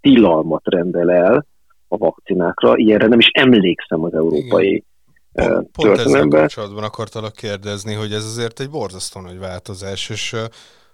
tilalmat 0.01 0.63
rendel 0.65 1.11
el 1.11 1.47
a 1.89 1.97
vakcinákra. 1.97 2.77
Ilyenre 2.77 3.07
nem 3.07 3.19
is 3.19 3.29
emlékszem 3.33 4.05
az 4.05 4.15
európai 4.15 4.85
Igen. 5.33 5.53
Pont, 5.53 5.71
pont 5.71 5.99
ezzel 5.99 6.29
kapcsolatban 6.29 6.85
akartalak 6.85 7.33
kérdezni, 7.33 7.95
hogy 7.95 8.13
ez 8.13 8.25
azért 8.25 8.61
egy 8.61 8.71
borzasztó 8.71 9.21
nagy 9.21 9.39
változás, 9.39 10.11
és 10.11 10.37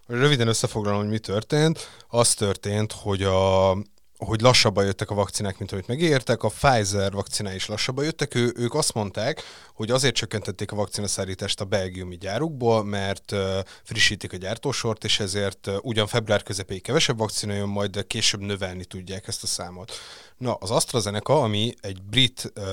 Röviden 0.07 0.49
összefoglalom, 0.49 0.99
hogy 0.99 1.09
mi 1.09 1.19
történt. 1.19 1.91
Az 2.09 2.35
történt, 2.35 2.93
hogy 2.93 3.23
a, 3.23 3.71
hogy 4.19 4.41
lassabban 4.41 4.85
jöttek 4.85 5.11
a 5.11 5.15
vakcinák, 5.15 5.59
mint 5.59 5.73
amit 5.73 5.87
megértek. 5.87 6.43
A 6.43 6.49
Pfizer 6.49 7.13
vakcinái 7.13 7.55
is 7.55 7.67
lassabban 7.67 8.05
jöttek. 8.05 8.35
Ő, 8.35 8.53
ők 8.57 8.75
azt 8.75 8.95
mondták, 8.95 9.43
hogy 9.75 9.91
azért 9.91 10.15
csökkentették 10.15 10.73
a 10.73 10.77
vakcinaszállítást 10.77 11.61
a 11.61 11.65
belgiumi 11.65 12.17
gyárukból, 12.17 12.85
mert 12.85 13.35
frissítik 13.83 14.33
a 14.33 14.37
gyártósort, 14.37 15.05
és 15.05 15.21
ezért 15.21 15.71
ugyan 15.81 16.07
február 16.07 16.43
közepéig 16.43 16.83
kevesebb 16.83 17.19
vakcina 17.19 17.55
jön 17.55 17.69
majd, 17.69 18.07
később 18.07 18.41
növelni 18.41 18.85
tudják 18.85 19.29
ezt 19.29 19.43
a 19.43 19.47
számot. 19.47 19.93
Na, 20.37 20.55
az 20.55 20.71
AstraZeneca, 20.71 21.43
ami 21.43 21.75
egy 21.81 22.03
brit, 22.03 22.53
uh, 22.57 22.65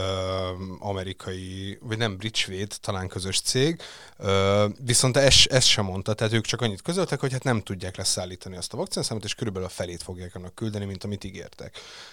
amerikai, 0.79 1.77
vagy 1.81 1.97
nem 1.97 2.17
brit, 2.17 2.35
svéd, 2.35 2.73
talán 2.81 3.07
közös 3.07 3.41
cég, 3.41 3.81
viszont 4.85 5.17
ezt, 5.17 5.45
ezt 5.45 5.67
sem 5.67 5.85
mondta, 5.85 6.13
tehát 6.13 6.33
ők 6.33 6.45
csak 6.45 6.61
annyit 6.61 6.81
közöltek, 6.81 7.19
hogy 7.19 7.31
hát 7.31 7.43
nem 7.43 7.61
tudják 7.61 7.97
leszállítani 7.97 8.57
azt 8.57 8.73
a 8.73 8.77
vakcinaszámot, 8.77 9.23
és 9.23 9.35
körülbelül 9.35 9.67
a 9.67 9.71
felét 9.71 10.03
fogják 10.03 10.35
annak 10.35 10.55
küldeni, 10.55 10.85
mint 10.85 11.03
amit 11.03 11.23
ígértek. 11.33 11.71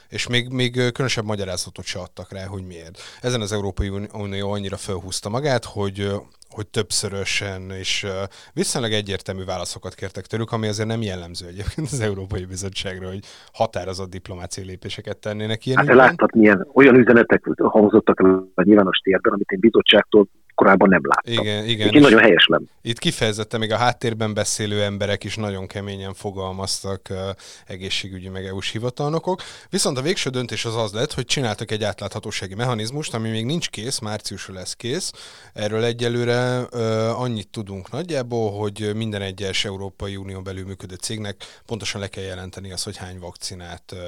És 0.09 0.27
még, 0.27 0.49
még 0.49 0.73
különösebb 0.73 1.25
magyarázatot 1.25 1.85
se 1.85 1.99
adtak 1.99 2.33
rá, 2.33 2.47
hogy 2.47 2.67
miért. 2.67 2.99
Ezen 3.21 3.41
az 3.41 3.53
Európai 3.53 3.89
Unió 4.13 4.51
annyira 4.51 4.77
felhúzta 4.77 5.29
magát, 5.29 5.65
hogy 5.65 6.11
hogy 6.51 6.69
többszörösen 6.69 7.71
és 7.71 8.07
viszonylag 8.53 8.93
egyértelmű 8.93 9.45
válaszokat 9.45 9.95
kértek 9.95 10.27
tőlük, 10.27 10.53
ami 10.53 10.67
azért 10.67 10.89
nem 10.89 11.03
jellemző 11.03 11.47
egyébként 11.47 11.87
az 11.93 12.01
Európai 12.01 12.45
Bizottságra, 12.45 13.09
hogy 13.09 13.25
határozott 13.53 14.11
diplomáciai 14.11 14.67
lépéseket 14.67 15.17
tennének 15.19 15.67
ilyen. 15.67 15.87
Hát 15.87 15.97
láttad, 15.97 16.35
milyen 16.35 16.67
olyan 16.75 16.97
üzenetek 16.97 17.43
hangzottak 17.57 18.21
a 18.55 18.63
nyilvános 18.63 18.99
térben, 18.99 19.33
amit 19.33 19.51
én 19.51 19.61
bizottságtól 19.61 20.29
korábban 20.61 20.89
nem 20.89 21.01
láttam. 21.03 21.45
Igen, 21.45 21.65
igen. 21.65 21.89
Én 21.89 22.01
nagyon 22.01 22.21
helyes 22.21 22.47
nem. 22.47 22.63
Itt 22.83 22.99
kifejezetten 22.99 23.61
még 23.61 23.73
a 23.73 23.77
háttérben 23.77 24.35
beszélő 24.35 24.83
emberek 24.83 25.25
is 25.25 25.37
nagyon 25.37 25.67
keményen 25.67 26.15
fogalmaztak 26.15 27.07
uh, 27.11 27.19
egészségügyi 27.67 28.29
meg 28.29 28.47
EU-s 28.47 28.71
hivatalnokok. 28.71 29.43
Viszont 29.71 29.99
a 29.99 30.03
végső 30.03 30.31
döntés 30.31 30.65
az 30.65 30.77
az 30.77 30.93
lett, 30.93 31.13
hogy 31.13 31.25
csináltak 31.25 31.71
egy 31.71 31.85
átláthatósági 31.85 32.55
mechanizmust, 32.55 33.15
ami 33.15 33.29
még 33.29 33.45
nincs 33.45 33.71
kész, 33.71 33.99
márciusra 33.99 34.55
lesz 34.55 34.75
kész. 34.75 35.13
Erről 35.53 35.85
egyelőre 35.85 36.61
uh, 36.61 37.21
annyit 37.21 37.49
tudunk 37.49 37.91
nagyjából, 37.91 38.53
hogy 38.53 38.91
minden 38.95 39.23
egyes 39.23 39.65
Európai 39.65 40.17
Unió 40.17 40.41
belül 40.41 40.65
működő 40.65 40.95
cégnek 40.95 41.37
pontosan 41.67 42.01
le 42.01 42.09
kell 42.09 42.25
jelenteni 42.25 42.73
azt, 42.73 42.85
hogy 42.85 42.97
hány 42.97 43.19
vakcinát 43.19 43.93
uh, 43.93 43.99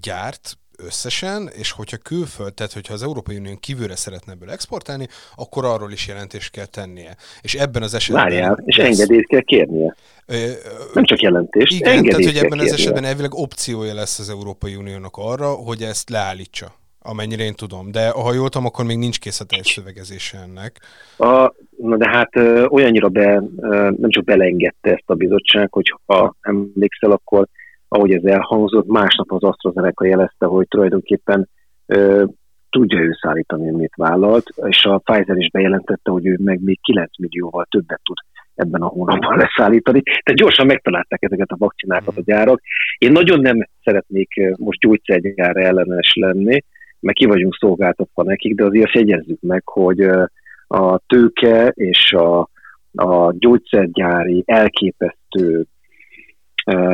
gyárt, 0.00 0.58
összesen, 0.84 1.50
és 1.52 1.70
hogyha 1.72 1.96
külföld, 1.96 2.54
tehát 2.54 2.72
hogyha 2.72 2.94
az 2.94 3.02
Európai 3.02 3.36
Unión 3.36 3.60
kívülre 3.60 3.96
szeretne 3.96 4.32
ebből 4.32 4.50
exportálni, 4.50 5.06
akkor 5.36 5.64
arról 5.64 5.92
is 5.92 6.06
jelentést 6.06 6.50
kell 6.50 6.66
tennie. 6.66 7.16
És 7.40 7.54
ebben 7.54 7.82
az 7.82 7.94
esetben... 7.94 8.24
Várjál, 8.24 8.62
és 8.64 8.76
engedélyt 8.76 9.26
kell 9.26 9.40
kérnie. 9.40 9.94
Ö, 10.26 10.34
Nem 10.94 11.04
csak 11.04 11.20
jelentést, 11.20 11.72
Igen, 11.72 11.88
engedélyt 11.88 12.10
tehát 12.16 12.26
hogy 12.26 12.36
ebben 12.36 12.58
kérnie. 12.58 12.72
az 12.72 12.80
esetben 12.80 13.04
elvileg 13.04 13.34
opciója 13.34 13.94
lesz 13.94 14.18
az 14.18 14.30
Európai 14.30 14.74
Uniónak 14.74 15.16
arra, 15.16 15.48
hogy 15.48 15.82
ezt 15.82 16.10
leállítsa 16.10 16.78
amennyire 17.02 17.42
én 17.42 17.54
tudom. 17.54 17.90
De 17.90 18.10
ha 18.10 18.32
jól 18.32 18.48
tudom, 18.48 18.66
akkor 18.66 18.84
még 18.84 18.98
nincs 18.98 19.18
kész 19.18 19.40
a 19.40 19.44
teljes 19.44 19.66
szövegezése 19.66 20.38
ennek. 20.38 20.80
A, 21.18 21.54
na 21.76 21.96
de 21.96 22.08
hát 22.08 22.36
ö, 22.36 22.66
olyannyira 22.66 23.08
be, 23.08 23.42
ö, 23.60 23.90
nem 23.98 24.10
csak 24.10 24.24
belengedte 24.24 24.90
ezt 24.90 25.02
a 25.06 25.14
bizottság, 25.14 25.72
hogy 25.72 25.94
ha 26.06 26.36
emlékszel, 26.40 27.10
akkor 27.10 27.48
ahogy 27.92 28.12
ez 28.12 28.24
elhangzott, 28.24 28.86
másnap 28.86 29.32
az 29.32 29.42
AstraZeneca 29.42 30.06
jelezte, 30.06 30.46
hogy 30.46 30.68
tulajdonképpen 30.68 31.48
ö, 31.86 32.24
tudja 32.70 33.00
ő 33.00 33.10
szállítani, 33.20 33.68
amit 33.68 33.92
vállalt, 33.96 34.44
és 34.66 34.84
a 34.84 34.98
Pfizer 34.98 35.36
is 35.36 35.50
bejelentette, 35.50 36.10
hogy 36.10 36.26
ő 36.26 36.38
meg 36.42 36.62
még 36.62 36.78
9 36.82 37.18
millióval 37.18 37.66
többet 37.70 38.00
tud 38.04 38.16
ebben 38.54 38.82
a 38.82 38.86
hónapban 38.86 39.36
leszállítani. 39.36 40.02
Tehát 40.02 40.40
gyorsan 40.40 40.66
megtalálták 40.66 41.22
ezeket 41.22 41.50
a 41.50 41.56
vakcinákat 41.58 42.16
a 42.16 42.22
gyárak. 42.24 42.60
Én 42.98 43.12
nagyon 43.12 43.40
nem 43.40 43.68
szeretnék 43.84 44.28
most 44.56 44.80
gyógyszergyár 44.80 45.56
ellenes 45.56 46.12
lenni, 46.14 46.64
mert 47.00 47.16
ki 47.16 47.26
vagyunk 47.26 47.56
szolgáltatva 47.60 48.22
nekik, 48.22 48.54
de 48.54 48.64
azért 48.64 48.92
jegyezzük 48.92 49.40
meg, 49.40 49.62
hogy 49.64 50.00
a 50.66 50.98
tőke 51.06 51.68
és 51.68 52.12
a, 52.12 52.48
a 52.92 53.32
gyógyszergyári 53.38 54.42
elképesztő 54.46 55.64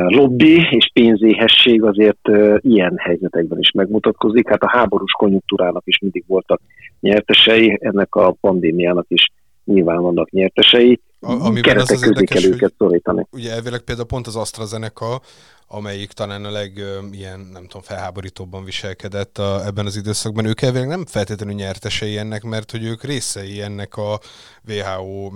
lobby 0.07 0.67
és 0.69 0.89
pénzéhesség 0.93 1.83
azért 1.83 2.29
ilyen 2.57 2.97
helyzetekben 2.97 3.59
is 3.59 3.71
megmutatkozik. 3.71 4.49
Hát 4.49 4.63
a 4.63 4.77
háborús 4.77 5.11
konjunktúrának 5.11 5.83
is 5.85 5.99
mindig 5.99 6.23
voltak 6.27 6.61
nyertesei, 6.99 7.77
ennek 7.81 8.15
a 8.15 8.35
pandémiának 8.41 9.05
is 9.07 9.31
nyilván 9.65 10.01
vannak 10.01 10.29
nyertesei. 10.29 10.99
A, 11.27 11.45
amiben 11.45 11.79
az 11.79 11.91
az 11.91 12.03
érdekes, 12.03 12.43
őket 12.43 12.73
szorítani. 12.77 13.27
Ugye 13.31 13.51
elvileg 13.51 13.79
például 13.79 14.07
pont 14.07 14.27
az 14.27 14.35
AstraZeneca 14.35 15.21
amelyik 15.69 16.11
talán 16.11 16.45
a 16.45 16.49
leg 16.49 16.81
ilyen, 17.11 17.39
nem 17.39 17.61
tudom, 17.61 17.81
felháborítóbban 17.81 18.63
viselkedett 18.63 19.37
a, 19.37 19.65
ebben 19.65 19.85
az 19.85 19.95
időszakban. 19.95 20.45
Ők 20.45 20.61
elvileg 20.61 20.87
nem 20.87 21.05
feltétlenül 21.05 21.55
nyertesei 21.55 22.17
ennek, 22.17 22.43
mert 22.43 22.71
hogy 22.71 22.83
ők 22.83 23.03
részei 23.03 23.61
ennek 23.61 23.97
a 23.97 24.19
WHO 24.67 25.31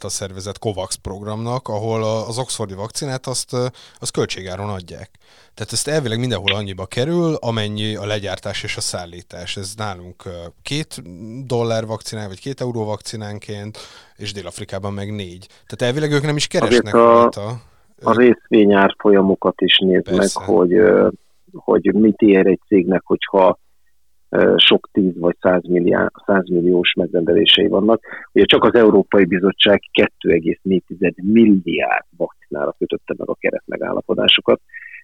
a 0.00 0.08
szervezett 0.08 0.58
COVAX 0.58 0.94
programnak, 0.94 1.68
ahol 1.68 2.04
az 2.04 2.38
oxfordi 2.38 2.74
vakcinát 2.74 3.26
azt, 3.26 3.56
azt 3.98 4.12
költségáron 4.12 4.68
adják. 4.68 5.10
Tehát 5.54 5.72
ezt 5.72 5.88
elvileg 5.88 6.18
mindenhol 6.18 6.54
annyiba 6.54 6.86
kerül, 6.86 7.34
amennyi 7.34 7.94
a 7.94 8.06
legyártás 8.06 8.62
és 8.62 8.76
a 8.76 8.80
szállítás. 8.80 9.56
Ez 9.56 9.72
nálunk 9.76 10.22
két 10.62 11.02
dollár 11.46 11.86
vakcinál, 11.86 12.28
vagy 12.28 12.40
két 12.40 12.60
euró 12.60 12.84
vakcinánként, 12.84 13.78
és 14.16 14.32
Dél-Afrikában 14.32 14.92
meg 14.92 15.14
négy. 15.14 15.46
Tehát 15.66 15.94
elvileg 15.94 16.12
ők 16.12 16.22
nem 16.22 16.36
is 16.36 16.46
keresnek 16.46 16.94
a... 16.94 16.98
rajta 16.98 17.60
a 18.02 18.16
részvényár 18.16 18.94
folyamokat 18.98 19.60
is 19.60 19.78
nézd 19.78 20.04
Persze. 20.04 20.40
meg, 20.40 20.48
hogy, 20.48 20.72
hogy 21.52 21.94
mit 21.94 22.20
ér 22.20 22.46
egy 22.46 22.60
cégnek, 22.66 23.02
hogyha 23.04 23.58
sok 24.56 24.88
tíz 24.92 25.18
vagy 25.18 25.36
százmilliós 26.26 26.92
megrendelései 26.92 27.66
vannak. 27.66 28.02
Ugye 28.32 28.44
csak 28.44 28.64
az 28.64 28.74
Európai 28.74 29.24
Bizottság 29.24 29.82
2,4 30.24 31.14
milliárd 31.14 32.04
vakcinára 32.16 32.74
kötötte 32.78 33.14
meg 33.16 33.28
a 33.28 33.34
keret 33.34 33.62
megállapodásokat, 33.66 34.60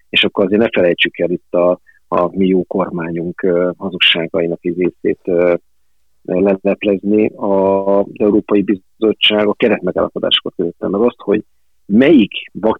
és 0.09 0.23
akkor 0.23 0.45
azért 0.45 0.61
ne 0.61 0.67
felejtsük 0.69 1.19
el 1.19 1.29
itt 1.29 1.53
a, 1.53 1.79
a 2.07 2.37
mi 2.37 2.47
jó 2.47 2.63
kormányunk 2.63 3.47
hazugságainak 3.77 4.61
részét 4.61 5.19
leleplezni. 6.23 7.31
Az 7.35 8.05
Európai 8.13 8.61
Bizottság 8.61 9.47
a 9.47 9.53
keretmegállapodásokat 9.53 10.53
kötötte 10.55 10.87
meg 10.87 11.01
azt, 11.01 11.19
hogy 11.19 11.43
melyik, 11.85 12.31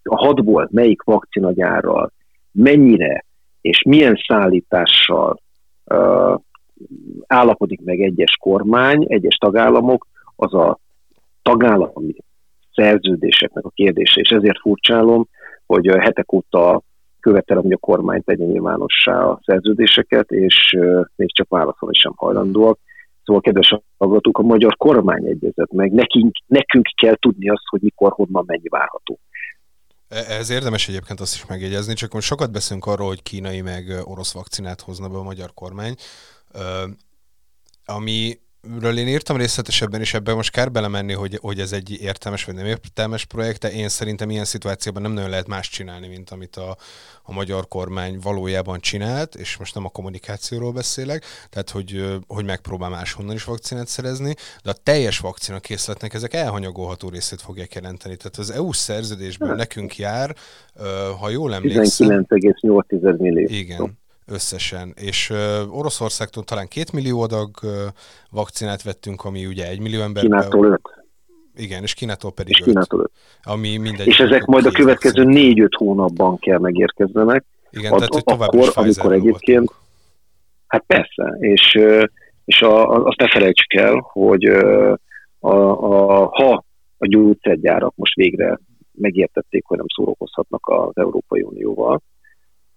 a 0.04 0.16
hatból 0.16 0.68
melyik 0.72 1.02
vakcinagyárral, 1.02 2.12
mennyire 2.52 3.26
és 3.62 3.82
milyen 3.82 4.20
szállítással 4.28 5.42
állapodik 7.28 7.82
meg 7.82 8.02
egyes 8.02 8.38
kormány, 8.40 9.06
egyes 9.08 9.36
tagállamok, 9.36 10.08
az 10.36 10.54
a 10.54 10.80
tagállami 11.42 12.16
szerződéseknek 12.74 13.66
a 13.66 13.70
kérdése, 13.70 14.20
és 14.20 14.30
ezért 14.30 14.60
furcsálom, 14.60 15.28
hogy 15.66 15.88
hetek 15.88 16.34
óta 16.34 16.82
követelem, 17.20 17.64
hogy 17.64 17.72
a 17.72 17.78
kormány 17.78 18.24
tegye 18.24 18.46
nyilvánossá 18.46 19.26
a 19.26 19.40
szerződéseket, 19.46 20.32
és 20.32 20.78
még 21.16 21.34
csak 21.34 21.50
válaszolni 21.50 21.96
sem 21.96 22.14
hajlandóak. 22.16 22.80
Szóval, 23.24 23.42
kedves 23.42 23.80
hallgatók, 23.98 24.38
a 24.38 24.42
magyar 24.42 24.78
kormány 24.78 25.26
egyezett 25.26 25.72
meg, 25.72 25.92
nekünk, 25.92 26.36
nekünk 26.46 26.88
kell 27.02 27.16
tudni 27.16 27.50
azt, 27.50 27.68
hogy 27.70 27.82
mikor, 27.82 28.12
honnan, 28.12 28.44
mennyi 28.48 28.68
várható. 28.70 29.20
E, 30.08 30.34
ez 30.34 30.50
érdemes 30.50 30.88
egyébként 30.88 31.20
azt 31.20 31.36
is 31.36 31.46
megjegyezni, 31.46 31.94
csak 31.94 32.14
most 32.14 32.28
sokat 32.28 32.52
beszélünk 32.52 32.86
arról, 32.86 33.08
hogy 33.08 33.22
kínai 33.22 33.62
meg 33.62 34.02
orosz 34.04 34.34
vakcinát 34.34 34.82
hozna 34.82 35.10
be 35.10 35.18
a 35.18 35.24
magyar 35.24 35.54
kormány, 35.54 35.96
ami 37.86 38.38
ről 38.80 38.98
én 38.98 39.08
írtam 39.08 39.38
részletesebben, 39.38 40.02
és 40.02 40.14
ebben 40.14 40.36
most 40.36 40.52
kár 40.52 40.72
belemenni, 40.72 41.14
hogy, 41.14 41.38
hogy 41.42 41.60
ez 41.60 41.72
egy 41.72 42.02
értelmes 42.02 42.46
vagy 42.46 42.56
nem 42.56 42.66
értelmes 42.66 43.26
projekt, 43.26 43.60
de 43.60 43.72
én 43.72 43.90
szerintem 43.90 44.30
ilyen 44.30 44.46
szituációban 44.46 45.02
nem 45.02 45.12
nagyon 45.12 45.30
lehet 45.30 45.48
más 45.48 45.70
csinálni, 45.70 46.08
mint 46.08 46.30
amit 46.30 46.56
a, 46.56 46.78
a 47.24 47.34
magyar 47.34 47.68
kormány 47.68 48.20
valójában 48.22 48.80
csinált, 48.80 49.36
és 49.36 49.58
most 49.58 49.76
nem 49.76 49.86
a 49.86 49.90
kommunikációról 49.90 50.72
beszélek, 50.72 51.24
tehát 51.50 51.70
hogy, 51.70 52.20
hogy 52.28 52.46
megpróbál 52.46 52.90
máshonnan 52.90 53.36
is 53.36 53.44
vakcinát 53.44 53.88
szerezni, 53.88 54.36
de 54.64 54.70
a 54.70 54.76
teljes 54.84 55.20
vakcina 55.20 55.60
készletnek 55.60 56.14
ezek 56.14 56.34
elhanyagolható 56.34 57.10
részét 57.10 57.42
fogják 57.42 57.74
jelenteni. 57.74 58.16
Tehát 58.16 58.38
az 58.38 58.52
EU 58.52 58.72
szerződésből 58.72 59.56
nekünk 59.56 59.98
jár, 59.98 60.36
ha 61.20 61.30
jól 61.30 61.54
emlékszem... 61.54 62.26
19,8 62.30 63.18
millió. 63.18 63.48
Igen 63.50 64.02
összesen. 64.26 64.94
És 64.96 65.30
uh, 65.30 65.78
Oroszországtól 65.78 66.44
talán 66.44 66.68
két 66.68 66.92
millió 66.92 67.22
adag 67.22 67.50
uh, 67.64 67.70
vakcinát 68.30 68.84
vettünk, 68.84 69.24
ami 69.24 69.46
ugye 69.46 69.68
egy 69.68 69.80
millió 69.80 70.02
ember. 70.02 70.24
Kínától 70.24 70.66
öt. 70.66 71.04
Igen, 71.56 71.82
és 71.84 71.94
Kínától 71.94 72.32
pedig 72.32 72.58
és 72.58 72.64
Kínától 72.64 73.00
öt. 73.00 73.12
Ami 73.44 73.78
mindegy. 73.78 74.08
És 74.08 74.20
ezek 74.20 74.46
majd 74.46 74.66
a 74.66 74.72
következő 74.72 75.24
négy-öt 75.24 75.76
hónapban 75.76 76.38
kell 76.40 76.60
megérkeznenek. 76.60 77.46
Igen, 77.70 77.92
Ad, 77.92 77.98
tehát 77.98 78.14
hogy 78.14 78.24
tovább 78.24 78.50
akkor, 78.50 78.72
amikor 78.74 79.14
egyébként, 79.14 79.58
voltunk. 79.58 79.82
hát 80.68 80.84
persze, 80.88 81.36
és, 81.40 81.80
és 82.46 82.62
a, 82.62 83.06
azt 83.06 83.20
ne 83.20 83.30
felejtsük 83.30 83.74
el, 83.74 84.10
hogy 84.12 84.46
a, 85.40 85.50
a, 85.50 86.26
ha 86.26 86.64
a 86.98 87.08
gyógyszergyárak 87.08 87.96
most 87.96 88.16
végre 88.16 88.60
megértették, 88.92 89.66
hogy 89.66 89.78
nem 89.78 89.86
szórakozhatnak 89.96 90.68
az 90.68 90.98
Európai 90.98 91.42
Unióval, 91.42 92.02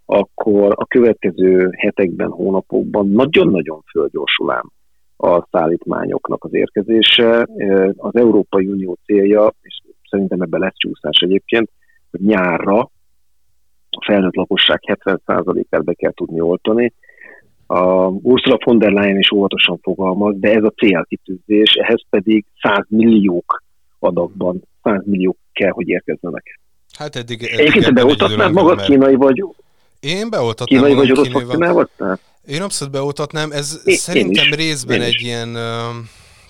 akkor 0.07 0.73
a 0.77 0.87
következő 0.87 1.71
hetekben, 1.77 2.31
hónapokban 2.31 3.09
nagyon-nagyon 3.09 3.83
fölgyorsulám 3.91 4.71
a 5.17 5.47
szállítmányoknak 5.51 6.45
az 6.45 6.55
érkezése. 6.55 7.47
Az 7.97 8.15
Európai 8.15 8.67
Unió 8.67 8.99
célja, 9.05 9.55
és 9.63 9.81
szerintem 10.11 10.41
ebben 10.41 10.61
lesz 10.61 10.77
csúszás 10.77 11.19
egyébként, 11.19 11.71
hogy 12.11 12.21
nyárra 12.21 12.91
a 13.91 14.05
felnőtt 14.05 14.35
lakosság 14.35 14.81
70%-át 14.87 15.85
be 15.85 15.93
kell 15.93 16.13
tudni 16.13 16.41
oltani. 16.41 16.93
A 17.67 18.07
Ursula 18.07 18.59
von 18.65 18.79
der 18.79 18.93
Leyen 18.93 19.19
is 19.19 19.33
óvatosan 19.33 19.79
fogalmaz, 19.83 20.39
de 20.39 20.55
ez 20.55 20.63
a 20.63 20.73
célkitűzés, 20.77 21.73
ehhez 21.73 22.03
pedig 22.11 22.45
100 22.61 22.87
milliók 22.89 23.63
adagban, 23.99 24.63
100 24.83 25.03
milliók 25.05 25.37
kell, 25.53 25.71
hogy 25.71 25.89
érkezzenek. 25.89 26.61
Hát 26.99 27.17
eddig... 27.17 27.43
eddig 27.43 27.59
Egyébként 27.59 27.95
beoltatnád 27.95 28.53
magad 28.53 28.77
mert... 28.77 28.89
kínai 28.89 29.15
vagy? 29.15 29.45
Én 30.07 30.31
beoltatnám 30.31 30.83
Kínai 30.83 30.95
vagy 30.95 31.11
orosz 31.11 31.29
vakcinával? 31.31 31.91
Én 32.47 32.63
abszolút 32.63 32.93
beoltatnám. 32.93 33.53
Ez 33.53 33.81
én, 33.85 33.97
szerintem 33.97 34.45
én 34.45 34.51
is, 34.53 34.57
részben 34.57 35.01
egy 35.01 35.23
ilyen... 35.23 35.53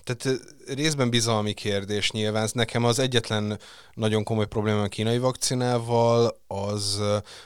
Tehát 0.04 0.40
részben 0.74 1.10
bizalmi 1.10 1.52
kérdés 1.52 2.10
nyilván. 2.10 2.48
Nekem 2.52 2.84
az 2.84 2.98
egyetlen 2.98 3.58
nagyon 3.94 4.24
komoly 4.24 4.46
probléma 4.46 4.82
a 4.82 4.88
kínai 4.88 5.18
vakcinával 5.18 6.40
az, 6.46 7.00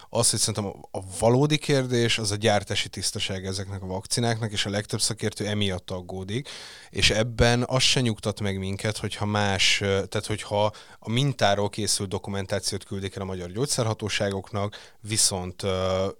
az 0.09 0.31
hogy 0.31 0.39
szerintem 0.39 0.73
a 0.91 1.01
valódi 1.19 1.59
kérdés 1.59 2.19
az 2.19 2.31
a 2.31 2.37
gyártási 2.37 2.89
tisztaság 2.89 3.47
ezeknek 3.47 3.83
a 3.83 3.87
vakcináknak, 3.87 4.53
és 4.53 4.67
a 4.67 4.71
legtöbb 4.71 5.01
szakértő 5.01 5.47
emiatt 5.47 5.91
aggódik, 5.91 6.49
és 6.91 7.11
ebben 7.11 7.65
az 7.67 7.83
se 7.83 8.01
nyugtat 8.01 8.41
meg 8.41 8.59
minket, 8.59 8.97
hogyha 8.97 9.27
más, 9.27 9.79
tehát 9.79 10.27
hogyha 10.27 10.73
a 10.99 11.11
mintáról 11.11 11.69
készült 11.69 12.09
dokumentációt 12.09 12.85
küldik 12.85 13.17
el 13.17 13.23
a 13.23 13.25
magyar 13.25 13.51
gyógyszerhatóságoknak, 13.51 14.95
viszont, 15.01 15.63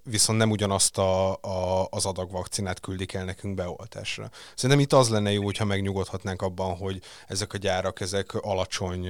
viszont 0.03 0.39
nem 0.39 0.51
ugyanazt 0.51 0.97
a, 0.97 1.31
a, 1.31 1.87
az 1.89 2.05
adag 2.05 2.31
vakcinát 2.31 2.79
küldik 2.79 3.13
el 3.13 3.25
nekünk 3.25 3.55
beoltásra. 3.55 4.29
Szerintem 4.55 4.79
itt 4.79 4.93
az 4.93 5.09
lenne 5.09 5.31
jó, 5.31 5.43
hogyha 5.43 5.65
megnyugodhatnánk 5.65 6.41
abban, 6.41 6.75
hogy 6.75 6.90
ezek 7.27 7.53
a 7.53 7.57
gyárak, 7.57 7.99
ezek 7.99 8.33
alacsony 8.33 9.09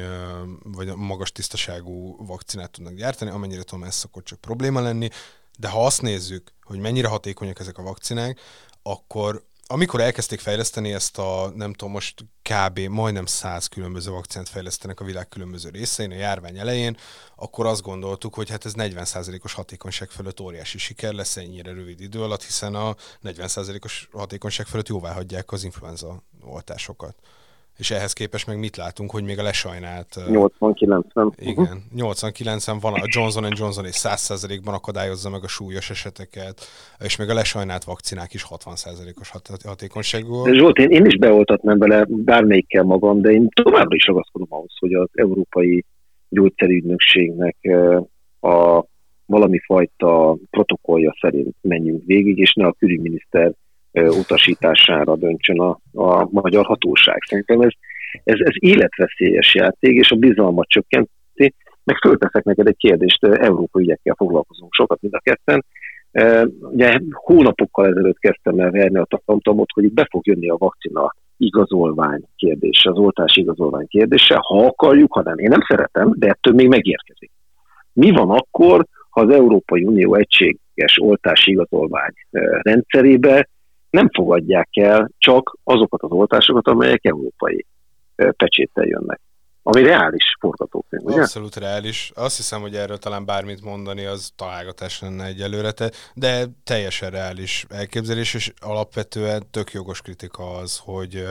vagy 0.64 0.96
magas 0.96 1.32
tisztaságú 1.32 2.26
vakcinát 2.26 2.72
tudnak 2.72 2.94
gyártani, 2.94 3.32
amennyire 3.32 3.64
tudom, 3.64 3.84
ez 3.84 3.96
szokott 3.96 4.26
csak 4.26 4.40
probléma 4.42 4.80
lenni, 4.80 5.10
de 5.58 5.68
ha 5.68 5.86
azt 5.86 6.02
nézzük, 6.02 6.54
hogy 6.64 6.80
mennyire 6.80 7.08
hatékonyak 7.08 7.60
ezek 7.60 7.78
a 7.78 7.84
vakcinák, 7.84 8.40
akkor 8.84 9.50
amikor 9.72 10.02
elkezdték 10.02 10.40
fejleszteni 10.40 10.94
ezt 10.94 11.18
a, 11.18 11.52
nem 11.56 11.74
tudom, 11.74 11.94
most 11.94 12.26
kb. 12.42 12.80
majdnem 12.80 13.26
száz 13.26 13.68
különböző 13.68 14.12
vakcinát 14.12 14.50
fejlesztenek 14.50 15.00
a 15.00 15.04
világ 15.04 15.28
különböző 15.28 15.70
részein 15.70 16.12
a 16.12 16.16
járvány 16.16 16.58
elején, 16.58 16.98
akkor 17.36 17.66
azt 17.66 17.82
gondoltuk, 17.82 18.34
hogy 18.34 18.50
hát 18.50 18.66
ez 18.66 18.74
40%-os 18.76 19.54
hatékonyság 19.54 20.10
fölött 20.10 20.40
óriási 20.40 20.78
siker 20.78 21.14
lesz 21.14 21.38
ennyire 21.38 21.74
rövid 21.74 22.02
idő 22.02 22.22
alatt, 22.24 22.44
hiszen 22.44 22.76
a 22.76 22.96
40%-os 23.24 24.10
hatékonyság 24.12 24.66
fölött 24.66 24.88
jóvá 24.88 25.14
hagyják 25.14 25.52
az 25.52 25.64
influenza 25.64 26.24
oltásokat. 26.42 27.16
És 27.78 27.92
ehhez 27.92 28.14
képest 28.14 28.48
meg 28.48 28.60
mit 28.60 28.76
látunk, 28.76 29.12
hogy 29.12 29.24
még 29.24 29.40
a 29.40 29.44
lesajnált... 29.44 30.08
80-90. 30.28 31.32
Igen, 31.36 31.84
uh-huh. 31.94 32.14
80-90 32.14 32.78
van, 32.82 32.94
a 32.94 33.04
Johnson 33.04 33.46
Johnson 33.50 33.86
és 33.86 33.96
100%-ban 34.04 34.74
akadályozza 34.74 35.30
meg 35.30 35.44
a 35.44 35.48
súlyos 35.48 35.90
eseteket, 35.90 36.62
és 37.00 37.16
még 37.16 37.30
a 37.30 37.34
lesajnált 37.34 37.84
vakcinák 37.84 38.34
is 38.34 38.46
60%-os 38.50 39.30
hat- 39.30 39.62
hatékonyságú. 39.64 40.44
De 40.44 40.54
Zsolt, 40.54 40.78
én, 40.78 40.90
én 40.90 41.06
is 41.06 41.18
beoltatnám 41.18 41.78
bele 41.78 42.06
bármelyikkel 42.10 42.84
magam, 42.84 43.22
de 43.22 43.32
én 43.32 43.50
továbbra 43.54 43.96
is 43.96 44.06
ragaszkodom 44.06 44.48
ahhoz, 44.50 44.74
hogy 44.80 44.94
az 44.94 45.10
Európai 45.14 45.86
Gyógyszerügynökségnek 46.30 47.58
a 48.42 48.86
valami 49.26 49.60
fajta 49.66 50.38
protokollja 50.50 51.16
szerint 51.22 51.56
menjünk 51.62 52.04
végig, 52.06 52.38
és 52.38 52.54
ne 52.54 52.66
a 52.66 52.72
külügyminiszter 52.72 53.54
utasítására 53.94 55.16
döntsön 55.16 55.60
a, 55.60 55.80
a 55.94 56.28
magyar 56.32 56.66
hatóság. 56.66 57.18
Szerintem 57.28 57.62
ez, 57.62 57.72
ez, 58.24 58.40
ez 58.40 58.54
életveszélyes 58.54 59.56
játék, 59.56 59.96
és 59.96 60.12
a 60.12 60.16
bizalmat 60.16 60.68
csökkenti. 60.68 61.54
Meg 61.84 61.98
fölteszek 61.98 62.44
neked 62.44 62.68
egy 62.68 62.78
kérdést, 62.78 63.24
európai 63.24 63.84
ügyekkel 63.84 64.16
foglalkozunk 64.18 64.74
sokat 64.74 65.02
mind 65.02 65.14
a 65.14 65.20
ketten. 65.20 65.66
Ugye 66.60 67.00
hónapokkal 67.12 67.88
ezelőtt 67.88 68.20
kezdtem 68.20 68.60
el 68.60 68.72
verni 68.72 68.98
a 68.98 69.08
tartalmat, 69.26 69.72
hogy 69.74 69.84
itt 69.84 69.94
be 69.94 70.08
fog 70.10 70.28
jönni 70.28 70.50
a 70.50 70.58
vakcina 70.58 71.14
igazolvány 71.38 72.24
kérdése, 72.36 72.90
az 72.90 72.98
oltás 72.98 73.36
igazolvány 73.36 73.88
kérdése, 73.88 74.36
ha 74.38 74.66
akarjuk, 74.66 75.14
ha 75.14 75.22
nem. 75.22 75.38
Én 75.38 75.50
nem 75.50 75.62
szeretem, 75.68 76.14
de 76.16 76.28
ettől 76.28 76.54
még 76.54 76.68
megérkezik. 76.68 77.32
Mi 77.94 78.12
van 78.12 78.30
akkor, 78.30 78.86
ha 79.10 79.22
az 79.22 79.30
Európai 79.30 79.84
Unió 79.84 80.16
egységes 80.16 81.00
oltási 81.00 81.52
igazolvány 81.52 82.14
rendszerébe 82.62 83.48
nem 83.92 84.10
fogadják 84.14 84.70
el 84.72 85.12
csak 85.18 85.58
azokat 85.64 86.02
az 86.02 86.12
oltásokat, 86.12 86.68
amelyek 86.68 87.06
európai 87.06 87.66
pecséttel 88.16 88.86
jönnek. 88.86 89.20
Ami 89.64 89.84
reális 89.84 90.36
forgatókönyv, 90.40 91.04
ugye? 91.04 91.22
Abszolút 91.22 91.56
reális. 91.56 92.12
Azt 92.16 92.38
hiszem, 92.38 92.62
hogy 92.62 92.76
erről 92.76 92.98
talán 92.98 93.26
bármit 93.26 93.62
mondani, 93.62 94.06
az 94.06 94.32
találgatás 94.36 95.02
lenne 95.02 95.26
egyelőre, 95.26 95.74
de 96.14 96.46
teljesen 96.64 97.10
reális 97.10 97.66
elképzelés, 97.70 98.34
és 98.34 98.54
alapvetően 98.60 99.44
tök 99.52 99.72
jogos 99.72 100.02
kritika 100.02 100.52
az, 100.52 100.82
hogy 100.84 101.28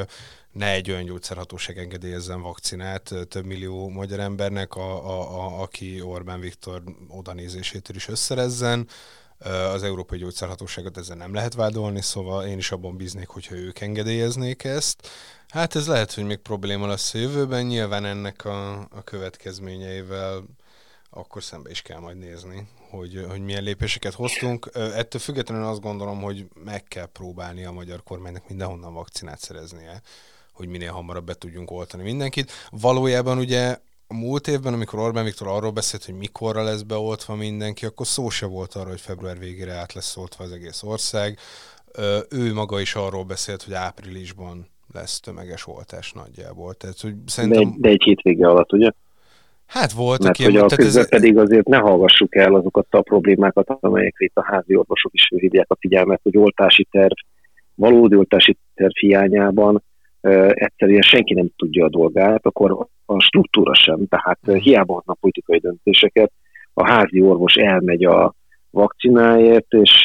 ne 0.53 0.71
egy 0.71 0.91
olyan 0.91 1.05
gyógyszerhatóság 1.05 1.79
engedélyezzen 1.79 2.43
vakcinát 2.43 3.15
több 3.29 3.45
millió 3.45 3.89
magyar 3.89 4.21
embernek, 4.21 4.75
a, 4.75 5.07
a, 5.07 5.21
a, 5.21 5.63
aki 5.63 6.03
Orbán 6.03 6.41
Viktor 6.41 6.83
odanézésétől 7.09 7.97
is 7.97 8.09
összerezzen, 8.09 8.87
az 9.49 9.83
Európai 9.83 10.19
Gyógyszerhatóságot 10.19 10.97
ezzel 10.97 11.17
nem 11.17 11.35
lehet 11.35 11.55
vádolni, 11.55 12.03
szóval 12.03 12.47
én 12.47 12.59
is 12.59 12.73
abban 12.73 12.97
bíznék, 12.97 13.29
hogyha 13.29 13.55
ők 13.55 13.81
engedélyeznék 13.81 14.65
ezt. 14.65 15.09
Hát 15.49 15.75
ez 15.75 15.87
lehet, 15.87 16.13
hogy 16.13 16.25
még 16.25 16.37
probléma 16.37 16.87
lesz 16.87 17.15
a 17.15 17.19
jövőben, 17.19 17.65
nyilván 17.65 18.05
ennek 18.05 18.45
a, 18.45 18.79
a 18.79 19.03
következményeivel 19.05 20.45
akkor 21.11 21.43
szembe 21.43 21.71
is 21.71 21.83
kell 21.83 21.99
majd 21.99 22.19
nézni, 22.19 22.69
hogy, 22.91 23.25
hogy 23.29 23.41
milyen 23.41 23.63
lépéseket 23.63 24.15
hoztunk. 24.15 24.71
Ettől 24.75 25.21
függetlenül 25.21 25.67
azt 25.67 25.81
gondolom, 25.81 26.23
hogy 26.23 26.49
meg 26.65 26.85
kell 26.85 27.07
próbálni 27.07 27.65
a 27.65 27.73
magyar 27.73 28.03
kormánynak 28.03 28.49
mindenhonnan 28.49 28.95
vakcinát 28.95 29.41
szereznie, 29.41 30.03
hogy 30.53 30.69
minél 30.69 30.93
hamarabb 30.93 31.25
be 31.25 31.35
tudjunk 31.35 31.71
oltani 31.71 32.03
mindenkit. 32.03 32.53
Valójában 32.71 33.39
ugye 33.39 33.79
a 34.11 34.15
múlt 34.15 34.49
évben, 34.49 34.73
amikor 34.73 34.99
Orbán 34.99 35.25
Viktor 35.25 35.49
arról 35.49 35.71
beszélt, 35.71 36.05
hogy 36.05 36.15
mikorra 36.15 36.63
lesz 36.63 36.83
beoltva 36.83 37.35
mindenki, 37.35 37.87
akkor 37.87 38.07
szó 38.07 38.29
se 38.29 38.47
volt 38.47 38.75
arra, 38.75 38.89
hogy 38.89 39.01
február 39.01 39.39
végére 39.39 39.73
át 39.73 39.93
lesz 39.93 40.17
oltva 40.17 40.45
az 40.45 40.53
egész 40.53 40.83
ország. 40.83 41.39
Ő 42.31 42.53
maga 42.53 42.81
is 42.81 42.95
arról 42.95 43.25
beszélt, 43.25 43.63
hogy 43.63 43.75
áprilisban 43.75 44.67
lesz 44.95 45.21
tömeges 45.21 45.67
oltás 45.67 46.13
nagyjából. 46.13 46.75
Tehát, 46.75 47.01
hogy 47.01 47.15
szerintem... 47.27 47.63
de, 47.63 47.77
de 47.79 47.89
egy 47.89 48.03
hétvége 48.03 48.47
alatt, 48.47 48.73
ugye? 48.73 48.91
Hát 49.67 49.93
volt, 49.93 50.23
Mert 50.23 50.43
hogy 50.43 50.57
a 50.57 50.67
közben 50.67 51.03
ez... 51.03 51.09
pedig 51.09 51.39
azért 51.39 51.67
ne 51.67 51.77
hallgassuk 51.77 52.37
el 52.37 52.55
azokat 52.55 52.87
a 52.91 53.03
problémákat, 53.03 53.77
amelyekre 53.81 54.25
itt 54.25 54.37
a 54.37 54.45
házi 54.45 54.77
orvosok 54.77 55.13
is 55.15 55.33
hívják 55.37 55.71
a 55.71 55.77
figyelmet, 55.81 56.21
hogy 56.23 56.37
oltási 56.37 56.87
terv, 56.91 57.13
valódi 57.75 58.17
oltási 58.17 58.57
terv 58.75 58.93
hiányában 58.93 59.83
egyszerűen 60.51 61.03
senki 61.03 61.35
nem 61.35 61.49
tudja 61.57 61.85
a 61.85 61.89
dolgát, 61.89 62.47
akkor 62.47 62.87
a 63.07 63.21
struktúra 63.21 63.75
sem, 63.75 64.07
tehát 64.09 64.39
hiába 64.63 64.95
hoznak 64.95 65.19
politikai 65.21 65.59
döntéseket, 65.59 66.33
a 66.75 66.87
házi 66.87 67.21
orvos 67.21 67.55
elmegy 67.55 68.05
a 68.05 68.35
vakcináért, 68.71 69.73
és 69.73 70.03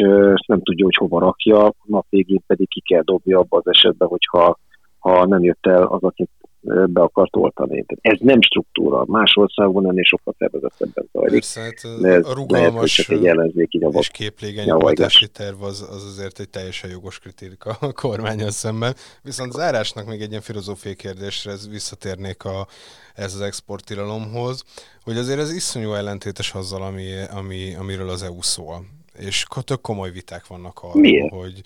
nem 0.48 0.62
tudja, 0.62 0.86
hogy 0.86 0.96
hova 0.96 1.20
rakja, 1.20 1.74
nap 1.84 2.06
végén 2.10 2.42
pedig 2.48 2.68
ki 2.70 2.82
kell 2.82 3.02
dobja 3.02 3.40
abba 3.40 3.58
az 3.58 3.68
esetben, 3.68 4.08
hogyha 4.08 4.58
ha 5.00 5.26
nem 5.26 5.44
jött 5.44 5.66
el 5.66 5.84
az, 5.84 6.04
akit 6.04 6.30
be 6.88 7.02
akart 7.02 7.36
oltani. 7.36 7.86
Ez 8.02 8.18
nem 8.20 8.42
struktúra. 8.42 9.04
Más 9.08 9.36
országban 9.36 9.90
ennél 9.90 10.04
sokkal 10.04 10.36
szervezettebben 10.38 11.10
zajlik. 11.12 11.32
Persze, 11.32 11.62
hát 11.62 12.02
De 12.02 12.10
ez 12.10 12.28
a 12.28 12.34
rugalmas 12.34 13.08
lehet, 13.08 13.22
egy 13.22 13.28
ellenzék, 13.28 13.74
így 13.74 13.84
a 13.84 13.90
és 13.94 14.10
képlégen 14.10 14.70
oltási 14.70 15.28
terv 15.28 15.64
az, 15.64 15.88
az 15.92 16.06
azért 16.06 16.40
egy 16.40 16.50
teljesen 16.50 16.90
jogos 16.90 17.20
kritika 17.20 17.78
a 17.80 17.92
kormányon 18.02 18.52
szemben. 18.52 18.94
Viszont 19.24 19.52
zárásnak 19.52 20.06
még 20.06 20.22
egy 20.22 20.30
ilyen 20.30 20.42
filozófiai 20.42 20.96
kérdésre 20.96 21.52
ez 21.52 21.70
visszatérnék 21.70 22.44
a, 22.44 22.68
ez 23.16 23.34
az 23.34 23.42
exportilalomhoz, 23.42 24.64
hogy 25.04 25.18
azért 25.18 25.40
ez 25.40 25.54
iszonyú 25.54 25.94
ellentétes 25.94 26.54
azzal, 26.54 26.82
ami, 26.82 27.12
ami, 27.38 27.76
amiről 27.80 28.10
az 28.10 28.24
EU 28.24 28.42
szól. 28.42 28.86
És 29.18 29.46
tök 29.64 29.82
komoly 29.82 30.12
viták 30.12 30.48
vannak 30.48 30.80
arról, 30.82 31.02
Miért? 31.02 31.34
hogy 31.34 31.62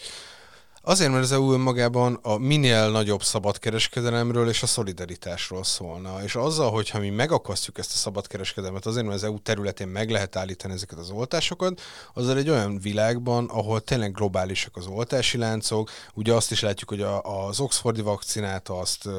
Azért, 0.81 1.11
mert 1.11 1.23
az 1.23 1.31
EU 1.31 1.53
önmagában 1.53 2.19
a 2.21 2.37
minél 2.37 2.91
nagyobb 2.91 3.21
szabadkereskedelemről 3.21 4.47
és 4.47 4.63
a 4.63 4.65
szolidaritásról 4.65 5.63
szólna. 5.63 6.09
És 6.23 6.35
azzal, 6.35 6.71
hogyha 6.71 6.99
mi 6.99 7.09
megakasztjuk 7.09 7.77
ezt 7.77 7.91
a 7.93 7.97
szabadkereskedelmet, 7.97 8.85
azért, 8.85 9.05
mert 9.05 9.17
az 9.17 9.23
EU 9.23 9.39
területén 9.39 9.87
meg 9.87 10.09
lehet 10.09 10.35
állítani 10.35 10.73
ezeket 10.73 10.97
az 10.97 11.11
oltásokat, 11.11 11.81
azzal 12.13 12.37
egy 12.37 12.49
olyan 12.49 12.79
világban, 12.81 13.45
ahol 13.53 13.79
tényleg 13.79 14.11
globálisak 14.11 14.75
az 14.75 14.87
oltási 14.87 15.37
láncok, 15.37 15.89
ugye 16.13 16.33
azt 16.33 16.51
is 16.51 16.61
látjuk, 16.61 16.89
hogy 16.89 17.01
a, 17.01 17.47
az 17.47 17.59
Oxfordi 17.59 18.01
vakcinát 18.01 18.69
azt 18.69 19.09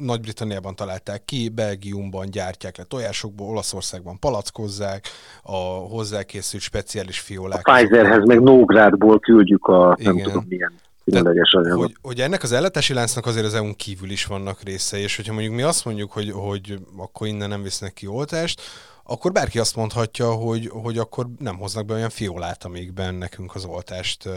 Nagy-Britanniában 0.00 0.76
találták 0.76 1.24
ki, 1.24 1.48
Belgiumban 1.48 2.30
gyártják 2.30 2.76
le 2.76 2.84
tojásokból, 2.84 3.48
Olaszországban 3.48 4.18
palackozzák, 4.18 5.06
a 5.42 5.56
hozzákészült 5.90 6.62
speciális 6.62 7.20
fiolák. 7.20 7.66
A 7.66 7.72
Pfizerhez 7.72 8.24
meg 8.26 8.40
Nógrádból 8.40 9.18
küldjük 9.18 9.66
a 9.66 9.96
nem 9.98 10.14
Igen. 10.14 10.26
tudom 10.26 10.44
milyen 10.48 10.72
különleges 11.08 11.52
anyagot. 11.52 11.84
Hogy, 11.84 11.96
hogy 12.02 12.20
ennek 12.20 12.42
az 12.42 12.52
ellátási 12.52 12.94
láncnak 12.94 13.26
azért 13.26 13.46
az 13.46 13.54
EU-n 13.54 13.76
kívül 13.76 14.10
is 14.10 14.26
vannak 14.26 14.62
részei, 14.62 15.02
és 15.02 15.16
hogyha 15.16 15.32
mondjuk 15.32 15.54
mi 15.54 15.62
azt 15.62 15.84
mondjuk, 15.84 16.12
hogy, 16.12 16.30
hogy 16.30 16.78
akkor 16.96 17.26
innen 17.26 17.48
nem 17.48 17.62
visznek 17.62 17.92
ki 17.92 18.06
oltást, 18.06 18.60
akkor 19.04 19.32
bárki 19.32 19.58
azt 19.58 19.76
mondhatja, 19.76 20.30
hogy, 20.32 20.68
hogy 20.82 20.98
akkor 20.98 21.26
nem 21.38 21.56
hoznak 21.56 21.86
be 21.86 21.94
olyan 21.94 22.10
fiolát, 22.10 22.64
amikben 22.64 23.14
nekünk 23.14 23.54
az 23.54 23.64
oltást 23.64 24.28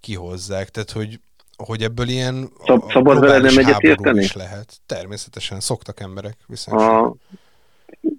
kihozzák. 0.00 0.68
Tehát, 0.68 0.90
hogy, 0.90 1.20
hogy 1.56 1.82
ebből 1.82 2.08
ilyen 2.08 2.48
Szab, 2.64 2.90
szabad 2.90 3.20
vele 3.20 3.38
nem 3.38 3.58
egyetérteni? 3.58 4.22
is 4.22 4.32
lehet. 4.32 4.80
Természetesen 4.86 5.60
szoktak 5.60 6.00
emberek 6.00 6.36
viszont. 6.46 6.80
A, 6.80 7.14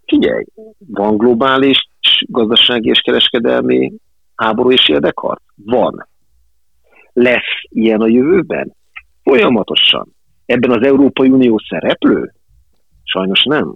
figyelj, 0.06 0.46
van 0.88 1.18
globális 1.18 1.90
gazdasági 2.20 2.90
és 2.90 3.00
kereskedelmi 3.00 3.94
háború 4.36 4.72
és 4.72 4.90
érdekharc? 4.90 5.42
Van 5.56 6.10
lesz 7.14 7.62
ilyen 7.70 8.02
a 8.02 8.08
jövőben? 8.08 8.76
Folyamatosan. 9.24 10.16
Ebben 10.46 10.72
az 10.72 10.86
Európai 10.86 11.30
Unió 11.30 11.60
szereplő? 11.70 12.34
Sajnos 13.04 13.44
nem. 13.44 13.76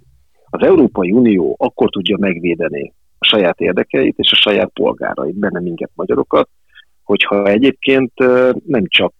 Az 0.50 0.66
Európai 0.66 1.10
Unió 1.10 1.56
akkor 1.58 1.90
tudja 1.90 2.16
megvédeni 2.20 2.92
a 3.18 3.26
saját 3.26 3.60
érdekeit 3.60 4.18
és 4.18 4.32
a 4.32 4.36
saját 4.36 4.70
polgárait, 4.74 5.38
benne 5.38 5.60
minket 5.60 5.90
magyarokat, 5.94 6.48
hogyha 7.02 7.46
egyébként 7.46 8.12
nem 8.66 8.82
csak 8.86 9.14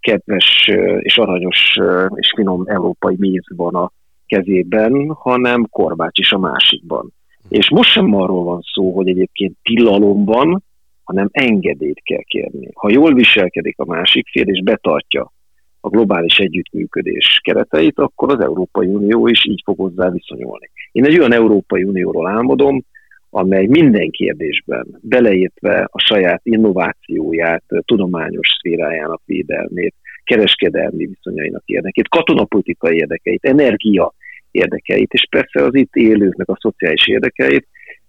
kedves 0.00 0.70
és 1.00 1.18
aranyos 1.18 1.78
és 2.14 2.32
finom 2.36 2.62
európai 2.66 3.16
méz 3.18 3.44
van 3.56 3.74
a 3.74 3.92
kezében, 4.26 5.08
hanem 5.08 5.68
korbács 5.70 6.18
is 6.18 6.32
a 6.32 6.38
másikban. 6.38 7.12
És 7.48 7.70
most 7.70 7.90
sem 7.90 8.14
arról 8.14 8.44
van 8.44 8.60
szó, 8.74 8.94
hogy 8.94 9.08
egyébként 9.08 9.56
tilalomban 9.62 10.64
hanem 11.06 11.28
engedélyt 11.32 12.02
kell 12.02 12.22
kérni. 12.22 12.68
Ha 12.74 12.90
jól 12.90 13.14
viselkedik 13.14 13.78
a 13.78 13.84
másik 13.84 14.28
fél, 14.28 14.48
és 14.48 14.62
betartja 14.62 15.32
a 15.80 15.88
globális 15.88 16.38
együttműködés 16.38 17.40
kereteit, 17.42 17.98
akkor 17.98 18.32
az 18.32 18.40
Európai 18.40 18.86
Unió 18.86 19.26
is 19.26 19.46
így 19.46 19.62
fog 19.64 19.78
hozzá 19.78 20.10
viszonyulni. 20.10 20.70
Én 20.92 21.04
egy 21.04 21.18
olyan 21.18 21.32
Európai 21.32 21.84
Unióról 21.84 22.28
álmodom, 22.28 22.84
amely 23.30 23.66
minden 23.66 24.10
kérdésben, 24.10 24.86
beleértve 25.00 25.88
a 25.92 25.98
saját 25.98 26.40
innovációját, 26.44 27.64
tudományos 27.84 28.48
szférájának 28.58 29.22
védelmét, 29.24 29.94
kereskedelmi 30.24 31.06
viszonyainak 31.06 31.62
érdekét, 31.64 32.08
katonapolitikai 32.08 32.96
érdekeit, 32.96 33.44
energia 33.44 34.12
érdekeit, 34.50 35.12
és 35.12 35.26
persze 35.30 35.62
az 35.62 35.74
itt 35.74 35.94
élőknek 35.94 36.48
a 36.48 36.58
szociális 36.60 37.06
érdekeit 37.06 37.66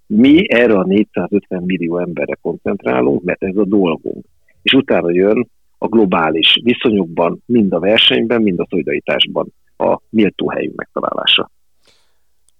mi 0.07 0.53
erre 0.53 0.77
a 0.77 0.83
450 0.83 1.63
millió 1.63 1.99
emberre 1.99 2.37
koncentrálunk, 2.41 3.23
mert 3.23 3.43
ez 3.43 3.55
a 3.55 3.65
dolgunk. 3.65 4.25
És 4.61 4.73
utána 4.73 5.11
jön 5.11 5.49
a 5.77 5.87
globális 5.87 6.59
viszonyokban, 6.63 7.43
mind 7.45 7.73
a 7.73 7.79
versenyben, 7.79 8.41
mind 8.41 8.59
a 8.59 8.67
szolidaritásban 8.69 9.53
a 9.77 9.99
méltó 10.09 10.49
helyünk 10.49 10.75
megtalálása. 10.75 11.51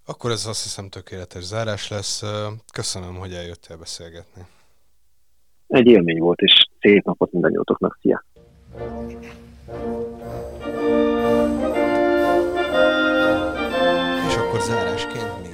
Akkor 0.06 0.32
ez 0.32 0.45
azt 0.45 0.64
hiszem 0.64 0.89
tökéletes 0.89 1.43
zárás 1.43 1.89
lesz. 1.89 2.24
Köszönöm, 2.74 3.16
hogy 3.16 3.32
eljöttél 3.32 3.78
beszélgetni. 3.78 4.41
Egy 5.68 5.88
élmény 5.88 6.20
volt, 6.20 6.39
és 6.39 6.54
szép 6.80 7.04
napot 7.04 7.32
mindannyiótoknak. 7.32 7.98
Szia! 8.02 8.24
És 14.28 14.36
akkor 14.36 14.60
zárásként 14.62 15.47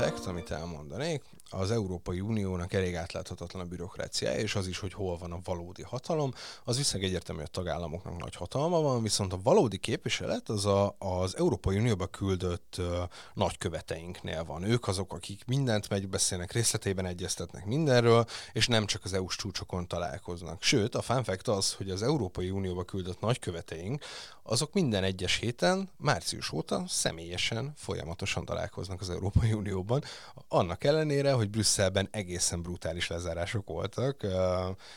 fact, 0.00 0.26
amit 0.26 0.50
elmondanék, 0.50 1.22
az 1.50 1.70
Európai 1.70 2.20
Uniónak 2.20 2.72
elég 2.72 2.94
átláthatatlan 2.94 3.62
a 3.62 3.66
bürokráciája, 3.66 4.38
és 4.38 4.54
az 4.54 4.66
is, 4.66 4.78
hogy 4.78 4.92
hol 4.92 5.18
van 5.18 5.32
a 5.32 5.40
valódi 5.44 5.82
hatalom, 5.82 6.32
az 6.64 6.76
viszont 6.76 7.04
egyértelmű, 7.04 7.40
hogy 7.40 7.50
a 7.52 7.56
tagállamoknak 7.56 8.18
nagy 8.18 8.34
hatalma 8.34 8.80
van, 8.80 9.02
viszont 9.02 9.32
a 9.32 9.40
valódi 9.42 9.78
képviselet 9.78 10.48
az 10.48 10.66
a, 10.66 10.94
az 10.98 11.36
Európai 11.36 11.78
Unióba 11.78 12.06
küldött 12.06 12.76
uh, 12.78 12.86
nagyköveteinknél 13.34 14.44
van. 14.44 14.62
Ők 14.62 14.88
azok, 14.88 15.12
akik 15.12 15.44
mindent 15.46 15.88
megbeszélnek, 15.88 16.52
részletében 16.52 17.06
egyeztetnek 17.06 17.64
mindenről, 17.64 18.24
és 18.52 18.66
nem 18.66 18.86
csak 18.86 19.04
az 19.04 19.12
EU-s 19.12 19.36
csúcsokon 19.36 19.88
találkoznak. 19.88 20.62
Sőt, 20.62 20.94
a 20.94 21.02
fun 21.02 21.24
az, 21.44 21.74
hogy 21.74 21.90
az 21.90 22.02
Európai 22.02 22.50
Unióba 22.50 22.84
küldött 22.84 23.20
nagyköveteink, 23.20 24.04
azok 24.42 24.72
minden 24.72 25.04
egyes 25.04 25.36
héten, 25.36 25.90
március 25.96 26.52
óta 26.52 26.84
személyesen, 26.88 27.72
folyamatosan 27.76 28.44
találkoznak 28.44 29.00
az 29.00 29.10
Európai 29.10 29.52
Unióban, 29.52 30.02
annak 30.48 30.84
ellenére, 30.84 31.32
hogy 31.40 31.50
Brüsszelben 31.50 32.08
egészen 32.10 32.62
brutális 32.62 33.06
lezárások 33.06 33.68
voltak, 33.68 34.22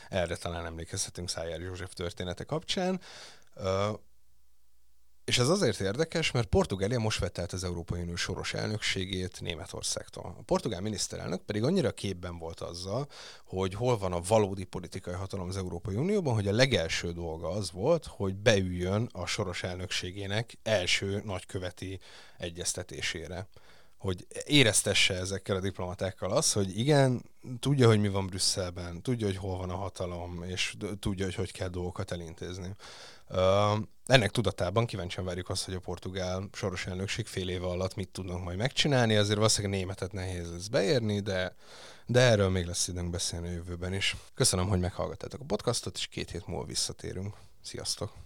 erre 0.08 0.36
talán 0.36 0.66
emlékezhetünk 0.66 1.28
Szájár 1.28 1.60
József 1.60 1.92
története 1.92 2.44
kapcsán, 2.44 3.00
és 5.24 5.38
ez 5.38 5.48
azért 5.48 5.80
érdekes, 5.80 6.30
mert 6.30 6.46
Portugália 6.46 6.98
most 6.98 7.18
vette 7.18 7.42
át 7.42 7.52
az 7.52 7.64
Európai 7.64 8.00
Unió 8.00 8.16
soros 8.16 8.54
elnökségét 8.54 9.40
Németországtól. 9.40 10.34
A 10.38 10.42
portugál 10.42 10.80
miniszterelnök 10.80 11.42
pedig 11.42 11.62
annyira 11.62 11.90
képben 11.90 12.38
volt 12.38 12.60
azzal, 12.60 13.08
hogy 13.44 13.74
hol 13.74 13.98
van 13.98 14.12
a 14.12 14.20
valódi 14.20 14.64
politikai 14.64 15.14
hatalom 15.14 15.48
az 15.48 15.56
Európai 15.56 15.94
Unióban, 15.94 16.34
hogy 16.34 16.48
a 16.48 16.52
legelső 16.52 17.12
dolga 17.12 17.48
az 17.48 17.70
volt, 17.70 18.06
hogy 18.06 18.34
beüljön 18.34 19.08
a 19.12 19.26
soros 19.26 19.62
elnökségének 19.62 20.58
első 20.62 21.22
nagyköveti 21.24 22.00
egyeztetésére 22.38 23.48
hogy 24.04 24.26
éreztesse 24.44 25.14
ezekkel 25.14 25.56
a 25.56 25.60
diplomatákkal 25.60 26.30
az, 26.30 26.52
hogy 26.52 26.78
igen, 26.78 27.24
tudja, 27.60 27.86
hogy 27.86 28.00
mi 28.00 28.08
van 28.08 28.26
Brüsszelben, 28.26 29.02
tudja, 29.02 29.26
hogy 29.26 29.36
hol 29.36 29.56
van 29.56 29.70
a 29.70 29.76
hatalom, 29.76 30.42
és 30.42 30.74
tudja, 31.00 31.24
hogy 31.24 31.34
hogy 31.34 31.52
kell 31.52 31.68
dolgokat 31.68 32.10
elintézni. 32.10 32.74
Uh, 33.28 33.38
ennek 34.06 34.30
tudatában 34.30 34.86
kíváncsian 34.86 35.24
várjuk 35.24 35.48
azt, 35.48 35.64
hogy 35.64 35.74
a 35.74 35.80
portugál 35.80 36.48
soros 36.52 36.86
elnökség 36.86 37.26
fél 37.26 37.48
éve 37.48 37.66
alatt 37.66 37.94
mit 37.94 38.08
tudnak 38.08 38.44
majd 38.44 38.58
megcsinálni, 38.58 39.16
azért 39.16 39.36
valószínűleg 39.36 39.78
németet 39.78 40.12
nehéz 40.12 40.50
ez 40.50 40.68
beérni, 40.68 41.20
de, 41.20 41.54
de 42.06 42.20
erről 42.20 42.48
még 42.48 42.66
lesz 42.66 42.88
időnk 42.88 43.10
beszélni 43.10 43.48
a 43.48 43.52
jövőben 43.52 43.94
is. 43.94 44.16
Köszönöm, 44.34 44.68
hogy 44.68 44.80
meghallgattátok 44.80 45.40
a 45.40 45.44
podcastot, 45.44 45.96
és 45.96 46.06
két 46.06 46.30
hét 46.30 46.46
múlva 46.46 46.64
visszatérünk. 46.64 47.34
Sziasztok! 47.62 48.23